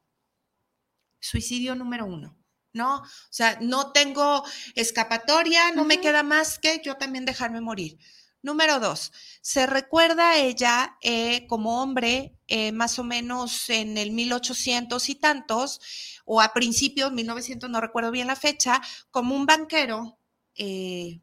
Suicidio 1.20 1.74
número 1.74 2.06
uno. 2.06 2.38
¿no? 2.72 2.96
O 2.96 3.06
sea, 3.30 3.58
no 3.60 3.92
tengo 3.92 4.44
escapatoria, 4.74 5.72
no 5.72 5.84
me 5.84 6.00
queda 6.00 6.22
más 6.22 6.58
que 6.58 6.80
yo 6.82 6.96
también 6.96 7.24
dejarme 7.24 7.60
morir. 7.60 7.98
Número 8.42 8.78
dos, 8.78 9.12
se 9.40 9.66
recuerda 9.66 10.36
ella 10.36 10.96
eh, 11.02 11.46
como 11.48 11.82
hombre 11.82 12.38
eh, 12.46 12.72
más 12.72 12.98
o 12.98 13.04
menos 13.04 13.68
en 13.68 13.98
el 13.98 14.12
1800 14.12 15.08
y 15.08 15.14
tantos, 15.16 15.80
o 16.24 16.40
a 16.40 16.52
principios, 16.52 17.12
1900, 17.12 17.68
no 17.68 17.80
recuerdo 17.80 18.10
bien 18.12 18.28
la 18.28 18.36
fecha, 18.36 18.80
como 19.10 19.34
un 19.34 19.44
banquero 19.46 20.18
eh, 20.54 21.20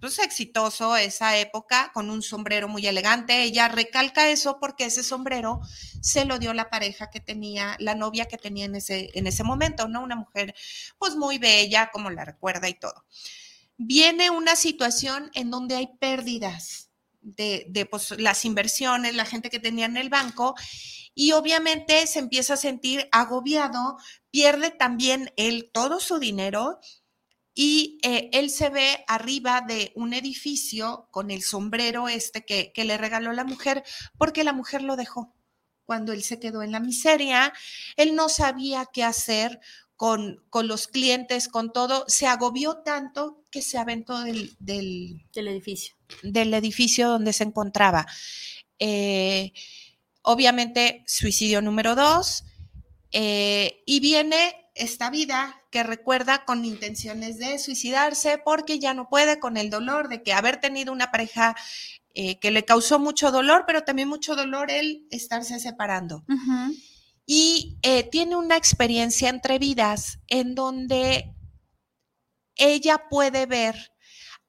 pues 0.00 0.18
exitoso 0.18 0.96
esa 0.96 1.38
época, 1.38 1.90
con 1.92 2.10
un 2.10 2.22
sombrero 2.22 2.68
muy 2.68 2.86
elegante. 2.86 3.42
Ella 3.42 3.68
recalca 3.68 4.28
eso 4.30 4.58
porque 4.58 4.86
ese 4.86 5.02
sombrero 5.02 5.60
se 6.00 6.24
lo 6.24 6.38
dio 6.38 6.54
la 6.54 6.70
pareja 6.70 7.10
que 7.10 7.20
tenía, 7.20 7.76
la 7.78 7.94
novia 7.94 8.26
que 8.26 8.38
tenía 8.38 8.64
en 8.64 8.76
ese, 8.76 9.10
en 9.14 9.26
ese 9.26 9.44
momento, 9.44 9.88
¿no? 9.88 10.02
Una 10.02 10.16
mujer 10.16 10.54
pues 10.98 11.16
muy 11.16 11.38
bella, 11.38 11.90
como 11.92 12.10
la 12.10 12.24
recuerda 12.24 12.68
y 12.68 12.74
todo. 12.74 13.04
Viene 13.76 14.30
una 14.30 14.56
situación 14.56 15.30
en 15.34 15.50
donde 15.50 15.76
hay 15.76 15.88
pérdidas 15.98 16.90
de, 17.20 17.66
de 17.68 17.86
pues, 17.86 18.10
las 18.18 18.44
inversiones, 18.44 19.14
la 19.14 19.24
gente 19.24 19.50
que 19.50 19.60
tenía 19.60 19.86
en 19.86 19.96
el 19.96 20.08
banco, 20.08 20.54
y 21.14 21.32
obviamente 21.32 22.06
se 22.06 22.18
empieza 22.18 22.54
a 22.54 22.58
sentir 22.58 23.08
agobiado, 23.12 23.96
pierde 24.30 24.70
también 24.70 25.32
él 25.36 25.70
todo 25.72 26.00
su 26.00 26.18
dinero 26.18 26.80
y 27.54 27.98
eh, 28.02 28.30
él 28.32 28.50
se 28.50 28.70
ve 28.70 29.04
arriba 29.06 29.60
de 29.60 29.92
un 29.94 30.14
edificio 30.14 31.08
con 31.10 31.30
el 31.30 31.42
sombrero 31.42 32.08
este 32.08 32.44
que, 32.44 32.72
le 32.84 32.96
regaló 32.96 33.32
la 33.32 33.44
mujer, 33.44 33.84
porque 34.16 34.44
la 34.44 34.52
mujer 34.52 34.82
lo 34.82 34.96
dejó. 34.96 35.34
Cuando 35.84 36.12
él 36.12 36.22
se 36.22 36.38
quedó 36.38 36.62
en 36.62 36.72
la 36.72 36.80
miseria, 36.80 37.52
él 37.96 38.14
no 38.14 38.28
sabía 38.28 38.86
qué 38.92 39.04
hacer 39.04 39.60
con, 39.96 40.42
con 40.50 40.66
los 40.66 40.88
clientes, 40.88 41.48
con 41.48 41.72
todo, 41.72 42.04
se 42.08 42.26
agobió 42.26 42.78
tanto 42.78 43.44
que 43.50 43.62
se 43.62 43.78
aventó 43.78 44.20
del, 44.20 44.56
del, 44.58 45.48
edificio. 45.48 45.94
Del 46.22 46.52
edificio 46.54 47.08
donde 47.08 47.32
se 47.32 47.44
encontraba. 47.44 48.06
Eh, 48.78 49.52
obviamente, 50.22 51.04
suicidio 51.06 51.62
número 51.62 51.94
dos. 51.94 52.44
Eh, 53.12 53.82
y 53.86 54.00
viene 54.00 54.62
esta 54.74 55.10
vida, 55.10 55.62
que 55.70 55.82
recuerda 55.82 56.44
con 56.44 56.64
intenciones 56.64 57.38
de 57.38 57.58
suicidarse 57.58 58.38
porque 58.38 58.78
ya 58.78 58.94
no 58.94 59.08
puede 59.08 59.38
con 59.38 59.56
el 59.56 59.70
dolor 59.70 60.08
de 60.08 60.22
que 60.22 60.32
haber 60.32 60.60
tenido 60.60 60.92
una 60.92 61.10
pareja 61.10 61.54
eh, 62.14 62.38
que 62.40 62.50
le 62.50 62.64
causó 62.64 62.98
mucho 62.98 63.30
dolor, 63.30 63.64
pero 63.66 63.84
también 63.84 64.08
mucho 64.08 64.36
dolor 64.36 64.70
el 64.70 65.06
estarse 65.10 65.58
separando. 65.58 66.24
Y 67.24 67.78
eh, 67.82 68.04
tiene 68.10 68.36
una 68.36 68.56
experiencia 68.56 69.30
entre 69.30 69.58
vidas 69.58 70.18
en 70.28 70.54
donde 70.54 71.34
ella 72.56 73.08
puede 73.08 73.46
ver 73.46 73.92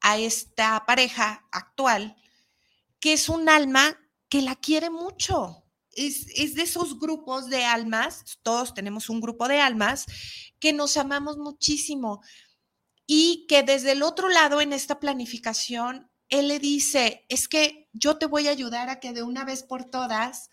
a 0.02 0.18
esta 0.18 0.86
pareja 0.86 1.48
actual 1.52 2.18
que 3.00 3.14
es 3.14 3.28
un 3.28 3.50
alma 3.50 3.98
que 4.30 4.42
la 4.42 4.56
quiere 4.56 4.90
mucho. 4.90 5.66
Es, 5.92 6.26
es, 6.36 6.56
de 6.56 6.62
esos 6.62 7.00
grupos 7.00 7.50
de 7.50 7.66
almas, 7.66 8.40
todos 8.44 8.74
tenemos 8.74 9.10
un 9.10 9.20
grupo 9.20 9.48
de 9.48 9.60
almas, 9.60 10.06
que 10.60 10.74
nos 10.74 10.96
amamos 10.96 11.38
muchísimo 11.38 12.22
y 13.06 13.46
que 13.48 13.62
desde 13.62 13.92
el 13.92 14.04
otro 14.04 14.30
lado 14.30 14.62
en 14.62 14.72
esta 14.72 15.00
planificación 15.00 16.10
él 16.34 16.48
le 16.48 16.58
dice, 16.58 17.26
es 17.30 17.48
que 17.48 17.88
yo 17.94 18.18
te 18.18 18.26
voy 18.26 18.48
a 18.48 18.52
ayudar 18.52 18.90
a 18.90 19.00
que 19.00 19.14
de 19.14 19.22
una 19.22 19.46
vez 19.46 19.62
por 19.62 19.86
todas 19.86 20.50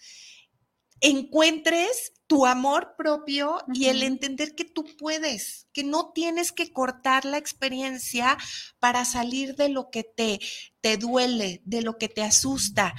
encuentres 1.00 2.12
tu 2.26 2.44
amor 2.44 2.96
propio 2.98 3.56
y 3.72 3.86
el 3.86 4.02
entender 4.02 4.54
que 4.54 4.66
tú 4.66 4.84
puedes, 4.98 5.68
que 5.72 5.82
no 5.82 6.12
tienes 6.12 6.52
que 6.52 6.70
cortar 6.70 7.24
la 7.24 7.38
experiencia 7.38 8.36
para 8.78 9.06
salir 9.06 9.56
de 9.56 9.70
lo 9.70 9.88
que 9.90 10.04
te, 10.04 10.38
te 10.82 10.98
duele, 10.98 11.62
de 11.64 11.80
lo 11.80 11.96
que 11.96 12.10
te 12.10 12.22
asusta. 12.22 12.94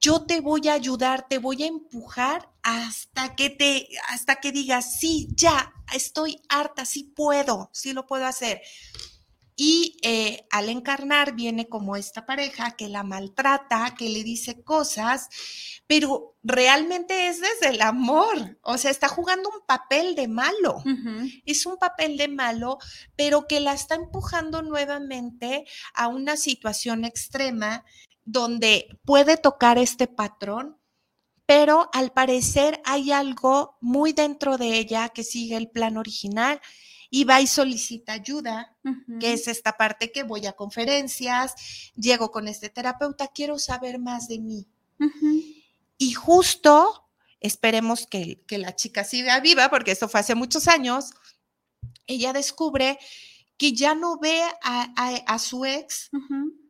Yo 0.00 0.26
te 0.26 0.40
voy 0.40 0.66
a 0.66 0.74
ayudar, 0.74 1.28
te 1.28 1.38
voy 1.38 1.62
a 1.62 1.66
empujar 1.66 2.50
hasta 2.64 3.36
que 3.36 3.48
te, 3.48 3.88
hasta 4.08 4.36
que 4.40 4.50
digas, 4.50 4.98
sí, 4.98 5.28
ya, 5.36 5.72
estoy 5.94 6.42
harta, 6.48 6.84
sí 6.84 7.04
puedo, 7.14 7.70
sí 7.72 7.92
lo 7.92 8.06
puedo 8.06 8.26
hacer. 8.26 8.60
Y 9.60 9.96
eh, 10.02 10.46
al 10.52 10.68
encarnar 10.68 11.34
viene 11.34 11.68
como 11.68 11.96
esta 11.96 12.24
pareja 12.24 12.76
que 12.76 12.88
la 12.88 13.02
maltrata, 13.02 13.96
que 13.98 14.08
le 14.08 14.22
dice 14.22 14.62
cosas, 14.62 15.28
pero 15.88 16.36
realmente 16.44 17.26
es 17.26 17.40
desde 17.40 17.74
el 17.74 17.82
amor. 17.82 18.56
O 18.62 18.78
sea, 18.78 18.92
está 18.92 19.08
jugando 19.08 19.50
un 19.50 19.66
papel 19.66 20.14
de 20.14 20.28
malo. 20.28 20.80
Es 21.44 21.66
un 21.66 21.76
papel 21.76 22.16
de 22.16 22.28
malo, 22.28 22.78
pero 23.16 23.48
que 23.48 23.58
la 23.58 23.72
está 23.72 23.96
empujando 23.96 24.62
nuevamente 24.62 25.66
a 25.92 26.06
una 26.06 26.36
situación 26.36 27.04
extrema 27.04 27.84
donde 28.24 28.86
puede 29.04 29.38
tocar 29.38 29.76
este 29.76 30.06
patrón, 30.06 30.78
pero 31.46 31.90
al 31.92 32.12
parecer 32.12 32.80
hay 32.84 33.10
algo 33.10 33.76
muy 33.80 34.12
dentro 34.12 34.56
de 34.56 34.78
ella 34.78 35.08
que 35.08 35.24
sigue 35.24 35.56
el 35.56 35.68
plan 35.68 35.96
original 35.96 36.60
y 37.10 37.24
va 37.24 37.40
y 37.40 37.46
solicita 37.46 38.12
ayuda, 38.12 38.76
que 39.20 39.32
es 39.32 39.48
esta 39.48 39.76
parte 39.76 40.12
que 40.12 40.24
voy 40.24 40.46
a 40.46 40.52
conferencias, 40.52 41.54
llego 41.94 42.30
con 42.30 42.48
este 42.48 42.68
terapeuta, 42.68 43.28
quiero 43.28 43.58
saber 43.58 43.98
más 43.98 44.28
de 44.28 44.38
mí. 44.38 44.68
Y 45.96 46.12
justo, 46.12 47.08
esperemos 47.40 48.06
que, 48.06 48.44
la 48.50 48.76
chica 48.76 49.04
siga 49.04 49.40
viva, 49.40 49.70
porque 49.70 49.92
esto 49.92 50.08
fue 50.08 50.20
hace 50.20 50.34
muchos 50.34 50.68
años, 50.68 51.12
ella 52.06 52.32
descubre 52.32 52.98
que 53.56 53.72
ya 53.72 53.94
no 53.94 54.18
ve 54.18 54.40
a, 54.62 55.38
su 55.38 55.64
ex 55.64 56.10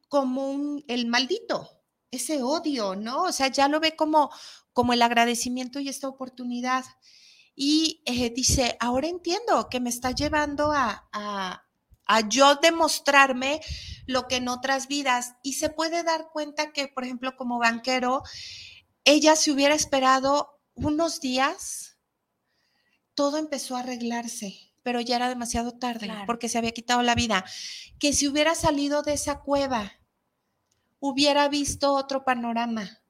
como 0.09 0.51
un, 0.51 0.85
el 0.89 1.07
maldito, 1.07 1.83
ese 2.11 2.43
odio, 2.43 2.95
¿no? 2.97 3.25
O 3.25 3.33
sea, 3.33 3.49
ya 3.49 3.69
lo 3.69 3.81
ve 3.81 3.97
como, 3.97 4.31
como 4.73 4.93
el 4.93 5.03
agradecimiento 5.03 5.81
y 5.81 5.89
esta 5.89 6.09
oportunidad 6.09 6.85
y 7.61 8.03
eh, 8.05 8.31
dice, 8.31 8.77
ahora 8.79 9.09
entiendo 9.09 9.69
que 9.69 9.81
me 9.81 9.91
está 9.91 10.13
llevando 10.13 10.71
a, 10.71 11.09
a, 11.13 11.65
yo 12.29 12.55
demostrarme 12.55 13.61
lo 14.07 14.29
que 14.29 14.37
en 14.37 14.47
otras 14.47 14.87
vidas. 14.87 15.35
Y 15.43 15.55
se 15.55 15.69
puede 15.69 16.05
dar 16.05 16.29
cuenta 16.33 16.73
que, 16.73 16.87
por 16.87 17.03
ejemplo, 17.03 17.37
como 17.37 17.59
banquero, 17.59 18.23
ella 19.05 19.35
se 19.35 19.51
hubiera 19.51 19.75
esperado 19.75 20.61
unos 20.75 21.21
días, 21.21 21.99
todo 23.17 23.39
empezó 23.39 23.77
a 23.77 23.81
arreglarse, 23.81 24.57
pero 24.85 25.01
ya 25.01 25.17
era 25.17 25.29
demasiado 25.29 25.73
tarde 25.81 26.09
porque 26.27 26.49
se 26.49 26.59
había 26.59 26.71
quitado 26.71 27.03
la 27.03 27.17
vida. 27.17 27.45
Que 27.99 28.13
si 28.13 28.29
hubiera 28.29 28.55
salido 28.55 29.03
de 29.03 29.15
esa 29.15 29.41
cueva, 29.41 29.95
hubiera 31.01 31.49
visto 31.49 31.93
otro 31.93 32.25
panorama, 32.25 33.03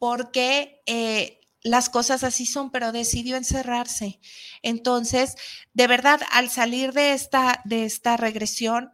porque 0.00 0.82
eh, 0.86 1.38
las 1.64 1.88
cosas 1.88 2.22
así 2.22 2.46
son, 2.46 2.70
pero 2.70 2.92
decidió 2.92 3.36
encerrarse. 3.36 4.20
Entonces, 4.62 5.34
de 5.72 5.86
verdad, 5.88 6.20
al 6.30 6.50
salir 6.50 6.92
de 6.92 7.14
esta, 7.14 7.62
de 7.64 7.84
esta 7.84 8.16
regresión, 8.16 8.92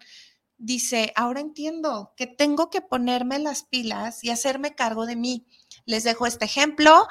dice, 0.56 1.12
ahora 1.16 1.40
entiendo 1.40 2.14
que 2.16 2.28
tengo 2.28 2.70
que 2.70 2.80
ponerme 2.80 3.40
las 3.40 3.64
pilas 3.64 4.22
y 4.22 4.30
hacerme 4.30 4.74
cargo 4.76 5.04
de 5.04 5.16
mí. 5.16 5.46
Les 5.84 6.04
dejo 6.04 6.26
este 6.26 6.44
ejemplo 6.44 7.08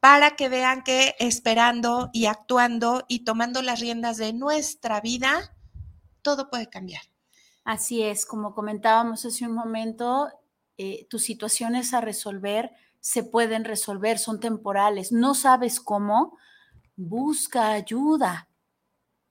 para 0.00 0.34
que 0.34 0.48
vean 0.48 0.82
que 0.82 1.14
esperando 1.18 2.08
y 2.12 2.26
actuando 2.26 3.04
y 3.06 3.20
tomando 3.20 3.60
las 3.60 3.80
riendas 3.80 4.16
de 4.16 4.32
nuestra 4.32 5.00
vida, 5.02 5.54
todo 6.22 6.48
puede 6.48 6.70
cambiar. 6.70 7.02
Así 7.64 8.02
es, 8.02 8.24
como 8.24 8.54
comentábamos 8.54 9.24
hace 9.26 9.46
un 9.46 9.54
momento, 9.54 10.28
eh, 10.78 11.06
tus 11.10 11.22
situaciones 11.22 11.92
a 11.92 12.00
resolver 12.00 12.72
se 13.02 13.24
pueden 13.24 13.64
resolver, 13.64 14.18
son 14.18 14.38
temporales. 14.38 15.10
No 15.10 15.34
sabes 15.34 15.80
cómo, 15.80 16.38
busca 16.94 17.72
ayuda. 17.72 18.48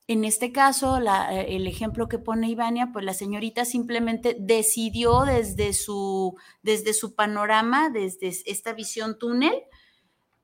En 0.07 0.25
este 0.25 0.51
caso, 0.51 0.97
eh, 0.97 1.55
el 1.55 1.65
ejemplo 1.67 2.09
que 2.09 2.19
pone 2.19 2.49
Ivania, 2.49 2.89
pues 2.91 3.05
la 3.05 3.13
señorita 3.13 3.63
simplemente 3.63 4.35
decidió 4.37 5.21
desde 5.21 5.71
su, 5.71 6.35
desde 6.61 6.93
su 6.93 7.15
panorama, 7.15 7.89
desde 7.89 8.27
esta 8.45 8.73
visión 8.73 9.17
túnel, 9.17 9.53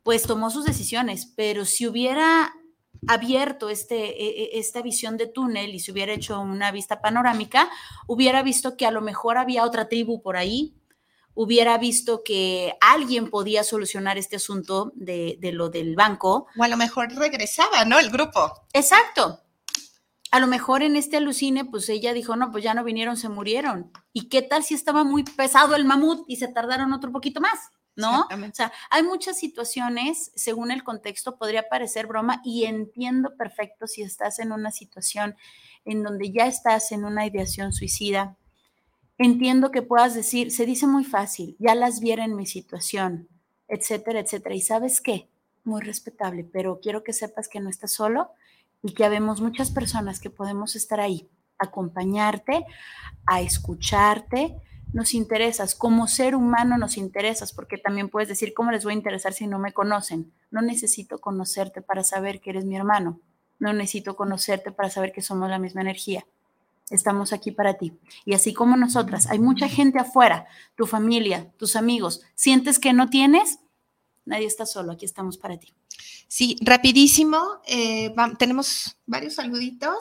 pues 0.03 0.23
tomó 0.23 0.49
sus 0.49 0.63
decisiones, 0.63 1.34
pero 1.36 1.65
si 1.65 1.86
hubiera 1.86 2.53
abierto 3.09 3.69
este, 3.69 4.23
e, 4.23 4.55
e, 4.55 4.59
esta 4.59 4.82
visión 4.82 5.17
de 5.17 5.28
túnel 5.28 5.75
y 5.75 5.80
si 5.82 5.91
hubiera 5.91 6.13
hecho 6.13 6.39
una 6.39 6.71
vista 6.71 7.01
panorámica, 7.01 7.69
hubiera 8.07 8.41
visto 8.41 8.78
que 8.78 8.86
a 8.86 8.91
lo 8.91 9.01
mejor 9.01 9.38
había 9.38 9.65
otra 9.65 9.89
tribu 9.89 10.21
por 10.21 10.38
ahí, 10.38 10.76
hubiera 11.38 11.78
visto 11.78 12.24
que 12.26 12.74
alguien 12.82 13.30
podía 13.30 13.64
solucionar 13.64 14.18
este 14.18 14.38
asunto 14.38 14.92
de, 14.96 15.38
lo 15.54 15.70
del 15.70 15.96
banco. 15.96 16.48
O 16.58 16.64
a 16.64 16.68
lo 16.68 16.78
mejor 16.78 17.14
regresaba, 17.14 17.86
¿no? 17.86 18.00
El 18.00 18.10
grupo. 18.10 18.52
Exacto. 18.74 19.40
A 20.32 20.40
lo 20.40 20.48
mejor 20.48 20.82
en 20.82 20.96
este 20.96 21.18
alucine, 21.18 21.64
pues 21.64 21.88
ella 21.90 22.14
dijo, 22.14 22.36
no, 22.36 22.52
pues 22.52 22.64
ya 22.64 22.74
no 22.74 22.84
vinieron, 22.84 23.18
se 23.18 23.30
murieron. 23.30 23.92
¿Y 24.14 24.30
qué 24.30 24.42
tal 24.42 24.64
si 24.64 24.74
estaba 24.74 25.04
muy 25.04 25.24
pesado 25.24 25.76
el 25.76 25.86
mamut 25.86 26.26
y 26.28 26.38
se 26.38 26.48
tardaron 26.48 26.92
otro 26.92 27.12
poquito 27.12 27.40
más? 27.40 27.70
¿No? 27.96 28.22
O 28.22 28.54
sea, 28.54 28.72
hay 28.90 29.04
muchas 29.04 29.38
situaciones, 29.38 30.32
según 30.36 30.72
el 30.72 30.84
contexto, 30.84 31.38
podría 31.38 31.70
parecer 31.70 32.08
broma 32.08 32.42
y 32.44 32.66
entiendo 32.66 33.36
perfecto 33.38 33.86
si 33.86 34.02
estás 34.02 34.40
en 34.40 34.52
una 34.52 34.72
situación 34.72 35.36
en 35.86 36.02
donde 36.02 36.32
ya 36.32 36.48
estás 36.48 36.92
en 36.92 37.06
una 37.06 37.28
ideación 37.28 37.74
suicida, 37.74 38.38
entiendo 39.18 39.72
que 39.72 39.82
puedas 39.82 40.13
decir, 40.13 40.51
se 40.51 40.65
dice 40.65 40.88
muy 40.88 41.03
fácil, 41.03 41.55
ya 41.59 41.76
las 41.76 41.99
viera 41.99 42.24
en 42.24 42.36
mi 42.36 42.45
situación, 42.45 43.28
etcétera, 43.68 44.20
etcétera. 44.20 44.55
Y 44.55 44.61
sabes 44.61 45.01
qué, 45.01 45.30
muy 45.63 45.82
respetable, 45.82 46.43
pero 46.43 46.80
quiero 46.82 47.03
que 47.03 47.13
sepas 47.13 47.47
que 47.47 47.59
no 47.59 47.70
estás 47.70 47.91
solo 47.91 48.32
y 48.84 48.93
que 48.93 49.05
habemos 49.05 49.41
muchas 49.41 49.72
personas 49.72 50.20
que 50.20 50.30
podemos 50.30 50.76
estar 50.76 50.99
ahí, 50.99 51.28
acompañarte, 51.57 52.65
a 53.26 53.41
escucharte. 53.41 54.55
Nos 54.93 55.13
interesas, 55.13 55.76
como 55.76 56.07
ser 56.07 56.36
humano 56.36 56.78
nos 56.78 56.95
interesas, 56.95 57.51
porque 57.53 57.78
también 57.78 58.09
puedes 58.09 58.30
decir, 58.30 58.53
¿cómo 58.53 58.72
les 58.72 58.84
voy 58.84 58.93
a 58.93 58.97
interesar 58.97 59.34
si 59.34 59.47
no 59.47 59.59
me 59.59 59.74
conocen? 59.74 60.32
No 60.51 60.61
necesito 60.61 61.20
conocerte 61.20 61.82
para 61.82 62.03
saber 62.03 62.39
que 62.39 62.51
eres 62.51 62.65
mi 62.65 62.78
hermano, 62.78 63.20
no 63.59 63.74
necesito 63.74 64.15
conocerte 64.15 64.72
para 64.72 64.89
saber 64.89 65.11
que 65.11 65.22
somos 65.22 65.49
la 65.49 65.59
misma 65.59 65.82
energía 65.82 66.26
estamos 66.90 67.34
aquí 67.34 67.52
para 67.52 67.76
ti. 67.76 67.94
Y 68.26 68.34
así 68.34 68.54
como 68.54 68.78
nosotras, 68.78 69.28
hay 69.28 69.40
mucha 69.40 69.68
gente 69.68 70.00
afuera, 70.00 70.48
tu 70.76 70.86
familia, 70.86 71.52
tus 71.58 71.76
amigos, 71.76 72.22
sientes 72.36 72.80
que 72.80 72.94
no 72.94 73.10
tienes, 73.10 73.60
nadie 74.26 74.46
está 74.46 74.66
solo, 74.66 74.92
aquí 74.92 75.06
estamos 75.06 75.38
para 75.38 75.58
ti. 75.58 75.74
Sí, 76.28 76.58
rapidísimo, 76.62 77.62
eh, 77.66 78.14
tenemos 78.38 78.98
varios 79.06 79.36
saluditos. 79.36 79.96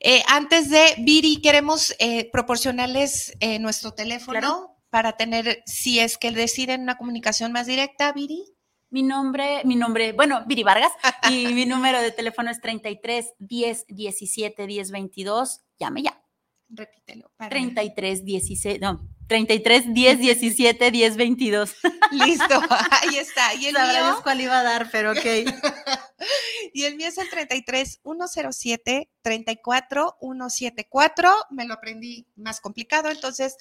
Eh, 0.00 0.22
antes 0.28 0.70
de 0.70 0.94
Viri, 0.98 1.40
queremos 1.40 1.94
eh, 1.98 2.30
proporcionarles 2.30 3.36
nuestro 3.60 3.92
teléfono 3.92 4.76
para 4.90 5.16
tener, 5.16 5.62
si 5.66 5.98
es 5.98 6.16
que 6.16 6.30
deciden 6.30 6.82
una 6.82 6.96
comunicación 6.96 7.50
más 7.50 7.66
directa, 7.66 8.12
Viri. 8.12 8.44
Mi 8.90 9.02
nombre, 9.02 9.62
mi 9.64 9.74
nombre, 9.74 10.12
bueno, 10.12 10.44
Viri 10.46 10.62
Vargas, 10.62 10.92
y 11.28 11.46
mi 11.52 11.66
número 11.66 12.00
de 12.00 12.12
teléfono 12.12 12.48
es 12.52 12.60
33 12.60 13.34
10 13.40 13.86
17 13.88 14.66
10 14.68 14.90
22. 14.92 15.62
Llame 15.80 16.04
ya. 16.04 16.23
Repítelo. 16.68 17.30
33 17.50 18.24
16, 18.24 18.80
no, 18.80 19.08
33 19.28 19.92
10 19.94 20.18
17 20.18 20.90
10 20.90 21.16
22. 21.16 21.74
Listo, 22.12 22.60
ahí 22.90 23.16
está. 23.18 23.54
Y 23.54 23.66
el 23.66 23.74
Sabrá 23.74 23.92
mío, 23.92 24.04
Dios 24.04 24.22
cuál 24.22 24.40
iba 24.40 24.58
a 24.58 24.62
dar, 24.62 24.90
pero 24.90 25.12
ok. 25.12 25.24
y 26.74 26.84
el 26.84 26.96
mío 26.96 27.08
es 27.08 27.18
el 27.18 27.28
33 27.28 28.00
107 28.02 29.10
34 29.22 30.16
174. 30.20 31.34
Me 31.50 31.66
lo 31.66 31.74
aprendí 31.74 32.26
más 32.36 32.60
complicado, 32.60 33.08
entonces 33.10 33.56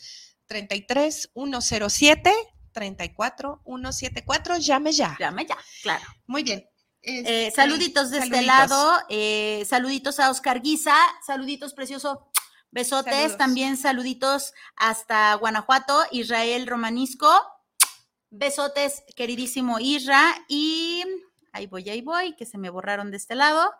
33 0.47 1.31
107 1.33 2.33
34 2.71 3.61
174. 3.65 4.57
Llame 4.57 4.91
ya. 4.91 5.15
Llame 5.19 5.45
ya, 5.45 5.57
claro. 5.81 6.03
Muy 6.25 6.43
bien. 6.43 6.59
Eh, 7.05 7.19
Este, 7.47 7.51
saluditos 7.51 8.11
de 8.11 8.19
este 8.19 8.29
saluditos. 8.29 8.69
lado, 8.69 8.99
eh, 9.09 9.65
saluditos 9.67 10.19
a 10.21 10.29
Oscar 10.31 10.61
Guisa, 10.61 10.95
saluditos 11.25 11.73
precioso, 11.73 12.31
besotes, 12.73 13.13
Saludos. 13.13 13.37
también 13.37 13.77
saluditos 13.77 14.53
hasta 14.75 15.33
Guanajuato, 15.35 16.03
Israel 16.11 16.67
Romanisco, 16.67 17.29
besotes 18.31 19.03
queridísimo 19.15 19.79
Isra 19.79 20.35
y 20.47 21.03
ahí 21.51 21.67
voy, 21.67 21.87
ahí 21.89 22.01
voy, 22.01 22.35
que 22.35 22.45
se 22.45 22.57
me 22.57 22.71
borraron 22.71 23.11
de 23.11 23.17
este 23.17 23.35
lado, 23.35 23.71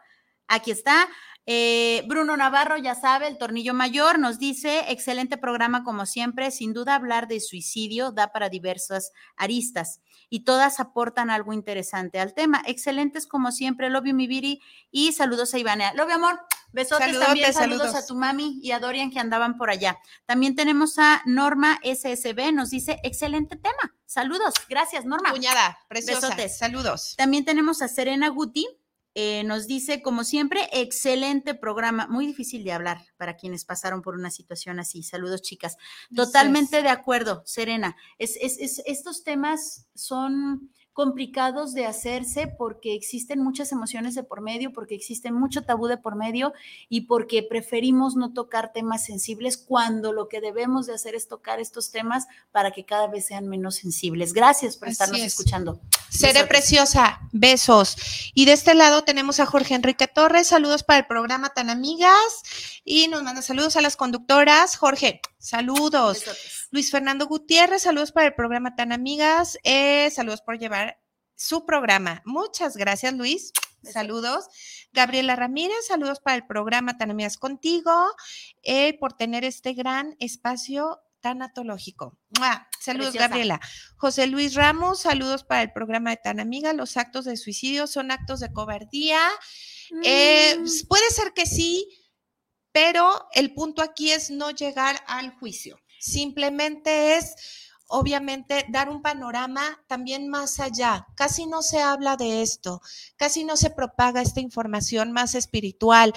aquí 0.48 0.72
está. 0.72 1.10
Eh, 1.46 2.04
Bruno 2.08 2.38
Navarro, 2.38 2.78
ya 2.78 2.96
sabe, 2.96 3.28
el 3.28 3.38
tornillo 3.38 3.74
mayor, 3.74 4.18
nos 4.18 4.39
dice, 4.39 4.86
excelente 4.88 5.38
programa 5.38 5.84
como 5.84 6.06
siempre, 6.06 6.52
sin 6.52 6.72
duda 6.72 6.96
hablar 6.96 7.28
de 7.28 7.41
suicidio 7.41 8.12
da 8.12 8.32
para 8.32 8.48
diversas 8.48 9.12
aristas 9.36 10.00
y 10.30 10.46
todas 10.46 10.80
aportan 10.80 11.30
algo 11.30 11.52
interesante 11.52 12.20
al 12.20 12.34
tema. 12.34 12.64
Excelentes 12.66 13.28
como 13.28 13.52
siempre, 13.52 13.89
Lobio 13.89 14.14
mi 14.14 14.28
Viri 14.28 14.62
y 14.89 15.12
saludos 15.12 15.54
a 15.54 15.60
Ivania. 15.60 15.94
Lobio 15.96 16.16
amor, 16.16 16.39
besotes 16.74 17.17
también, 17.19 17.53
saludos, 17.53 17.82
saludos. 17.84 18.03
a 18.03 18.05
tu 18.07 18.15
mami 18.15 18.59
y 18.61 18.71
a 18.71 18.80
Dorian 18.80 19.09
que 19.11 19.19
andaban 19.19 19.57
por 19.57 19.69
allá. 19.69 19.97
También 20.26 20.55
tenemos 20.55 20.97
a 20.99 21.21
Norma 21.26 21.80
SSB, 21.84 22.51
nos 22.51 22.69
dice, 22.71 22.99
excelente 23.03 23.55
tema. 23.55 23.95
Saludos, 24.05 24.53
gracias 24.69 25.05
Norma. 25.05 25.32
Cuñada, 25.32 25.78
preciosa. 25.88 26.28
Besotes. 26.30 26.57
Saludos. 26.57 27.15
También 27.17 27.45
tenemos 27.45 27.82
a 27.82 27.88
Serena 27.88 28.28
Guti. 28.30 28.67
eh, 29.15 29.43
nos 29.43 29.67
dice, 29.67 30.01
como 30.01 30.24
siempre, 30.24 30.67
excelente 30.74 31.53
programa. 31.53 32.07
Muy 32.07 32.26
difícil 32.26 32.63
de 32.63 32.71
hablar 32.71 32.99
para 33.15 33.36
quienes 33.36 33.63
pasaron 33.63 34.01
por 34.01 34.15
una 34.15 34.32
situación 34.32 34.80
así. 34.80 35.03
Saludos, 35.03 35.43
chicas. 35.43 35.78
Totalmente 36.15 36.82
de 36.82 36.89
acuerdo, 36.89 37.43
Serena. 37.45 37.95
Es, 38.17 38.36
es- 38.41 38.57
es- 38.57 38.82
estos 38.88 39.24
temas 39.24 39.86
son 39.93 40.71
complicados 40.94 41.74
de 41.74 41.86
hacerse 41.86 42.48
porque 42.48 42.94
existen 42.94 43.44
muchas 43.44 43.72
emociones 43.72 44.16
de 44.16 44.24
por 44.24 44.41
medio, 44.41 44.72
porque 44.72 44.96
existen 44.96 45.34
mucho 45.34 45.64
tabú 45.64 45.88
de 45.88 45.98
por 45.98 46.16
medio 46.16 46.54
y 46.88 47.02
porque 47.02 47.44
preferimos 47.44 48.16
no 48.16 48.32
tocar 48.32 48.72
temas 48.74 49.04
sensibles 49.04 49.58
cuando 49.58 50.14
lo 50.14 50.30
que 50.30 50.39
debemos 50.39 50.86
de 50.86 50.94
hacer 50.94 51.16
es 51.16 51.28
tocar 51.28 51.60
estos 51.60 51.91
temas 51.91 52.28
para 52.52 52.72
que 52.72 52.86
cada 52.86 53.08
vez 53.08 53.26
sean 53.26 53.48
menos 53.48 53.76
sensibles. 53.76 54.34
Gracias 54.34 54.78
por 54.78 54.88
Así 54.88 54.94
estarnos 54.94 55.20
es. 55.20 55.26
escuchando. 55.26 55.80
Seré 56.10 56.46
preciosa, 56.46 57.22
besos. 57.32 58.32
Y 58.36 58.46
de 58.46 58.54
este 58.54 58.76
lado 58.76 59.04
tenemos 59.04 59.39
a 59.39 59.48
Jorge 59.48 59.74
Enrique 59.74 60.08
Torres, 60.08 60.48
saludos 60.48 60.84
para 60.84 61.00
el 61.00 61.08
programa 61.08 61.50
Tan 61.50 61.72
Amigas 61.72 62.82
y 62.86 63.08
nos 63.08 63.24
manda 63.24 63.41
saludos 63.41 63.76
a 63.78 63.82
las 63.82 63.96
conductoras. 63.96 64.76
Jorge, 64.76 65.22
saludos. 65.44 66.20
Besotes. 66.22 66.68
Luis 66.72 66.89
Fernando 66.91 67.28
Gutiérrez, 67.28 67.84
saludos 67.84 68.12
para 68.12 68.28
el 68.28 68.34
programa 68.34 68.76
Tan 68.76 68.91
Amigas, 68.91 69.58
eh, 69.64 70.10
saludos 70.12 70.41
por 70.41 70.58
llevar 70.58 70.98
su 71.36 71.66
programa. 71.66 72.22
Muchas 72.26 72.78
gracias, 72.78 73.14
Luis. 73.14 73.52
Saludos. 73.84 74.46
Gabriela 74.94 75.36
Ramírez, 75.36 75.86
saludos 75.88 76.22
para 76.22 76.38
el 76.38 76.46
programa 76.48 76.98
Tan 76.98 77.12
Amigas 77.12 77.38
Contigo, 77.38 77.91
eh, 78.64 78.98
por 78.98 79.14
tener 79.14 79.44
este 79.44 79.74
gran 79.74 80.16
espacio 80.20 81.02
tanatológico. 81.20 82.18
¡Mua! 82.39 82.68
Saludos, 82.80 83.10
Preciosa. 83.12 83.28
Gabriela. 83.28 83.60
José 83.98 84.28
Luis 84.28 84.56
Ramos, 84.56 85.02
saludos 85.02 85.44
para 85.44 85.62
el 85.64 85.72
programa 85.74 86.12
de 86.12 86.18
Tan 86.24 86.39
Amiga. 86.39 86.72
Los 86.74 86.96
actos 86.98 87.26
de 87.26 87.36
suicidio 87.38 87.88
son 87.88 88.12
actos 88.12 88.39
de 88.39 88.52
cobardía. 88.54 89.20
Eh, 90.04 90.58
Mm. 90.60 90.88
puede 90.88 91.10
ser 91.12 91.34
que 91.34 91.46
sí, 91.46 91.88
pero 92.74 93.28
el 93.34 93.53
punto 93.53 93.82
aquí 93.82 94.11
es 94.11 94.30
no 94.30 94.51
llegar 94.51 94.97
al 95.07 95.32
juicio. 95.36 95.80
Simplemente 95.99 97.15
es, 97.15 97.34
obviamente, 97.88 98.65
dar 98.69 98.89
un 98.89 99.01
panorama 99.01 99.82
también 99.88 100.28
más 100.28 100.59
allá. 100.59 101.07
Casi 101.15 101.45
no 101.45 101.61
se 101.61 101.80
habla 101.80 102.17
de 102.17 102.41
esto, 102.41 102.82
casi 103.15 103.45
no 103.45 103.55
se 103.55 103.69
propaga 103.69 104.21
esta 104.21 104.41
información 104.41 105.13
más 105.13 105.36
espiritual. 105.36 106.11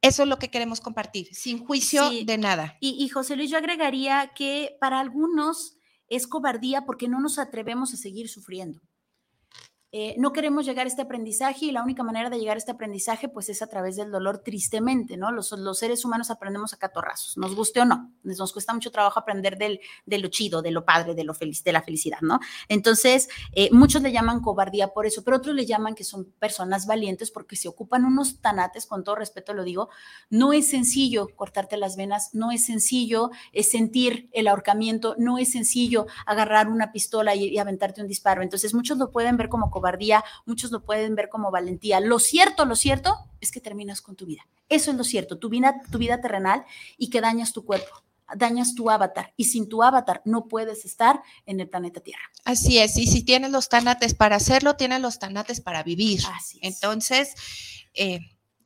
Eso 0.00 0.24
es 0.24 0.28
lo 0.28 0.38
que 0.40 0.50
queremos 0.50 0.80
compartir, 0.80 1.28
sin 1.32 1.64
juicio 1.64 2.08
Sí. 2.08 2.24
de 2.24 2.38
nada. 2.38 2.76
Y, 2.80 2.96
y 3.04 3.08
José 3.08 3.36
Luis, 3.36 3.50
yo 3.50 3.58
agregaría 3.58 4.32
que 4.34 4.76
para 4.80 4.98
algunos 4.98 5.76
es 6.08 6.26
cobardía 6.26 6.84
porque 6.84 7.06
no 7.08 7.20
nos 7.20 7.38
atrevemos 7.38 7.94
a 7.94 7.96
seguir 7.96 8.28
sufriendo. 8.28 8.80
Eh, 9.94 10.14
no 10.16 10.32
queremos 10.32 10.64
llegar 10.64 10.86
a 10.86 10.88
este 10.88 11.02
aprendizaje 11.02 11.66
y 11.66 11.70
la 11.70 11.82
única 11.82 12.02
manera 12.02 12.30
de 12.30 12.38
llegar 12.38 12.56
a 12.56 12.58
este 12.58 12.70
aprendizaje 12.70 13.28
pues 13.28 13.50
es 13.50 13.60
a 13.60 13.66
través 13.66 13.94
del 13.96 14.10
dolor 14.10 14.38
tristemente, 14.38 15.18
¿no? 15.18 15.30
Los, 15.30 15.52
los 15.52 15.78
seres 15.78 16.02
humanos 16.06 16.30
aprendemos 16.30 16.72
a 16.72 16.78
catorrazos, 16.78 17.36
nos 17.36 17.54
guste 17.54 17.80
o 17.80 17.84
no, 17.84 18.10
nos 18.22 18.54
cuesta 18.54 18.72
mucho 18.72 18.90
trabajo 18.90 19.20
aprender 19.20 19.58
del, 19.58 19.80
de 20.06 20.16
lo 20.16 20.28
chido, 20.28 20.62
de 20.62 20.70
lo 20.70 20.86
padre, 20.86 21.14
de, 21.14 21.24
lo 21.24 21.34
feliz, 21.34 21.62
de 21.62 21.72
la 21.72 21.82
felicidad, 21.82 22.20
¿no? 22.22 22.40
Entonces, 22.70 23.28
eh, 23.52 23.68
muchos 23.70 24.00
le 24.00 24.12
llaman 24.12 24.40
cobardía 24.40 24.88
por 24.88 25.04
eso, 25.04 25.24
pero 25.24 25.36
otros 25.36 25.54
le 25.54 25.66
llaman 25.66 25.94
que 25.94 26.04
son 26.04 26.24
personas 26.38 26.86
valientes 26.86 27.30
porque 27.30 27.56
se 27.56 27.68
ocupan 27.68 28.06
unos 28.06 28.40
tanates, 28.40 28.86
con 28.86 29.04
todo 29.04 29.16
respeto 29.16 29.52
lo 29.52 29.62
digo, 29.62 29.90
no 30.30 30.54
es 30.54 30.70
sencillo 30.70 31.28
cortarte 31.36 31.76
las 31.76 31.96
venas, 31.96 32.30
no 32.32 32.50
es 32.50 32.64
sencillo 32.64 33.30
eh, 33.52 33.62
sentir 33.62 34.30
el 34.32 34.48
ahorcamiento, 34.48 35.16
no 35.18 35.36
es 35.36 35.52
sencillo 35.52 36.06
agarrar 36.24 36.68
una 36.68 36.92
pistola 36.92 37.34
y, 37.34 37.48
y 37.48 37.58
aventarte 37.58 38.00
un 38.00 38.08
disparo. 38.08 38.40
Entonces, 38.40 38.72
muchos 38.72 38.96
lo 38.96 39.10
pueden 39.10 39.36
ver 39.36 39.50
como 39.50 39.70
cobardía, 39.70 39.81
muchos 40.46 40.70
lo 40.70 40.84
pueden 40.84 41.14
ver 41.14 41.28
como 41.28 41.50
valentía. 41.50 42.00
Lo 42.00 42.18
cierto, 42.18 42.64
lo 42.64 42.76
cierto 42.76 43.16
es 43.40 43.50
que 43.52 43.60
terminas 43.60 44.00
con 44.00 44.16
tu 44.16 44.26
vida. 44.26 44.46
Eso 44.68 44.90
es 44.90 44.96
lo 44.96 45.04
cierto, 45.04 45.38
tu 45.38 45.48
vida, 45.48 45.82
tu 45.90 45.98
vida 45.98 46.20
terrenal 46.20 46.64
y 46.96 47.10
que 47.10 47.20
dañas 47.20 47.52
tu 47.52 47.64
cuerpo, 47.64 48.02
dañas 48.34 48.74
tu 48.74 48.88
avatar. 48.90 49.34
Y 49.36 49.44
sin 49.44 49.68
tu 49.68 49.82
avatar 49.82 50.22
no 50.24 50.48
puedes 50.48 50.84
estar 50.84 51.22
en 51.44 51.60
el 51.60 51.68
planeta 51.68 52.00
Tierra. 52.00 52.22
Así 52.44 52.78
es, 52.78 52.96
y 52.96 53.06
si 53.06 53.22
tienes 53.22 53.50
los 53.50 53.68
tanates 53.68 54.14
para 54.14 54.36
hacerlo, 54.36 54.76
tienes 54.76 55.00
los 55.00 55.18
tanates 55.18 55.60
para 55.60 55.82
vivir. 55.82 56.20
Así 56.34 56.58
es. 56.62 56.74
Entonces, 56.74 57.34
eh, 57.94 58.20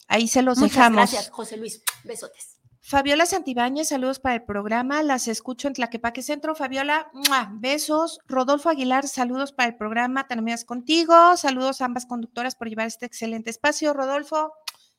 ahí 0.07 0.29
se 0.29 0.43
los 0.43 0.59
Muchas 0.59 0.75
dejamos. 0.77 0.97
gracias, 0.97 1.31
José 1.31 1.57
Luis. 1.57 1.83
Besotes. 2.05 2.56
Fabiola 2.89 3.27
Santibáñez, 3.27 3.89
saludos 3.89 4.21
para 4.21 4.37
el 4.37 4.45
programa. 4.45 5.03
Las 5.03 5.27
escucho 5.27 5.67
en 5.67 5.75
Tlaquepaque 5.75 6.23
Centro. 6.23 6.55
Fabiola, 6.55 7.11
besos. 7.55 8.21
Rodolfo 8.29 8.69
Aguilar, 8.69 9.09
saludos 9.09 9.51
para 9.51 9.71
el 9.71 9.77
programa. 9.77 10.29
Tan 10.29 10.39
amigas 10.39 10.65
contigo. 10.65 11.37
Saludos 11.37 11.81
a 11.81 11.87
ambas 11.87 12.07
conductoras 12.07 12.55
por 12.55 12.69
llevar 12.69 12.87
este 12.87 13.05
excelente 13.05 13.51
espacio. 13.51 13.93
Rodolfo, 13.93 14.53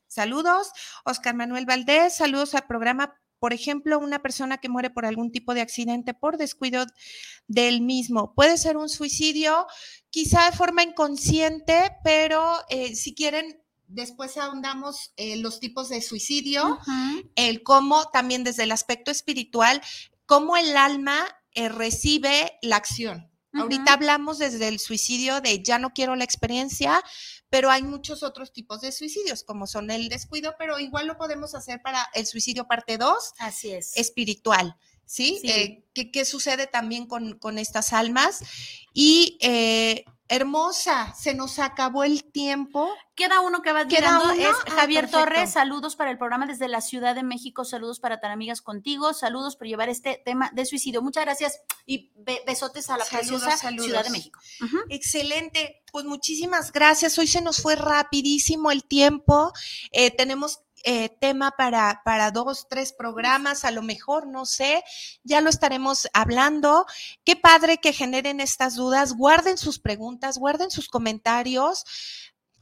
saludos. 0.06 0.70
Oscar 1.06 1.34
Manuel 1.34 1.64
Valdés, 1.64 2.14
saludos 2.14 2.54
al 2.54 2.66
programa. 2.66 3.14
Por 3.38 3.54
ejemplo, 3.54 3.98
una 3.98 4.18
persona 4.18 4.58
que 4.58 4.68
muere 4.68 4.90
por 4.90 5.06
algún 5.06 5.32
tipo 5.32 5.54
de 5.54 5.62
accidente 5.62 6.12
por 6.12 6.36
descuido 6.36 6.84
del 7.46 7.80
mismo. 7.80 8.34
Puede 8.34 8.58
ser 8.58 8.76
un 8.76 8.90
suicidio, 8.90 9.66
quizá 10.10 10.50
de 10.50 10.54
forma 10.54 10.82
inconsciente, 10.82 11.96
pero 12.04 12.52
eh, 12.68 12.94
si 12.94 13.14
quieren, 13.14 13.62
después 13.88 14.36
ahondamos 14.36 15.12
eh, 15.16 15.36
los 15.36 15.60
tipos 15.60 15.88
de 15.88 16.00
suicidio 16.00 16.78
el 17.34 17.62
cómo 17.62 18.08
también 18.10 18.44
desde 18.44 18.64
el 18.64 18.72
aspecto 18.72 19.10
espiritual, 19.10 19.82
cómo 20.26 20.56
el 20.56 20.76
alma 20.76 21.26
eh, 21.52 21.68
recibe 21.68 22.58
la 22.62 22.76
acción. 22.76 23.30
Ahorita 23.54 23.94
hablamos 23.94 24.38
desde 24.38 24.68
el 24.68 24.78
suicidio 24.78 25.40
de 25.40 25.62
ya 25.62 25.78
no 25.78 25.92
quiero 25.92 26.14
la 26.14 26.22
experiencia, 26.22 27.02
pero 27.48 27.70
hay 27.70 27.82
muchos 27.82 28.22
otros 28.22 28.52
tipos 28.52 28.82
de 28.82 28.92
suicidios, 28.92 29.42
como 29.42 29.66
son 29.66 29.90
el 29.90 30.08
descuido, 30.08 30.54
pero 30.58 30.78
igual 30.78 31.06
lo 31.06 31.16
podemos 31.16 31.54
hacer 31.54 31.80
para 31.82 32.06
el 32.14 32.26
suicidio 32.26 32.68
parte 32.68 32.98
2, 32.98 33.32
Así 33.38 33.72
es. 33.72 33.96
espiritual. 33.96 34.76
¿Sí? 35.06 35.38
Sí. 35.40 35.50
Eh, 35.50 35.84
¿qué, 35.94 36.10
qué 36.12 36.26
sucede 36.26 36.66
también 36.66 37.06
con, 37.06 37.38
con 37.38 37.58
estas 37.58 37.94
almas? 37.94 38.42
Y 38.92 39.38
hermosa, 40.28 41.14
se 41.18 41.34
nos 41.34 41.58
acabó 41.58 42.04
el 42.04 42.24
tiempo. 42.24 42.88
Queda 43.14 43.40
uno 43.40 43.62
que 43.62 43.72
va 43.72 43.86
¿Queda 43.88 44.20
uno? 44.20 44.30
es 44.32 44.54
Ah, 44.66 44.70
Javier. 44.76 45.10
Torres, 45.10 45.50
saludos 45.52 45.96
para 45.96 46.10
el 46.10 46.18
programa 46.18 46.46
desde 46.46 46.68
la 46.68 46.80
Ciudad 46.80 47.14
de 47.14 47.22
México, 47.22 47.64
saludos 47.64 47.98
para 47.98 48.20
tan 48.20 48.30
amigas 48.30 48.62
contigo, 48.62 49.12
saludos 49.14 49.56
por 49.56 49.66
llevar 49.66 49.88
este 49.88 50.22
tema 50.24 50.50
de 50.52 50.64
suicidio. 50.66 51.02
Muchas 51.02 51.24
gracias 51.24 51.58
y 51.86 52.12
be- 52.16 52.42
besotes 52.46 52.90
a 52.90 52.96
la 52.98 53.04
Saludos, 53.04 53.40
preciosa 53.42 53.56
saludos. 53.56 53.86
Ciudad 53.86 54.04
de 54.04 54.10
México. 54.10 54.38
Excelente, 54.88 55.82
pues 55.90 56.04
muchísimas 56.04 56.70
gracias. 56.72 57.18
Hoy 57.18 57.26
se 57.26 57.40
nos 57.40 57.62
fue 57.62 57.74
rapidísimo 57.76 58.70
el 58.70 58.84
tiempo. 58.84 59.52
Eh, 59.90 60.10
tenemos 60.10 60.60
eh, 60.84 61.08
tema 61.20 61.52
para, 61.52 62.02
para 62.04 62.30
dos, 62.30 62.66
tres 62.68 62.92
programas, 62.92 63.64
a 63.64 63.70
lo 63.70 63.82
mejor, 63.82 64.26
no 64.26 64.46
sé, 64.46 64.82
ya 65.24 65.40
lo 65.40 65.50
estaremos 65.50 66.08
hablando. 66.12 66.86
Qué 67.24 67.36
padre 67.36 67.78
que 67.78 67.92
generen 67.92 68.40
estas 68.40 68.74
dudas, 68.76 69.14
guarden 69.14 69.58
sus 69.58 69.78
preguntas, 69.78 70.38
guarden 70.38 70.70
sus 70.70 70.88
comentarios. 70.88 71.84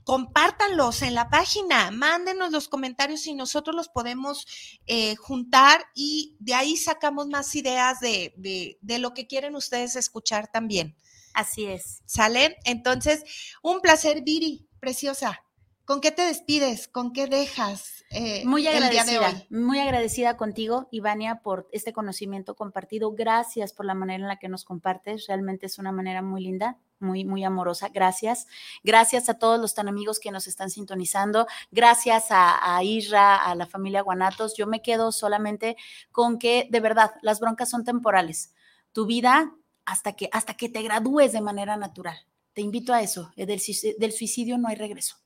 compártanlos 0.07 1.03
en 1.03 1.14
la 1.14 1.29
página, 1.31 1.91
mándenos 1.91 2.53
los 2.53 2.69
comentarios 2.69 3.27
y 3.27 3.35
nosotros 3.35 3.75
los 3.75 3.89
podemos 3.89 4.47
eh, 4.87 5.17
juntar 5.17 5.85
y 5.97 6.37
de 6.39 6.55
ahí 6.55 6.77
sacamos 6.77 7.27
más 7.27 7.53
ideas 7.57 7.99
de, 7.99 8.33
de, 8.37 8.79
de 8.81 8.99
lo 9.01 9.14
que 9.14 9.27
quieren 9.27 9.57
ustedes 9.57 9.97
escuchar 9.97 10.47
también. 10.47 10.97
Así 11.35 11.67
es. 11.67 12.03
¿Sale? 12.07 12.57
Entonces, 12.64 13.25
un 13.62 13.81
placer, 13.81 14.23
Viri, 14.23 14.69
preciosa. 14.79 15.43
¿Con 15.87 16.01
qué 16.01 16.11
te 16.11 16.22
despides? 16.22 16.89
¿Con 16.89 17.12
qué 17.12 17.28
dejas? 17.28 18.05
Eh, 18.11 18.45
muy 18.45 18.66
agradecida, 18.66 19.47
muy 19.51 19.78
agradecida 19.78 20.37
contigo, 20.37 20.89
Ivania, 20.91 21.43
por 21.45 21.68
este 21.70 21.93
conocimiento 21.93 22.57
compartido. 22.57 23.12
Gracias 23.12 23.72
por 23.72 23.87
la 23.87 23.95
manera 23.95 24.20
en 24.24 24.26
la 24.26 24.41
que 24.41 24.49
nos 24.49 24.64
compartes. 24.64 25.28
Realmente 25.28 25.66
es 25.66 25.78
una 25.78 25.93
manera 25.93 26.22
muy 26.22 26.43
linda, 26.43 26.76
muy, 26.99 27.24
muy 27.24 27.45
amorosa. 27.45 27.89
Gracias. 27.89 28.49
Gracias 28.82 29.28
a 29.28 29.34
todos 29.34 29.61
los 29.61 29.74
tan 29.74 29.87
amigos 29.87 30.18
que 30.18 30.32
nos 30.32 30.49
están 30.49 30.70
sintonizando. 30.70 31.47
Gracias 31.70 32.32
a, 32.32 32.76
a 32.76 32.82
Isra, 32.82 33.37
a 33.37 33.55
la 33.55 33.66
familia 33.66 34.03
Guanatos. 34.03 34.57
Yo 34.57 34.66
me 34.66 34.82
quedo 34.82 35.12
solamente 35.12 35.76
con 36.11 36.41
que, 36.41 36.66
de 36.68 36.80
verdad, 36.80 37.12
las 37.22 37.39
broncas 37.39 37.70
son 37.70 37.84
temporales. 37.84 38.53
Tu 38.91 39.07
vida 39.07 39.53
hasta 39.84 40.14
que, 40.14 40.28
hasta 40.32 40.55
que 40.55 40.68
te 40.68 40.82
gradúes 40.82 41.30
de 41.30 41.43
manera 41.43 41.76
natural. 41.76 42.18
Te 42.55 42.61
invito 42.61 42.93
a 42.93 43.03
eso. 43.03 43.30
del 43.37 44.12
suicidio 44.12 44.59
no 44.59 44.66
hay 44.66 44.74
regreso. 44.74 45.18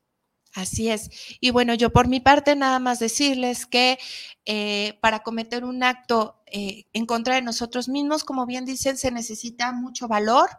Así 0.53 0.91
es. 0.91 1.11
Y 1.41 1.51
bueno, 1.51 1.75
yo 1.75 1.91
por 1.91 2.09
mi 2.09 2.19
parte 2.19 2.57
nada 2.57 2.81
más 2.81 2.99
decirles 2.99 3.67
que 3.67 3.99
eh, 4.47 4.99
para 5.01 5.23
cometer 5.23 5.65
un 5.65 5.85
acto 5.85 6.43
eh, 6.47 6.87
en 6.93 7.07
contra 7.07 7.37
de 7.37 7.43
nosotros 7.43 7.89
mismos, 7.89 8.25
como 8.25 8.47
bien 8.47 8.65
dicen, 8.65 8.99
se 8.99 9.13
necesita 9.13 9.71
mucho 9.73 10.09
valor. 10.09 10.51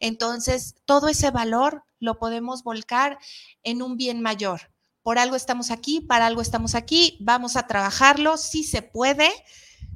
Entonces, 0.00 0.74
todo 0.84 1.08
ese 1.08 1.30
valor 1.30 1.84
lo 1.98 2.18
podemos 2.18 2.62
volcar 2.62 3.18
en 3.62 3.80
un 3.80 3.96
bien 3.96 4.20
mayor. 4.20 4.70
Por 5.02 5.18
algo 5.18 5.36
estamos 5.36 5.70
aquí, 5.70 6.02
para 6.02 6.26
algo 6.26 6.42
estamos 6.42 6.74
aquí, 6.74 7.16
vamos 7.20 7.56
a 7.56 7.66
trabajarlo, 7.66 8.36
si 8.36 8.62
se 8.64 8.82
puede 8.82 9.30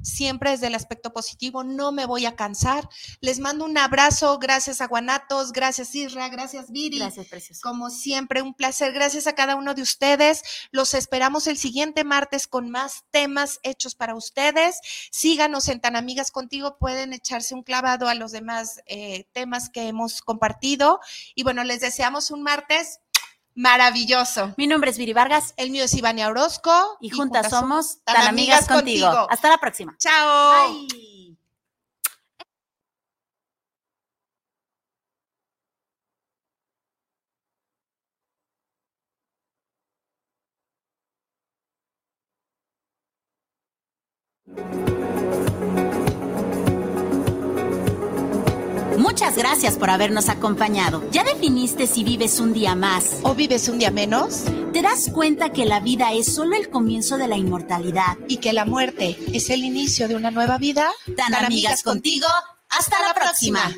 siempre 0.03 0.51
desde 0.51 0.67
el 0.67 0.75
aspecto 0.75 1.13
positivo, 1.13 1.63
no 1.63 1.91
me 1.91 2.05
voy 2.05 2.25
a 2.25 2.35
cansar. 2.35 2.87
Les 3.21 3.39
mando 3.39 3.65
un 3.65 3.77
abrazo, 3.77 4.37
gracias 4.37 4.81
a 4.81 4.87
Guanatos, 4.87 5.51
gracias 5.51 5.95
Isra, 5.95 6.29
gracias 6.29 6.71
Viri. 6.71 6.99
Gracias, 6.99 7.27
precioso. 7.27 7.61
Como 7.63 7.89
siempre, 7.89 8.41
un 8.41 8.53
placer, 8.53 8.93
gracias 8.93 9.27
a 9.27 9.33
cada 9.33 9.55
uno 9.55 9.73
de 9.73 9.81
ustedes. 9.81 10.43
Los 10.71 10.93
esperamos 10.93 11.47
el 11.47 11.57
siguiente 11.57 12.03
martes 12.03 12.47
con 12.47 12.69
más 12.69 13.05
temas 13.11 13.59
hechos 13.63 13.95
para 13.95 14.15
ustedes. 14.15 14.79
Síganos 15.11 15.67
en 15.69 15.79
Tan 15.79 15.95
Amigas 15.95 16.31
Contigo, 16.31 16.77
pueden 16.77 17.13
echarse 17.13 17.55
un 17.55 17.63
clavado 17.63 18.07
a 18.07 18.15
los 18.15 18.31
demás 18.31 18.81
eh, 18.85 19.27
temas 19.31 19.69
que 19.69 19.87
hemos 19.87 20.21
compartido. 20.21 20.99
Y 21.35 21.43
bueno, 21.43 21.63
les 21.63 21.79
deseamos 21.81 22.31
un 22.31 22.43
martes 22.43 22.99
Maravilloso. 23.55 24.53
Mi 24.57 24.67
nombre 24.67 24.89
es 24.89 24.97
Viri 24.97 25.13
Vargas. 25.13 25.53
El 25.57 25.69
mío 25.69 25.83
es 25.83 25.93
Ivania 25.93 26.27
Orozco. 26.27 26.71
Y, 26.99 27.09
juntas, 27.09 27.49
somos 27.49 27.99
tan, 28.03 28.27
amigas, 28.27 28.67
contigo. 28.67 29.27
Hasta 29.29 29.49
la 29.49 29.57
próxima. 29.57 29.95
Chao. 29.97 30.87
Muchas 49.03 49.35
gracias 49.35 49.75
por 49.75 49.89
habernos 49.89 50.29
acompañado. 50.29 51.03
¿Ya 51.11 51.25
definiste 51.25 51.87
si 51.87 52.05
vives 52.05 52.39
un 52.39 52.53
día 52.53 52.73
más 52.73 53.17
o 53.23 53.35
vives 53.35 53.67
un 53.67 53.77
día 53.77 53.91
menos? 53.91 54.45
¿Te 54.71 54.81
das 54.81 55.09
cuenta 55.11 55.49
que 55.49 55.65
la 55.65 55.81
vida 55.81 56.13
es 56.13 56.33
solo 56.33 56.55
el 56.55 56.69
comienzo 56.69 57.17
de 57.17 57.27
la 57.27 57.35
inmortalidad 57.35 58.17
y 58.29 58.37
que 58.37 58.53
la 58.53 58.63
muerte 58.63 59.17
es 59.33 59.49
el 59.49 59.65
inicio 59.65 60.07
de 60.07 60.15
una 60.15 60.31
nueva 60.31 60.57
vida? 60.57 60.89
Tan, 61.17 61.35
amigas, 61.35 61.83
contigo. 61.83 62.27
Hasta, 62.69 62.97
la 63.05 63.13
próxima. 63.13 63.75